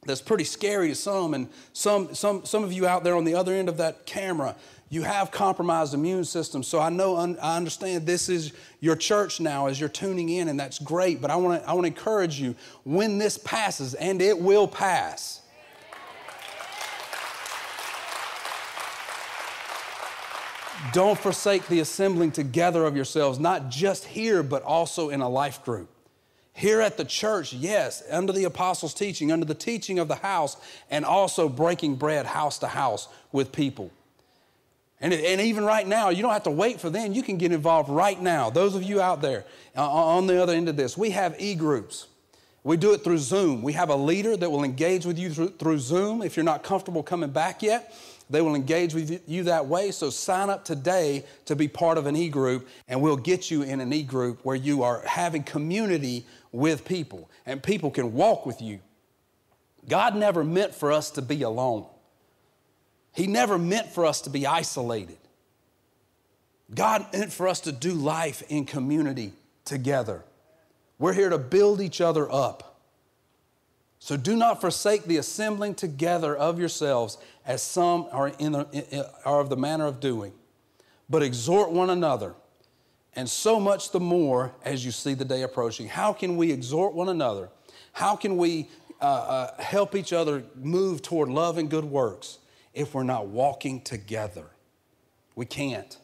that's 0.05 0.21
pretty 0.21 0.45
scary 0.45 0.89
to 0.89 0.95
some, 0.95 1.35
and 1.35 1.49
some, 1.73 2.15
some, 2.15 2.45
some 2.45 2.65
of 2.65 2.73
you 2.73 2.87
out 2.87 3.05
there 3.05 3.17
on 3.17 3.25
the 3.25 3.35
other 3.35 3.55
end 3.55 3.69
of 3.69 3.77
that 3.79 4.07
camera, 4.07 4.57
you 4.95 5.03
have 5.03 5.33
compromised 5.33 5.93
immune 5.93 6.25
system. 6.25 6.63
So 6.63 6.79
I 6.79 6.89
know, 6.89 7.17
I 7.17 7.57
understand 7.57 8.07
this 8.07 8.29
is 8.29 8.53
your 8.79 8.95
church 8.95 9.41
now 9.41 9.67
as 9.67 9.81
you're 9.81 9.89
tuning 9.89 10.29
in, 10.29 10.49
and 10.49 10.59
that's 10.59 10.79
great. 10.79 11.21
But 11.21 11.33
I 11.33 11.37
want 11.37 11.61
to 11.61 11.69
I 11.69 11.73
want 11.73 11.85
to 11.85 11.89
encourage 11.89 12.41
you 12.41 12.55
when 12.85 13.19
this 13.19 13.37
passes, 13.37 13.95
and 13.95 14.23
it 14.23 14.39
will 14.39 14.69
pass. 14.69 15.41
Don't 20.93 21.19
forsake 21.19 21.67
the 21.67 21.81
assembling 21.81 22.31
together 22.31 22.85
of 22.85 22.95
yourselves, 22.95 23.41
not 23.41 23.71
just 23.71 24.05
here, 24.05 24.45
but 24.45 24.63
also 24.63 25.11
in 25.11 25.23
a 25.23 25.29
life 25.29 25.65
group. 25.65 25.89
Here 26.53 26.81
at 26.81 26.97
the 26.97 27.05
church, 27.05 27.53
yes, 27.53 28.05
under 28.13 28.33
the 28.33 28.45
apostles' 28.45 28.95
teaching, 28.95 29.33
under 29.33 29.45
the 29.45 29.55
teaching 29.55 29.99
of 29.99 30.07
the 30.07 30.15
house, 30.15 30.57
and 30.89 31.05
also 31.05 31.49
breaking 31.49 31.97
bread 31.97 32.27
house 32.27 32.61
to 32.61 32.69
house 32.69 33.09
with 33.33 33.51
people. 33.51 33.91
And, 35.01 35.13
and 35.13 35.41
even 35.41 35.65
right 35.65 35.87
now, 35.87 36.11
you 36.11 36.23
don't 36.23 36.33
have 36.33 36.45
to 36.45 36.51
wait 36.51 36.81
for 36.81 36.89
them. 36.89 37.13
You 37.13 37.23
can 37.23 37.37
get 37.37 37.53
involved 37.53 37.91
right 37.91 38.21
now. 38.21 38.49
Those 38.49 38.75
of 38.75 38.83
you 38.83 39.01
out 39.01 39.21
there 39.21 39.45
uh, 39.77 39.89
on 39.89 40.27
the 40.27 40.43
other 40.43 40.55
end 40.55 40.69
of 40.69 40.77
this, 40.77 40.97
we 40.97 41.11
have 41.11 41.39
e 41.41 41.55
groups. 41.55 42.07
We 42.63 42.79
do 42.79 42.95
it 42.95 43.05
through 43.05 43.19
Zoom. 43.19 43.61
We 43.63 43.75
have 43.75 43.91
a 43.91 43.97
leader 43.97 44.37
that 44.37 44.51
will 44.51 44.65
engage 44.65 45.05
with 45.05 45.19
you 45.19 45.31
through, 45.31 45.51
through 45.59 45.79
Zoom. 45.81 46.23
If 46.23 46.37
you're 46.37 46.45
not 46.45 46.63
comfortable 46.63 47.03
coming 47.03 47.31
back 47.31 47.63
yet, 47.63 47.95
they 48.31 48.41
will 48.41 48.55
engage 48.55 48.95
with 48.95 49.23
you 49.29 49.43
that 49.45 49.67
way. 49.67 49.91
So 49.91 50.09
sign 50.09 50.49
up 50.49 50.65
today 50.65 51.25
to 51.45 51.55
be 51.55 51.69
part 51.69 51.99
of 51.99 52.07
an 52.07 52.17
e 52.17 52.31
group, 52.31 52.67
and 52.89 53.03
we'll 53.03 53.17
get 53.17 53.51
you 53.51 53.63
in 53.63 53.81
an 53.81 53.93
e 53.93 54.03
group 54.03 54.45
where 54.45 54.57
you 54.57 54.83
are 54.83 55.03
having 55.07 55.43
community 55.43 56.25
with 56.53 56.85
people 56.85 57.29
and 57.45 57.63
people 57.63 57.91
can 57.91 58.15
walk 58.15 58.47
with 58.47 58.63
you. 58.63 58.81
God 59.89 60.17
never 60.17 60.43
meant 60.43 60.75
for 60.75 60.93
us 60.93 61.11
to 61.13 61.23
be 61.23 61.43
alone, 61.43 61.85
He 63.15 63.29
never 63.29 63.59
meant 63.59 63.93
for 63.93 64.05
us 64.05 64.21
to 64.23 64.31
be 64.31 64.45
isolated. 64.45 65.19
God 66.75 67.07
meant 67.13 67.33
for 67.33 67.47
us 67.47 67.61
to 67.61 67.73
do 67.73 67.93
life 67.93 68.43
in 68.49 68.65
community 68.65 69.33
together. 69.65 70.25
We're 70.99 71.13
here 71.13 71.31
to 71.31 71.39
build 71.39 71.81
each 71.81 72.01
other 72.01 72.31
up. 72.31 72.81
So 74.01 74.17
do 74.17 74.37
not 74.37 74.61
forsake 74.61 75.05
the 75.05 75.17
assembling 75.19 75.77
together 75.77 76.37
of 76.37 76.59
yourselves 76.59 77.17
as 77.47 77.63
some 77.63 78.09
are, 78.11 78.33
in 78.41 78.53
the, 78.53 79.11
are 79.25 79.41
of 79.41 79.49
the 79.49 79.57
manner 79.57 79.87
of 79.87 80.01
doing, 80.01 80.33
but 81.09 81.23
exhort 81.23 81.71
one 81.71 81.91
another, 81.91 82.35
and 83.15 83.31
so 83.31 83.61
much 83.61 83.93
the 83.93 84.01
more 84.01 84.53
as 84.65 84.85
you 84.85 84.91
see 84.91 85.15
the 85.15 85.25
day 85.25 85.43
approaching. 85.43 85.87
How 85.87 86.13
can 86.13 86.37
we 86.37 86.51
exhort 86.51 86.95
one 86.95 87.09
another? 87.09 87.49
How 87.93 88.17
can 88.17 88.37
we 88.37 88.69
uh, 89.01 89.05
uh, 89.05 89.63
help 89.63 89.95
each 89.95 90.13
other 90.13 90.43
move 90.57 91.01
toward 91.01 91.29
love 91.29 91.59
and 91.59 91.71
good 91.71 91.85
works 91.85 92.39
if 92.75 92.95
we're 92.95 93.05
not 93.05 93.29
walking 93.29 93.81
together. 93.81 94.47
We 95.35 95.47
can't. 95.47 95.97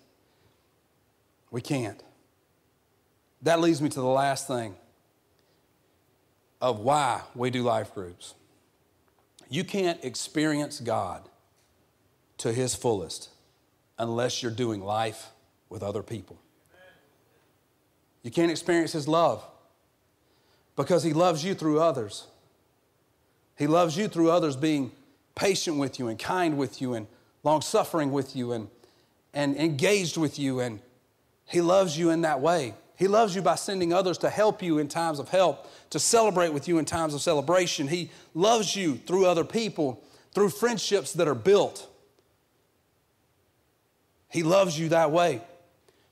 We 1.50 1.60
can't. 1.60 2.02
That 3.42 3.60
leads 3.60 3.82
me 3.82 3.88
to 3.88 4.00
the 4.00 4.06
last 4.06 4.46
thing 4.46 4.74
of 6.60 6.80
why 6.80 7.22
we 7.34 7.50
do 7.50 7.62
life 7.62 7.94
groups. 7.94 8.34
You 9.48 9.64
can't 9.64 10.02
experience 10.04 10.78
God 10.78 11.28
to 12.38 12.52
his 12.52 12.74
fullest 12.74 13.30
unless 13.98 14.42
you're 14.42 14.52
doing 14.52 14.82
life 14.82 15.30
with 15.68 15.82
other 15.82 16.02
people. 16.02 16.38
You 18.22 18.30
can't 18.30 18.50
experience 18.50 18.92
his 18.92 19.08
love 19.08 19.44
because 20.76 21.02
he 21.02 21.12
loves 21.12 21.42
you 21.42 21.54
through 21.54 21.80
others. 21.80 22.26
He 23.56 23.66
loves 23.66 23.96
you 23.96 24.08
through 24.08 24.30
others 24.30 24.56
being 24.56 24.92
patient 25.34 25.78
with 25.78 25.98
you 25.98 26.08
and 26.08 26.18
kind 26.18 26.58
with 26.58 26.80
you 26.80 26.94
and 26.94 27.06
long 27.42 27.60
suffering 27.62 28.12
with 28.12 28.36
you 28.36 28.52
and, 28.52 28.68
and 29.32 29.56
engaged 29.56 30.16
with 30.16 30.38
you. 30.38 30.60
And 30.60 30.80
he 31.46 31.60
loves 31.60 31.98
you 31.98 32.10
in 32.10 32.22
that 32.22 32.40
way. 32.40 32.74
He 32.96 33.08
loves 33.08 33.34
you 33.34 33.40
by 33.40 33.54
sending 33.54 33.94
others 33.94 34.18
to 34.18 34.28
help 34.28 34.62
you 34.62 34.78
in 34.78 34.86
times 34.86 35.18
of 35.18 35.30
help, 35.30 35.66
to 35.88 35.98
celebrate 35.98 36.52
with 36.52 36.68
you 36.68 36.78
in 36.78 36.84
times 36.84 37.14
of 37.14 37.22
celebration. 37.22 37.88
He 37.88 38.10
loves 38.34 38.76
you 38.76 38.96
through 38.96 39.24
other 39.24 39.44
people, 39.44 40.04
through 40.34 40.50
friendships 40.50 41.14
that 41.14 41.26
are 41.26 41.34
built. 41.34 41.88
He 44.28 44.42
loves 44.42 44.78
you 44.78 44.90
that 44.90 45.10
way. 45.10 45.40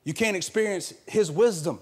You 0.03 0.15
can't 0.15 0.35
experience 0.37 0.95
His 1.07 1.31
wisdom, 1.31 1.81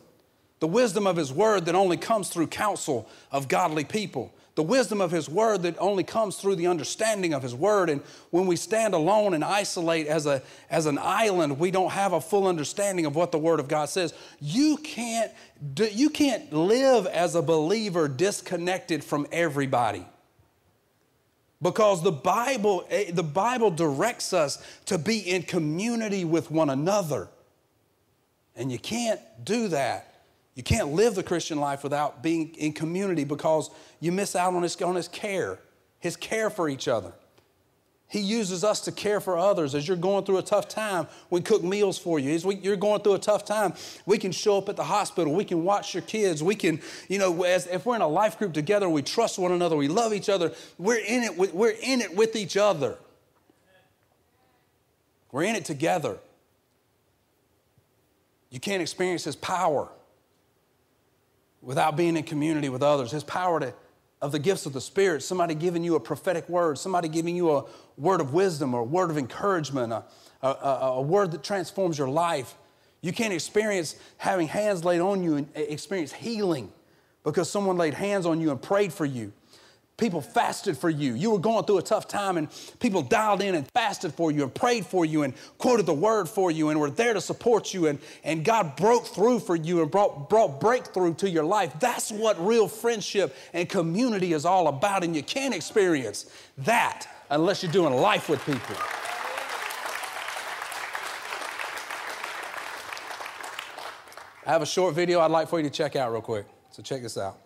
the 0.59 0.67
wisdom 0.67 1.07
of 1.07 1.17
His 1.17 1.33
word 1.33 1.67
that 1.67 1.77
only 1.77 1.97
comes 1.97 2.29
through 2.29 2.49
counsel 2.49 3.09
of 3.31 3.47
godly 3.47 3.85
people 3.85 4.35
the 4.57 4.63
wisdom 4.63 5.03
of 5.03 5.11
His 5.11 5.29
Word 5.29 5.63
that 5.63 5.77
only 5.79 6.03
comes 6.03 6.37
through 6.37 6.57
the 6.57 6.67
understanding 6.67 7.35
of 7.35 7.43
His 7.43 7.55
Word. 7.55 7.91
And 7.91 8.01
when 8.31 8.47
we 8.47 8.57
stand 8.57 8.95
alone 8.95 9.35
and 9.35 9.45
isolate 9.45 10.07
as, 10.07 10.27
a, 10.27 10.43
as 10.71 10.87
an 10.87 10.99
island, 10.99 11.59
we 11.59 11.71
don't 11.71 11.93
have 11.93 12.15
a 12.15 12.21
full 12.21 12.49
understanding 12.49 13.05
of 13.07 13.15
what 13.15 13.33
the 13.33 13.39
Word 13.39 13.61
of 13.61 13.69
God 13.69 13.91
says. 13.91 14.15
You 14.41 14.79
can't, 14.79 15.31
you 15.77 16.09
can't 16.09 16.51
live 16.53 17.07
as 17.07 17.35
a 17.35 17.43
believer 17.43 18.09
disconnected 18.09 19.05
from 19.05 19.27
everybody. 19.31 20.07
Because 21.61 22.03
the 22.03 22.13
Bible, 22.13 22.87
eh, 22.91 23.11
the 23.13 23.23
Bible 23.23 23.71
directs 23.71 24.33
us 24.33 24.63
to 24.87 24.97
be 24.97 25.19
in 25.19 25.43
community 25.43 26.25
with 26.25 26.51
one 26.51 26.71
another. 26.71 27.29
And 28.55 28.73
you 28.73 28.79
can't 28.79 29.21
do 29.45 29.69
that 29.69 30.16
you 30.57 30.63
can't 30.63 30.93
live 30.93 31.15
the 31.15 31.23
Christian 31.23 31.61
life 31.61 31.85
without 31.85 32.23
being 32.23 32.55
in 32.55 32.73
community 32.73 33.25
because 33.25 33.71
you 34.01 34.11
miss 34.11 34.35
out 34.35 34.55
on 34.55 34.63
his, 34.63 34.81
on 34.81 34.97
his 34.97 35.07
care, 35.07 35.61
his 36.01 36.17
care 36.17 36.49
for 36.49 36.69
each 36.69 36.89
other. 36.89 37.13
He 38.09 38.21
uses 38.21 38.65
us 38.65 38.81
to 38.83 38.93
care 38.93 39.21
for 39.21 39.37
others. 39.37 39.75
As 39.75 39.87
you're 39.87 39.99
going 39.99 40.25
through 40.25 40.39
a 40.39 40.43
tough 40.43 40.67
time, 40.67 41.09
we 41.29 41.43
cook 41.43 41.63
meals 41.63 41.99
for 41.99 42.19
you. 42.19 42.33
As 42.33 42.47
we, 42.47 42.55
you're 42.57 42.77
going 42.77 43.03
through 43.03 43.15
a 43.15 43.19
tough 43.19 43.45
time, 43.45 43.75
we 44.07 44.17
can 44.17 44.33
show 44.33 44.57
up 44.57 44.71
at 44.71 44.77
the 44.77 44.85
hospital. 44.85 45.35
We 45.35 45.45
can 45.45 45.63
watch 45.63 45.93
your 45.93 46.05
kids. 46.05 46.43
We 46.43 46.55
can, 46.55 46.81
you 47.09 47.19
know, 47.19 47.43
as, 47.43 47.67
if 47.67 47.85
we're 47.85 47.97
in 47.97 48.03
a 48.03 48.09
life 48.09 48.39
group 48.39 48.55
together, 48.55 48.89
we 48.89 49.03
trust 49.03 49.39
one 49.39 49.53
another, 49.53 49.77
we 49.77 49.89
love 49.89 50.15
each 50.15 50.31
other. 50.31 50.55
We're 50.79 51.05
in 51.05 51.23
it. 51.23 51.37
With, 51.37 51.53
we're 51.53 51.75
in 51.83 52.01
it 52.01 52.17
with 52.17 52.35
each 52.35 52.57
other. 52.57 52.97
We're 55.33 55.43
in 55.43 55.55
it 55.57 55.67
together. 55.67 56.17
You 58.51 58.61
can't 58.61 58.81
experience 58.81 59.25
His 59.25 59.37
power 59.37 59.91
without 61.67 61.97
being 61.97 62.17
in 62.17 62.23
community 62.23 62.69
with 62.69 62.83
others. 62.83 63.11
His 63.11 63.25
power 63.25 63.59
to, 63.59 63.75
of 64.23 64.31
the 64.31 64.39
gifts 64.39 64.67
of 64.67 64.73
the 64.73 64.81
Spirit, 64.81 65.23
somebody 65.23 65.55
giving 65.55 65.83
you 65.83 65.97
a 65.97 66.01
prophetic 66.01 66.49
word, 66.49 66.79
somebody 66.79 67.09
giving 67.09 67.35
you 67.35 67.51
a 67.51 67.65
word 67.99 68.21
of 68.21 68.33
wisdom 68.33 68.73
or 68.73 68.81
a 68.81 68.85
word 68.85 69.11
of 69.11 69.19
encouragement, 69.19 69.93
a, 69.93 70.05
a, 70.43 70.49
a, 70.49 70.93
a 70.95 71.03
word 71.03 71.33
that 71.33 71.43
transforms 71.43 71.99
your 71.99 72.09
life. 72.09 72.55
You 73.03 73.13
can't 73.13 73.35
experience 73.35 73.97
having 74.17 74.47
hands 74.47 74.85
laid 74.85 75.01
on 75.01 75.25
you 75.25 75.35
and 75.35 75.49
experience 75.55 76.13
healing 76.13 76.73
because 77.25 77.51
someone 77.51 77.77
laid 77.77 77.95
hands 77.95 78.27
on 78.27 78.41
you 78.41 78.53
and 78.53 78.63
prayed 78.63 78.93
for 78.93 79.05
you. 79.05 79.33
People 79.97 80.21
fasted 80.21 80.77
for 80.77 80.91
you. 80.91 81.15
You 81.15 81.31
were 81.31 81.39
going 81.39 81.65
through 81.65 81.79
a 81.79 81.83
tough 81.83 82.07
time, 82.07 82.37
and 82.37 82.49
people 82.81 83.01
dialed 83.01 83.41
in 83.41 83.55
and 83.55 83.67
fasted 83.71 84.13
for 84.13 84.31
you 84.31 84.43
and 84.43 84.55
prayed 84.55 84.85
for 84.85 85.07
you 85.07 85.23
and 85.23 85.33
quoted 85.57 85.87
the 85.87 85.95
word 85.95 86.29
for 86.29 86.51
you 86.51 86.69
and 86.69 86.79
were 86.79 86.91
there 86.91 87.15
to 87.15 87.21
support 87.21 87.73
you. 87.73 87.87
And, 87.87 87.99
and 88.23 88.45
God 88.45 88.77
broke 88.77 89.07
through 89.07 89.41
for 89.41 89.57
you 89.57 89.81
and 89.81 89.91
brought, 89.91 90.29
brought 90.29 90.61
breakthrough 90.61 91.15
to 91.15 91.31
your 91.31 91.45
life. 91.45 91.73
That's 91.81 92.13
what 92.13 92.39
real 92.45 92.69
friendship 92.69 93.35
and 93.55 93.67
community 93.71 94.35
is 94.35 94.45
all 94.45 94.69
about. 94.69 95.03
And 95.03 95.17
you 95.17 95.23
can't 95.23 95.55
experience 95.55 96.31
that 96.59 97.09
unless 97.31 97.63
you're 97.63 97.73
doing 97.73 97.95
life 97.95 98.29
with 98.29 98.45
people. 98.45 98.77
I 104.45 104.51
have 104.51 104.63
a 104.63 104.67
short 104.67 104.95
video 104.95 105.21
I'd 105.21 105.31
like 105.31 105.49
for 105.49 105.59
you 105.59 105.65
to 105.65 105.75
check 105.75 105.97
out 105.97 106.13
real 106.13 106.21
quick. 106.21 106.47
So 106.71 106.83
check 106.83 107.01
this 107.01 107.17
out. 107.17 107.46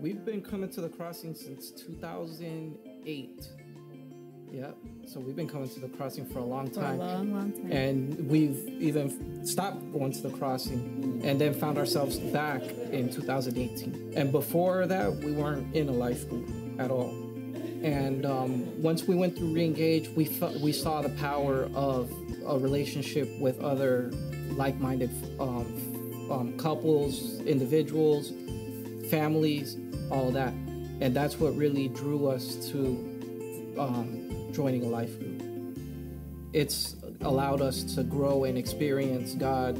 We've 0.00 0.24
been 0.26 0.42
coming 0.42 0.68
to 0.70 0.82
the 0.82 0.90
crossing 0.90 1.34
since 1.34 1.70
2008. 1.70 3.46
Yep. 4.52 4.76
So 5.06 5.20
we've 5.20 5.34
been 5.34 5.48
coming 5.48 5.70
to 5.70 5.80
the 5.80 5.88
crossing 5.88 6.26
for 6.26 6.40
a 6.40 6.44
long 6.44 6.70
time. 6.70 6.98
For 6.98 7.04
a 7.04 7.06
long, 7.06 7.32
long 7.32 7.52
time. 7.52 7.72
And 7.72 8.28
we've 8.28 8.58
even 8.68 9.46
stopped 9.46 9.90
going 9.92 10.12
to 10.12 10.20
the 10.20 10.36
crossing 10.36 11.22
and 11.24 11.40
then 11.40 11.54
found 11.54 11.78
ourselves 11.78 12.18
back 12.18 12.62
in 12.62 13.10
2018. 13.10 14.12
And 14.14 14.30
before 14.30 14.86
that, 14.86 15.14
we 15.16 15.32
weren't 15.32 15.74
in 15.74 15.88
a 15.88 15.92
life 15.92 16.28
group 16.28 16.50
at 16.78 16.90
all. 16.90 17.10
And 17.82 18.26
um, 18.26 18.82
once 18.82 19.04
we 19.04 19.14
went 19.14 19.36
through 19.36 19.54
Reengage, 19.54 20.14
we, 20.14 20.26
fe- 20.26 20.58
we 20.62 20.72
saw 20.72 21.00
the 21.00 21.10
power 21.10 21.70
of 21.74 22.10
a 22.46 22.58
relationship 22.58 23.30
with 23.40 23.58
other 23.60 24.10
like 24.50 24.78
minded 24.78 25.10
um, 25.40 26.28
um, 26.30 26.58
couples, 26.58 27.40
individuals, 27.40 28.32
families 29.10 29.76
all 30.10 30.30
that. 30.32 30.52
And 31.00 31.14
that's 31.14 31.38
what 31.38 31.54
really 31.56 31.88
drew 31.88 32.28
us 32.28 32.54
to 32.70 33.74
um, 33.78 34.48
joining 34.52 34.84
a 34.84 34.88
life 34.88 35.18
group. 35.18 35.42
It's 36.52 36.96
allowed 37.20 37.60
us 37.60 37.82
to 37.94 38.02
grow 38.02 38.44
and 38.44 38.56
experience 38.56 39.34
God 39.34 39.76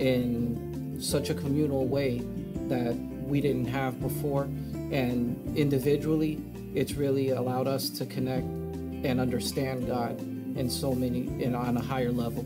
in 0.00 0.96
such 1.00 1.28
a 1.30 1.34
communal 1.34 1.86
way 1.86 2.22
that 2.68 2.94
we 2.94 3.40
didn't 3.40 3.66
have 3.66 4.00
before. 4.00 4.44
And 4.44 5.56
individually, 5.56 6.42
it's 6.74 6.94
really 6.94 7.30
allowed 7.30 7.66
us 7.66 7.90
to 7.90 8.06
connect 8.06 8.46
and 8.46 9.20
understand 9.20 9.86
God 9.86 10.18
in 10.56 10.68
so 10.70 10.94
many, 10.94 11.26
and 11.44 11.54
on 11.54 11.76
a 11.76 11.82
higher 11.82 12.10
level. 12.10 12.42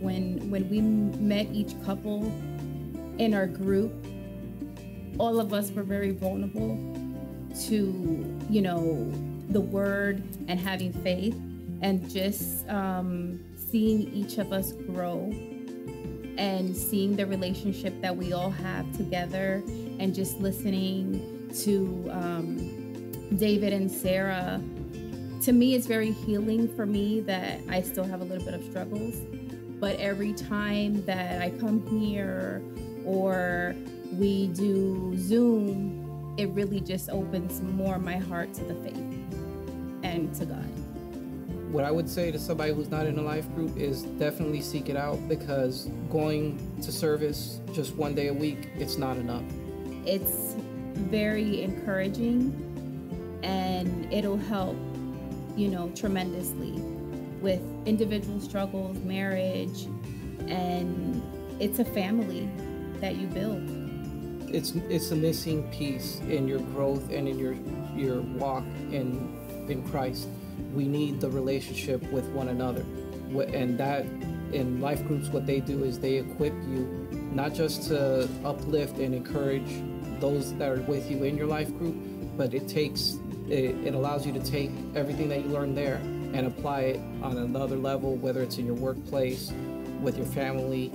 When, 0.00 0.50
when 0.50 0.68
we 0.68 0.80
met 0.80 1.46
each 1.52 1.80
couple 1.84 2.24
in 3.18 3.32
our 3.32 3.46
group, 3.46 3.92
all 5.18 5.40
of 5.40 5.52
us 5.52 5.70
were 5.70 5.82
very 5.82 6.10
vulnerable 6.10 6.76
to, 7.66 8.38
you 8.50 8.60
know, 8.60 9.10
the 9.50 9.60
word 9.60 10.22
and 10.48 10.60
having 10.60 10.92
faith 10.92 11.34
and 11.82 12.08
just 12.10 12.68
um, 12.68 13.40
seeing 13.70 14.12
each 14.12 14.38
of 14.38 14.52
us 14.52 14.72
grow 14.72 15.32
and 16.38 16.76
seeing 16.76 17.16
the 17.16 17.24
relationship 17.24 17.98
that 18.02 18.14
we 18.14 18.32
all 18.32 18.50
have 18.50 18.90
together 18.96 19.62
and 19.98 20.14
just 20.14 20.38
listening 20.38 21.50
to 21.62 22.08
um, 22.12 23.36
David 23.36 23.72
and 23.72 23.90
Sarah. 23.90 24.60
To 25.42 25.52
me, 25.52 25.74
it's 25.74 25.86
very 25.86 26.12
healing 26.12 26.68
for 26.74 26.84
me 26.84 27.20
that 27.20 27.60
I 27.68 27.80
still 27.80 28.04
have 28.04 28.20
a 28.20 28.24
little 28.24 28.44
bit 28.44 28.54
of 28.54 28.62
struggles. 28.64 29.16
But 29.78 29.96
every 29.96 30.32
time 30.32 31.04
that 31.06 31.40
I 31.40 31.50
come 31.50 31.86
here 32.00 32.62
or 33.04 33.74
we 34.12 34.48
do 34.48 35.16
Zoom, 35.16 36.34
it 36.38 36.48
really 36.50 36.80
just 36.80 37.10
opens 37.10 37.60
more 37.62 37.98
my 37.98 38.16
heart 38.16 38.52
to 38.54 38.64
the 38.64 38.74
faith 38.76 38.96
and 40.02 40.34
to 40.34 40.46
God. 40.46 40.70
What 41.72 41.84
I 41.84 41.90
would 41.90 42.08
say 42.08 42.30
to 42.30 42.38
somebody 42.38 42.72
who's 42.72 42.90
not 42.90 43.06
in 43.06 43.18
a 43.18 43.22
life 43.22 43.52
group 43.54 43.76
is 43.76 44.02
definitely 44.02 44.60
seek 44.60 44.88
it 44.88 44.96
out 44.96 45.28
because 45.28 45.90
going 46.10 46.58
to 46.82 46.92
service 46.92 47.60
just 47.72 47.94
one 47.96 48.14
day 48.14 48.28
a 48.28 48.34
week, 48.34 48.68
it's 48.76 48.96
not 48.96 49.16
enough. 49.16 49.42
It's 50.06 50.54
very 50.94 51.62
encouraging 51.62 52.62
and 53.42 54.12
it'll 54.12 54.36
help, 54.36 54.76
you 55.56 55.68
know, 55.68 55.90
tremendously 55.94 56.72
with 57.40 57.60
individual 57.84 58.40
struggles, 58.40 58.96
marriage, 58.98 59.86
and 60.48 61.22
it's 61.60 61.78
a 61.78 61.84
family 61.84 62.48
that 63.00 63.16
you 63.16 63.26
build 63.26 63.75
it's 64.52 64.72
it's 64.88 65.10
a 65.10 65.16
missing 65.16 65.68
piece 65.70 66.20
in 66.20 66.48
your 66.48 66.60
growth 66.60 67.10
and 67.10 67.28
in 67.28 67.38
your 67.38 67.54
your 67.94 68.22
walk 68.22 68.64
in 68.90 69.36
in 69.68 69.82
Christ. 69.90 70.28
We 70.74 70.86
need 70.86 71.20
the 71.20 71.30
relationship 71.30 72.02
with 72.12 72.26
one 72.30 72.48
another, 72.48 72.84
and 73.52 73.78
that 73.78 74.04
in 74.52 74.80
life 74.80 75.04
groups, 75.06 75.28
what 75.28 75.46
they 75.46 75.60
do 75.60 75.84
is 75.84 75.98
they 75.98 76.16
equip 76.16 76.52
you 76.52 77.08
not 77.32 77.52
just 77.52 77.88
to 77.88 78.28
uplift 78.44 78.98
and 78.98 79.14
encourage 79.14 79.82
those 80.20 80.54
that 80.54 80.70
are 80.70 80.80
with 80.82 81.10
you 81.10 81.24
in 81.24 81.36
your 81.36 81.46
life 81.46 81.76
group, 81.78 81.96
but 82.36 82.54
it 82.54 82.68
takes 82.68 83.18
it, 83.48 83.74
it 83.86 83.94
allows 83.94 84.26
you 84.26 84.32
to 84.32 84.40
take 84.40 84.70
everything 84.94 85.28
that 85.28 85.42
you 85.42 85.48
learn 85.48 85.74
there 85.74 85.96
and 86.32 86.46
apply 86.46 86.80
it 86.80 87.00
on 87.22 87.38
another 87.38 87.76
level, 87.76 88.16
whether 88.16 88.42
it's 88.42 88.58
in 88.58 88.66
your 88.66 88.74
workplace, 88.74 89.52
with 90.00 90.16
your 90.16 90.26
family, 90.26 90.92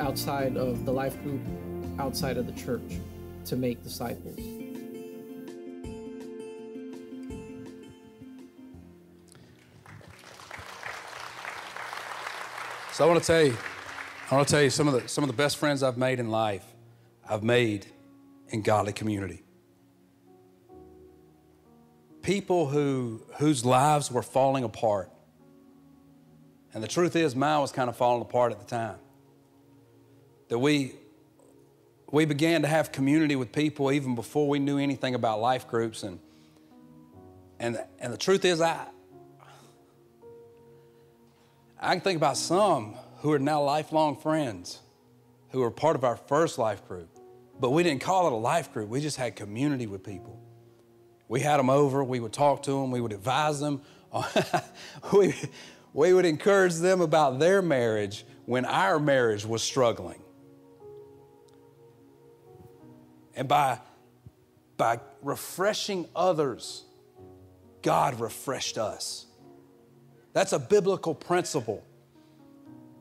outside 0.00 0.56
of 0.56 0.84
the 0.84 0.92
life 0.92 1.20
group, 1.22 1.40
outside 1.98 2.36
of 2.36 2.46
the 2.46 2.52
church, 2.52 3.00
to 3.46 3.56
make 3.56 3.82
disciples. 3.82 4.38
So 12.98 13.04
I 13.04 13.06
want 13.06 13.22
to 13.22 13.26
tell 13.28 13.44
you, 13.44 13.56
I 14.28 14.34
want 14.34 14.48
to 14.48 14.52
tell 14.52 14.62
you 14.62 14.70
some 14.70 14.88
of 14.88 15.00
the 15.00 15.08
some 15.08 15.22
of 15.22 15.28
the 15.28 15.36
best 15.36 15.56
friends 15.56 15.84
I've 15.84 15.96
made 15.96 16.18
in 16.18 16.32
life, 16.32 16.64
I've 17.28 17.44
made 17.44 17.86
in 18.48 18.62
godly 18.62 18.92
community. 18.92 19.44
People 22.22 22.66
who 22.66 23.22
whose 23.38 23.64
lives 23.64 24.10
were 24.10 24.24
falling 24.24 24.64
apart. 24.64 25.12
And 26.74 26.82
the 26.82 26.88
truth 26.88 27.14
is 27.14 27.36
mine 27.36 27.60
was 27.60 27.70
kind 27.70 27.88
of 27.88 27.96
falling 27.96 28.22
apart 28.22 28.50
at 28.50 28.58
the 28.58 28.66
time. 28.66 28.98
That 30.48 30.58
we 30.58 30.94
we 32.10 32.24
began 32.24 32.62
to 32.62 32.68
have 32.68 32.92
community 32.92 33.36
with 33.36 33.52
people 33.52 33.92
even 33.92 34.14
before 34.14 34.48
we 34.48 34.58
knew 34.58 34.78
anything 34.78 35.14
about 35.14 35.40
life 35.40 35.68
groups 35.68 36.02
and 36.02 36.18
and 37.58 37.78
and 37.98 38.12
the 38.12 38.18
truth 38.18 38.44
is 38.44 38.60
I 38.60 38.86
I 41.80 41.92
can 41.92 42.00
think 42.00 42.16
about 42.16 42.36
some 42.36 42.94
who 43.18 43.32
are 43.32 43.38
now 43.38 43.62
lifelong 43.62 44.16
friends 44.16 44.80
who 45.50 45.60
were 45.60 45.70
part 45.70 45.96
of 45.96 46.04
our 46.04 46.16
first 46.16 46.58
life 46.58 46.86
group, 46.86 47.08
but 47.60 47.70
we 47.70 47.82
didn't 47.82 48.02
call 48.02 48.26
it 48.26 48.32
a 48.32 48.36
life 48.36 48.72
group. 48.72 48.88
We 48.88 49.00
just 49.00 49.16
had 49.16 49.36
community 49.36 49.86
with 49.86 50.02
people. 50.02 50.40
We 51.28 51.40
had 51.40 51.58
them 51.58 51.70
over, 51.70 52.02
we 52.02 52.20
would 52.20 52.32
talk 52.32 52.62
to 52.64 52.72
them, 52.72 52.90
we 52.90 53.00
would 53.00 53.12
advise 53.12 53.60
them, 53.60 53.82
we, 55.12 55.34
we 55.92 56.12
would 56.12 56.24
encourage 56.24 56.74
them 56.76 57.00
about 57.00 57.38
their 57.38 57.60
marriage 57.60 58.24
when 58.46 58.64
our 58.64 58.98
marriage 58.98 59.44
was 59.44 59.62
struggling. 59.62 60.22
And 63.38 63.46
by, 63.46 63.78
by 64.76 64.98
refreshing 65.22 66.08
others, 66.14 66.82
God 67.82 68.18
refreshed 68.18 68.76
us. 68.78 69.26
That's 70.32 70.52
a 70.52 70.58
biblical 70.58 71.14
principle 71.14 71.84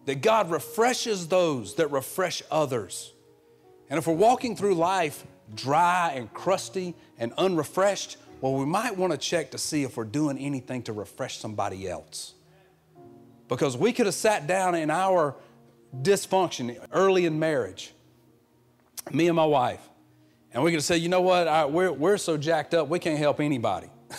that 0.05 0.21
God 0.21 0.51
refreshes 0.51 1.27
those 1.27 1.73
that 1.75 1.89
refresh 1.89 2.43
others. 2.51 3.13
And 3.89 3.97
if 3.97 4.05
we're 4.05 4.13
walking 4.13 4.55
through 4.55 4.75
life 4.75 5.25
dry 5.55 6.11
and 6.15 6.31
crusty 6.33 6.93
and 7.17 7.33
unrefreshed, 7.35 8.17
well, 8.39 8.53
we 8.53 8.65
might 8.65 8.95
want 8.95 9.13
to 9.13 9.17
check 9.17 9.49
to 9.51 9.57
see 9.57 9.81
if 9.81 9.97
we're 9.97 10.03
doing 10.03 10.38
anything 10.38 10.83
to 10.83 10.93
refresh 10.93 11.39
somebody 11.39 11.89
else. 11.89 12.35
Because 13.47 13.75
we 13.75 13.91
could 13.91 14.05
have 14.05 14.15
sat 14.15 14.45
down 14.45 14.75
in 14.75 14.91
our 14.91 15.35
dysfunction 15.99 16.77
early 16.91 17.25
in 17.25 17.39
marriage, 17.39 17.91
me 19.11 19.25
and 19.25 19.35
my 19.35 19.45
wife, 19.45 19.81
and 20.54 20.64
we 20.64 20.72
could 20.72 20.78
have 20.78 20.86
said, 20.86 21.02
you 21.02 21.10
know 21.10 21.22
what, 21.22 21.48
I, 21.48 21.66
we're, 21.66 21.91
we're 21.91 22.18
so 22.18 22.38
jacked 22.38 22.74
up, 22.74 22.88
we 22.88 23.00
can't 23.00 23.20
help 23.20 23.39
anybody. 23.39 23.88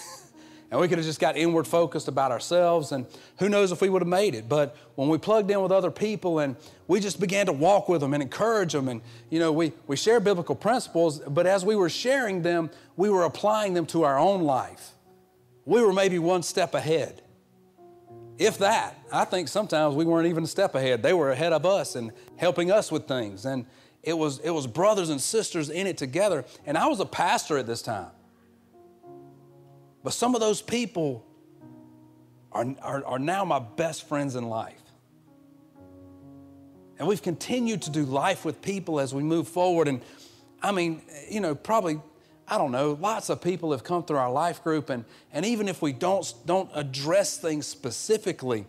And 0.71 0.79
we 0.79 0.89
could 0.89 0.99
have 0.99 1.07
just 1.07 1.21
got 1.21 1.37
inward 1.37 1.67
focused 1.67 2.09
about 2.09 2.31
ourselves, 2.31 2.93
and 2.93 3.07
who 3.39 3.49
knows 3.49 3.73
if 3.73 3.81
we 3.81 3.89
would 3.89 4.03
have 4.03 4.09
made 4.09 4.35
it. 4.35 4.51
But 4.51 4.77
when 4.97 5.09
we 5.09 5.17
plugged 5.17 5.51
in 5.51 5.63
with 5.63 5.73
other 5.73 5.91
people 5.91 6.41
and 6.41 6.57
we 6.87 7.01
just 7.01 7.19
began 7.21 7.47
to 7.47 7.53
walk 7.53 7.89
with 7.89 8.03
them 8.03 8.13
and 8.13 8.23
encourage 8.23 8.75
them, 8.75 8.89
and 8.89 9.01
you 9.31 9.39
know, 9.39 9.51
we, 9.51 9.73
we 9.87 9.97
share 9.97 10.21
biblical 10.21 10.55
principles, 10.55 11.21
but 11.21 11.47
as 11.47 11.65
we 11.65 11.75
were 11.75 11.89
sharing 11.89 12.43
them, 12.43 12.71
we 12.97 13.09
were 13.09 13.25
applying 13.25 13.73
them 13.73 13.87
to 13.87 14.03
our 14.03 14.19
own 14.19 14.43
life. 14.43 14.91
We 15.65 15.81
were 15.81 15.93
maybe 15.93 16.19
one 16.19 16.43
step 16.43 16.75
ahead. 16.75 17.23
If 18.37 18.59
that, 18.59 18.99
I 19.11 19.25
think 19.25 19.49
sometimes 19.49 19.95
we 19.95 20.05
weren't 20.05 20.29
even 20.29 20.45
a 20.45 20.47
step 20.47 20.75
ahead. 20.75 21.03
They 21.03 21.15
were 21.15 21.31
ahead 21.31 21.55
of 21.55 21.65
us 21.65 21.97
and 21.97 22.13
helping 22.37 22.71
us 22.71 22.93
with 22.93 23.09
things. 23.09 23.47
And 23.47 23.65
it 24.09 24.17
was, 24.17 24.39
it 24.39 24.49
was 24.49 24.67
brothers 24.67 25.11
and 25.11 25.21
sisters 25.21 25.69
in 25.69 25.87
it 25.87 25.99
together. 25.99 26.47
And 26.65 26.79
I 26.79 26.87
was 26.87 26.99
a 26.99 27.05
pastor 27.05 27.59
at 27.59 27.67
this 27.67 27.83
time. 27.83 28.09
But 30.03 30.15
some 30.15 30.35
of 30.35 30.41
those 30.41 30.63
people 30.63 31.27
are, 32.51 32.75
are, 32.81 33.05
are 33.05 33.19
now 33.19 33.45
my 33.45 33.59
best 33.59 34.09
friends 34.09 34.35
in 34.35 34.49
life. 34.49 34.81
And 36.99 37.07
we've 37.07 37.21
continued 37.21 37.83
to 37.83 37.91
do 37.91 38.05
life 38.05 38.47
with 38.47 38.63
people 38.63 38.99
as 38.99 39.13
we 39.15 39.23
move 39.23 39.47
forward. 39.47 39.89
And 39.89 40.01
I 40.63 40.73
mean, 40.73 41.03
you 41.29 41.41
know, 41.41 41.55
probably, 41.55 42.01
I 42.49 42.57
don't 42.57 42.73
know, 42.73 42.97
lots 42.99 43.29
of 43.29 43.43
people 43.43 43.73
have 43.73 43.85
come 43.85 44.05
through 44.05 44.17
our 44.17 44.33
life 44.33 44.65
group. 44.65 44.89
And, 44.89 45.05
and 45.35 45.45
even 45.45 45.69
if 45.69 45.83
we 45.83 45.93
don't, 45.93 46.33
don't 46.47 46.71
address 46.73 47.37
things 47.37 47.67
specifically, 47.67 48.65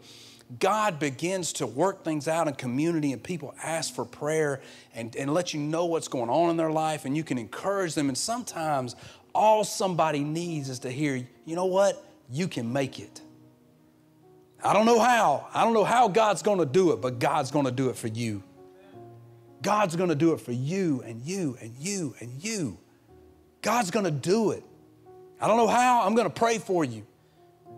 God 0.58 0.98
begins 0.98 1.54
to 1.54 1.68
work 1.68 2.04
things 2.04 2.28
out 2.28 2.48
in 2.48 2.56
community, 2.56 3.12
and 3.12 3.22
people 3.22 3.54
ask 3.62 3.94
for 3.94 4.04
prayer 4.04 4.62
and, 4.96 5.16
and 5.16 5.32
let 5.32 5.54
you 5.54 5.60
know 5.60 5.86
what's 5.86 6.08
going 6.08 6.30
on 6.30 6.50
in 6.50 6.58
their 6.58 6.72
life, 6.72 7.06
and 7.06 7.16
you 7.16 7.24
can 7.24 7.38
encourage 7.38 7.94
them. 7.94 8.08
And 8.08 8.18
sometimes 8.18 8.96
all 9.36 9.64
somebody 9.64 10.22
needs 10.22 10.70
is 10.70 10.80
to 10.80 10.90
hear, 10.90 11.24
you 11.46 11.56
know 11.56 11.66
what? 11.66 12.04
You 12.32 12.48
can 12.48 12.74
make 12.74 13.00
it. 13.00 13.22
I 14.64 14.74
don't 14.74 14.88
know 14.88 15.00
how. 15.00 15.48
I 15.54 15.64
don't 15.64 15.74
know 15.74 15.84
how 15.84 16.08
God's 16.08 16.42
going 16.42 16.60
to 16.60 16.66
do 16.66 16.94
it, 16.94 17.02
but 17.02 17.20
God's 17.20 17.52
going 17.52 17.66
to 17.66 17.72
do 17.72 17.90
it 17.90 17.96
for 17.96 18.08
you. 18.08 18.44
God's 19.62 19.96
going 19.96 20.10
to 20.10 20.16
do 20.16 20.34
it 20.34 20.42
for 20.42 20.52
you 20.52 21.04
and 21.06 21.22
you 21.22 21.58
and 21.62 21.74
you 21.78 22.16
and 22.20 22.44
you. 22.44 22.78
God's 23.62 23.92
going 23.92 24.06
to 24.06 24.12
do 24.12 24.52
it. 24.52 24.64
I 25.40 25.48
don't 25.48 25.58
know 25.58 25.68
how. 25.68 26.06
I'm 26.06 26.16
going 26.16 26.28
to 26.28 26.34
pray 26.34 26.58
for 26.58 26.84
you. 26.84 27.06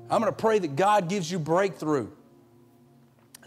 I'm 0.09 0.21
going 0.21 0.31
to 0.31 0.37
pray 0.37 0.59
that 0.59 0.75
God 0.75 1.09
gives 1.09 1.31
you 1.31 1.39
breakthrough. 1.39 2.09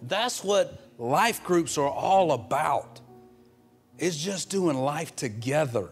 That's 0.07 0.44
what 0.44 0.90
life 0.98 1.42
groups 1.44 1.78
are 1.78 1.88
all 1.88 2.32
about. 2.32 3.00
It's 3.98 4.16
just 4.16 4.50
doing 4.50 4.76
life 4.76 5.14
together 5.16 5.90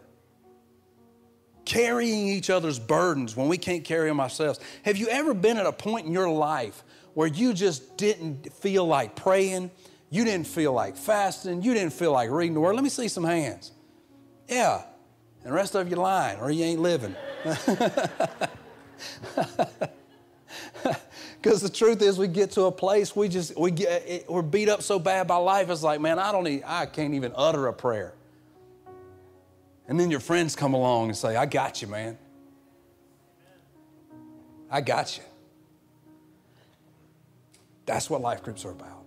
carrying 1.64 2.28
each 2.28 2.50
other's 2.50 2.78
burdens 2.78 3.36
when 3.36 3.48
we 3.48 3.56
can't 3.56 3.84
carry 3.84 4.08
them 4.08 4.20
ourselves. 4.20 4.60
Have 4.84 4.96
you 4.96 5.08
ever 5.08 5.34
been 5.34 5.56
at 5.56 5.66
a 5.66 5.72
point 5.72 6.06
in 6.06 6.12
your 6.12 6.28
life 6.28 6.84
where 7.14 7.28
you 7.28 7.54
just 7.54 7.96
didn't 7.96 8.52
feel 8.54 8.86
like 8.86 9.16
praying? 9.16 9.70
You 10.10 10.24
didn't 10.24 10.46
feel 10.46 10.72
like 10.72 10.96
fasting? 10.96 11.62
You 11.62 11.74
didn't 11.74 11.92
feel 11.92 12.12
like 12.12 12.30
reading 12.30 12.54
the 12.54 12.60
Word? 12.60 12.74
Let 12.74 12.84
me 12.84 12.90
see 12.90 13.08
some 13.08 13.24
hands. 13.24 13.72
Yeah. 14.48 14.82
And 15.44 15.52
the 15.52 15.56
rest 15.56 15.74
of 15.74 15.88
you 15.88 15.96
lying 15.96 16.38
or 16.40 16.50
you 16.50 16.64
ain't 16.64 16.80
living. 16.80 17.14
Because 21.42 21.60
the 21.60 21.68
truth 21.68 22.00
is, 22.02 22.18
we 22.18 22.28
get 22.28 22.52
to 22.52 22.62
a 22.62 22.72
place 22.72 23.16
we 23.16 23.28
just 23.28 23.58
we 23.58 23.72
get 23.72 24.30
we're 24.30 24.42
beat 24.42 24.68
up 24.68 24.80
so 24.80 25.00
bad 25.00 25.26
by 25.26 25.36
life. 25.36 25.70
It's 25.70 25.82
like, 25.82 26.00
man, 26.00 26.20
I 26.20 26.30
don't 26.30 26.44
need, 26.44 26.62
I 26.64 26.86
can't 26.86 27.14
even 27.14 27.32
utter 27.34 27.66
a 27.66 27.72
prayer. 27.72 28.14
And 29.88 29.98
then 29.98 30.08
your 30.08 30.20
friends 30.20 30.54
come 30.54 30.72
along 30.72 31.08
and 31.08 31.16
say, 31.16 31.34
I 31.34 31.46
got 31.46 31.82
you, 31.82 31.88
man. 31.88 32.16
I 34.70 34.80
got 34.80 35.16
you. 35.16 35.24
That's 37.86 38.08
what 38.08 38.20
life 38.20 38.44
groups 38.44 38.64
are 38.64 38.70
about. 38.70 39.02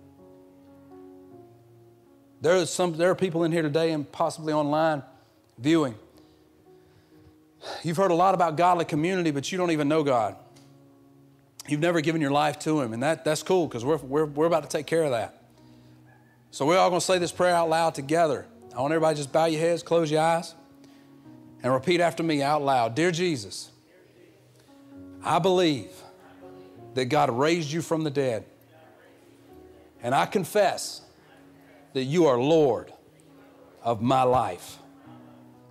There 2.42 2.56
are, 2.56 2.66
some, 2.66 2.98
there 2.98 3.10
are 3.10 3.14
people 3.14 3.44
in 3.44 3.50
here 3.50 3.62
today 3.62 3.92
and 3.92 4.10
possibly 4.12 4.52
online 4.52 5.02
viewing. 5.58 5.94
You've 7.82 7.96
heard 7.96 8.10
a 8.10 8.14
lot 8.14 8.34
about 8.34 8.58
godly 8.58 8.84
community, 8.84 9.30
but 9.30 9.50
you 9.50 9.56
don't 9.56 9.70
even 9.70 9.88
know 9.88 10.04
God. 10.04 10.36
You've 11.68 11.80
never 11.80 12.00
given 12.00 12.20
your 12.20 12.30
life 12.30 12.58
to 12.60 12.80
Him, 12.80 12.92
and 12.92 13.02
that, 13.02 13.24
that's 13.24 13.42
cool 13.42 13.66
because 13.66 13.84
we're, 13.84 13.96
we're, 13.96 14.26
we're 14.26 14.46
about 14.46 14.62
to 14.62 14.68
take 14.68 14.86
care 14.86 15.02
of 15.02 15.10
that. 15.10 15.42
So 16.50 16.64
we're 16.64 16.78
all 16.78 16.88
going 16.88 17.00
to 17.00 17.06
say 17.06 17.18
this 17.18 17.32
prayer 17.32 17.54
out 17.54 17.68
loud 17.68 17.94
together. 17.94 18.46
I 18.74 18.80
want 18.80 18.92
everybody 18.92 19.16
just 19.16 19.32
bow 19.32 19.46
your 19.46 19.60
heads, 19.60 19.82
close 19.82 20.10
your 20.10 20.22
eyes. 20.22 20.54
And 21.62 21.72
repeat 21.72 22.00
after 22.00 22.22
me 22.22 22.42
out 22.42 22.62
loud 22.62 22.94
Dear 22.94 23.10
Jesus, 23.10 23.70
I 25.24 25.38
believe 25.38 25.90
that 26.94 27.06
God 27.06 27.30
raised 27.30 27.70
you 27.70 27.82
from 27.82 28.04
the 28.04 28.10
dead. 28.10 28.44
And 30.02 30.14
I 30.14 30.26
confess 30.26 31.02
that 31.92 32.04
you 32.04 32.26
are 32.26 32.38
Lord 32.38 32.92
of 33.82 34.00
my 34.00 34.22
life. 34.22 34.78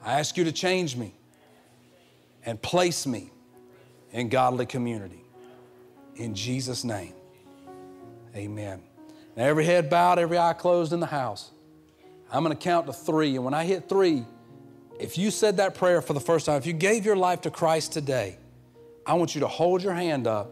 I 0.04 0.20
ask 0.20 0.38
you 0.38 0.44
to 0.44 0.52
change 0.52 0.96
me 0.96 1.14
and 2.46 2.62
place 2.62 3.08
me 3.08 3.32
in 4.12 4.30
godly 4.30 4.66
community. 4.66 5.25
In 6.16 6.34
Jesus' 6.34 6.84
name, 6.84 7.14
amen. 8.36 8.82
Now, 9.36 9.44
every 9.44 9.66
head 9.66 9.90
bowed, 9.90 10.18
every 10.18 10.38
eye 10.38 10.54
closed 10.54 10.94
in 10.94 11.00
the 11.00 11.06
house. 11.06 11.52
I'm 12.32 12.44
going 12.44 12.56
to 12.56 12.62
count 12.62 12.88
to 12.88 12.94
three. 12.94 13.36
And 13.36 13.44
when 13.44 13.54
I 13.54 13.66
hit 13.66 13.90
three, 13.90 14.26
if 15.00 15.18
you 15.18 15.30
said 15.30 15.58
that 15.58 15.76
prayer 15.76 16.02
for 16.02 16.14
the 16.14 16.22
first 16.22 16.46
time, 16.46 16.58
if 16.58 16.66
you 16.66 16.74
gave 16.74 17.06
your 17.06 17.18
life 17.18 17.42
to 17.42 17.52
Christ 17.52 17.92
today, 17.92 18.38
I 19.06 19.14
want 19.16 19.36
you 19.36 19.42
to 19.42 19.48
hold 19.48 19.84
your 19.84 19.94
hand 19.94 20.26
up, 20.26 20.52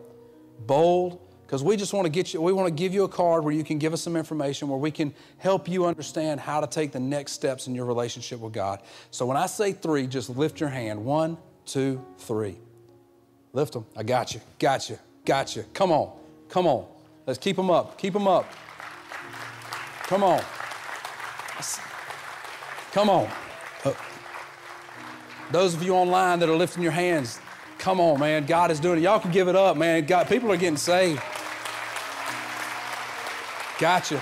bold, 0.67 1.19
because 1.41 1.63
we 1.63 1.77
just 1.77 1.93
want 1.93 2.05
to 2.05 2.09
get 2.09 2.33
you, 2.33 2.41
we 2.41 2.51
want 2.51 2.67
to 2.67 2.73
give 2.73 2.93
you 2.93 3.03
a 3.03 3.09
card 3.09 3.43
where 3.43 3.53
you 3.53 3.63
can 3.63 3.77
give 3.77 3.93
us 3.93 4.01
some 4.01 4.15
information, 4.15 4.67
where 4.67 4.77
we 4.77 4.91
can 4.91 5.13
help 5.37 5.67
you 5.67 5.85
understand 5.85 6.39
how 6.39 6.59
to 6.59 6.67
take 6.67 6.91
the 6.91 6.99
next 6.99 7.31
steps 7.31 7.67
in 7.67 7.75
your 7.75 7.85
relationship 7.85 8.39
with 8.39 8.53
God. 8.53 8.81
So 9.11 9.25
when 9.25 9.37
I 9.37 9.45
say 9.45 9.71
three, 9.71 10.07
just 10.07 10.29
lift 10.29 10.59
your 10.59 10.69
hand. 10.69 11.03
One, 11.03 11.37
two, 11.65 12.03
three. 12.17 12.57
Lift 13.53 13.73
them. 13.73 13.85
I 13.95 14.03
got 14.03 14.33
you. 14.33 14.41
Got 14.59 14.89
you. 14.89 14.97
Got 15.25 15.55
you. 15.55 15.65
Come 15.73 15.91
on. 15.91 16.11
Come 16.49 16.67
on. 16.67 16.85
Let's 17.25 17.39
keep 17.39 17.55
them 17.55 17.69
up. 17.69 17.97
Keep 17.97 18.13
them 18.13 18.27
up. 18.27 18.51
Come 20.03 20.23
on. 20.23 20.41
Come 22.91 23.09
on. 23.09 23.29
Uh, 23.85 23.93
those 25.51 25.73
of 25.73 25.81
you 25.81 25.95
online 25.95 26.39
that 26.39 26.49
are 26.49 26.55
lifting 26.55 26.83
your 26.83 26.91
hands, 26.91 27.39
come 27.79 27.99
on, 27.99 28.19
man. 28.19 28.45
God 28.45 28.69
is 28.69 28.79
doing 28.79 28.99
it. 28.99 29.01
Y'all 29.01 29.19
can 29.19 29.31
give 29.31 29.47
it 29.47 29.55
up, 29.55 29.77
man. 29.77 30.05
God, 30.05 30.27
people 30.27 30.51
are 30.51 30.57
getting 30.57 30.77
saved. 30.77 31.21
Gotcha. 33.79 34.21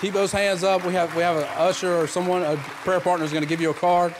Keep 0.00 0.14
those 0.14 0.32
hands 0.32 0.62
up. 0.62 0.84
We 0.86 0.92
have 0.92 1.14
we 1.16 1.22
have 1.22 1.36
an 1.36 1.48
usher 1.56 1.96
or 1.96 2.06
someone, 2.06 2.42
a 2.42 2.56
prayer 2.56 3.00
partner 3.00 3.24
is 3.24 3.32
going 3.32 3.42
to 3.42 3.48
give 3.48 3.60
you 3.60 3.70
a 3.70 3.74
card 3.74 4.14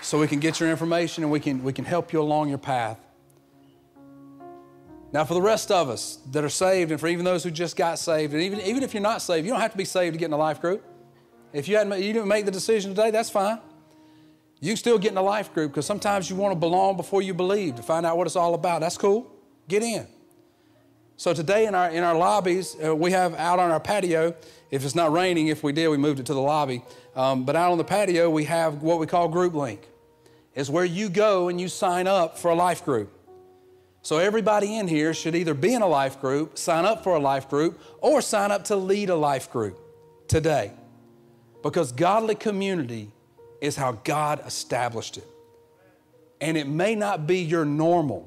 so 0.00 0.18
we 0.18 0.26
can 0.26 0.40
get 0.40 0.58
your 0.58 0.70
information 0.70 1.22
and 1.22 1.30
we 1.30 1.40
can 1.40 1.62
we 1.62 1.72
can 1.72 1.84
help 1.84 2.12
you 2.12 2.20
along 2.20 2.48
your 2.48 2.58
path. 2.58 2.98
Now, 5.12 5.24
for 5.24 5.34
the 5.34 5.42
rest 5.42 5.72
of 5.72 5.88
us 5.88 6.18
that 6.30 6.44
are 6.44 6.48
saved, 6.48 6.92
and 6.92 7.00
for 7.00 7.08
even 7.08 7.24
those 7.24 7.42
who 7.42 7.50
just 7.50 7.76
got 7.76 7.98
saved, 7.98 8.32
and 8.32 8.42
even, 8.42 8.60
even 8.60 8.82
if 8.82 8.94
you're 8.94 9.02
not 9.02 9.22
saved, 9.22 9.44
you 9.44 9.52
don't 9.52 9.60
have 9.60 9.72
to 9.72 9.78
be 9.78 9.84
saved 9.84 10.14
to 10.14 10.18
get 10.18 10.26
in 10.26 10.32
a 10.32 10.36
life 10.36 10.60
group. 10.60 10.84
If 11.52 11.66
you, 11.66 11.76
hadn't, 11.76 12.00
you 12.00 12.12
didn't 12.12 12.28
make 12.28 12.44
the 12.44 12.52
decision 12.52 12.90
today, 12.94 13.10
that's 13.10 13.28
fine. 13.28 13.58
You 14.60 14.70
can 14.70 14.76
still 14.76 14.98
get 14.98 15.10
in 15.10 15.16
a 15.16 15.22
life 15.22 15.52
group 15.52 15.72
because 15.72 15.86
sometimes 15.86 16.30
you 16.30 16.36
want 16.36 16.52
to 16.52 16.58
belong 16.58 16.96
before 16.96 17.22
you 17.22 17.34
believe 17.34 17.76
to 17.76 17.82
find 17.82 18.06
out 18.06 18.18
what 18.18 18.26
it's 18.26 18.36
all 18.36 18.54
about. 18.54 18.80
That's 18.80 18.98
cool. 18.98 19.32
Get 19.66 19.82
in. 19.82 20.06
So 21.16 21.34
today 21.34 21.66
in 21.66 21.74
our 21.74 21.90
in 21.90 22.02
our 22.02 22.14
lobbies, 22.14 22.76
uh, 22.82 22.94
we 22.94 23.10
have 23.12 23.34
out 23.34 23.58
on 23.58 23.70
our 23.70 23.80
patio. 23.80 24.34
If 24.70 24.84
it's 24.84 24.94
not 24.94 25.12
raining, 25.12 25.48
if 25.48 25.62
we 25.62 25.72
did, 25.72 25.88
we 25.88 25.96
moved 25.96 26.20
it 26.20 26.26
to 26.26 26.34
the 26.34 26.40
lobby. 26.40 26.82
Um, 27.16 27.44
but 27.44 27.56
out 27.56 27.72
on 27.72 27.78
the 27.78 27.84
patio, 27.84 28.30
we 28.30 28.44
have 28.44 28.82
what 28.82 28.98
we 28.98 29.06
call 29.06 29.28
Group 29.28 29.54
Link. 29.54 29.86
It's 30.54 30.70
where 30.70 30.84
you 30.84 31.08
go 31.08 31.48
and 31.48 31.60
you 31.60 31.68
sign 31.68 32.06
up 32.06 32.38
for 32.38 32.50
a 32.50 32.54
life 32.54 32.84
group. 32.84 33.12
So 34.02 34.18
everybody 34.18 34.78
in 34.78 34.88
here 34.88 35.12
should 35.12 35.34
either 35.34 35.54
be 35.54 35.74
in 35.74 35.82
a 35.82 35.86
life 35.86 36.20
group, 36.20 36.56
sign 36.56 36.84
up 36.84 37.04
for 37.04 37.16
a 37.16 37.18
life 37.18 37.48
group, 37.48 37.80
or 38.00 38.22
sign 38.22 38.50
up 38.50 38.64
to 38.64 38.76
lead 38.76 39.10
a 39.10 39.16
life 39.16 39.50
group 39.52 39.78
today. 40.26 40.72
Because 41.62 41.92
godly 41.92 42.34
community 42.34 43.12
is 43.60 43.76
how 43.76 43.92
God 43.92 44.42
established 44.46 45.18
it. 45.18 45.26
And 46.40 46.56
it 46.56 46.66
may 46.66 46.94
not 46.94 47.26
be 47.26 47.40
your 47.40 47.66
normal. 47.66 48.26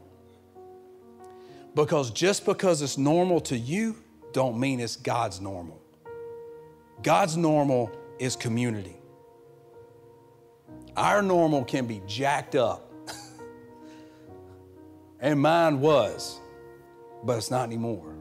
Because 1.73 2.11
just 2.11 2.45
because 2.45 2.83
it's 2.83 2.99
normal 2.99 3.41
to 3.41 3.57
you, 3.57 3.95
don't 4.31 4.59
mean 4.59 4.79
it's 4.79 4.95
God's 4.95 5.41
normal. 5.41 5.81
God's 7.01 7.35
normal 7.35 7.91
is 8.19 8.35
community. 8.35 8.95
Our 10.95 11.23
normal 11.23 11.65
can 11.65 11.87
be 11.87 12.01
jacked 12.05 12.55
up. 12.55 12.82
And 15.23 15.39
mine 15.39 15.79
was, 15.79 16.39
but 17.23 17.37
it's 17.37 17.49
not 17.49 17.63
anymore. 17.63 18.13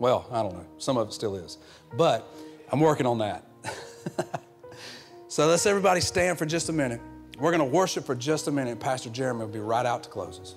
Well, 0.00 0.26
I 0.32 0.42
don't 0.42 0.52
know. 0.54 0.66
Some 0.76 0.96
of 0.96 1.08
it 1.08 1.12
still 1.12 1.36
is. 1.36 1.56
But 1.96 2.28
I'm 2.70 2.80
working 2.80 3.06
on 3.06 3.18
that. 3.18 3.46
so 5.28 5.46
let's 5.46 5.64
everybody 5.66 6.00
stand 6.00 6.38
for 6.38 6.44
just 6.44 6.68
a 6.68 6.72
minute. 6.72 7.00
We're 7.38 7.52
going 7.52 7.70
to 7.70 7.76
worship 7.76 8.04
for 8.04 8.16
just 8.16 8.48
a 8.48 8.50
minute. 8.50 8.80
Pastor 8.80 9.08
Jeremy 9.08 9.40
will 9.44 9.52
be 9.52 9.60
right 9.60 9.86
out 9.86 10.02
to 10.02 10.10
close 10.10 10.40
us. 10.40 10.56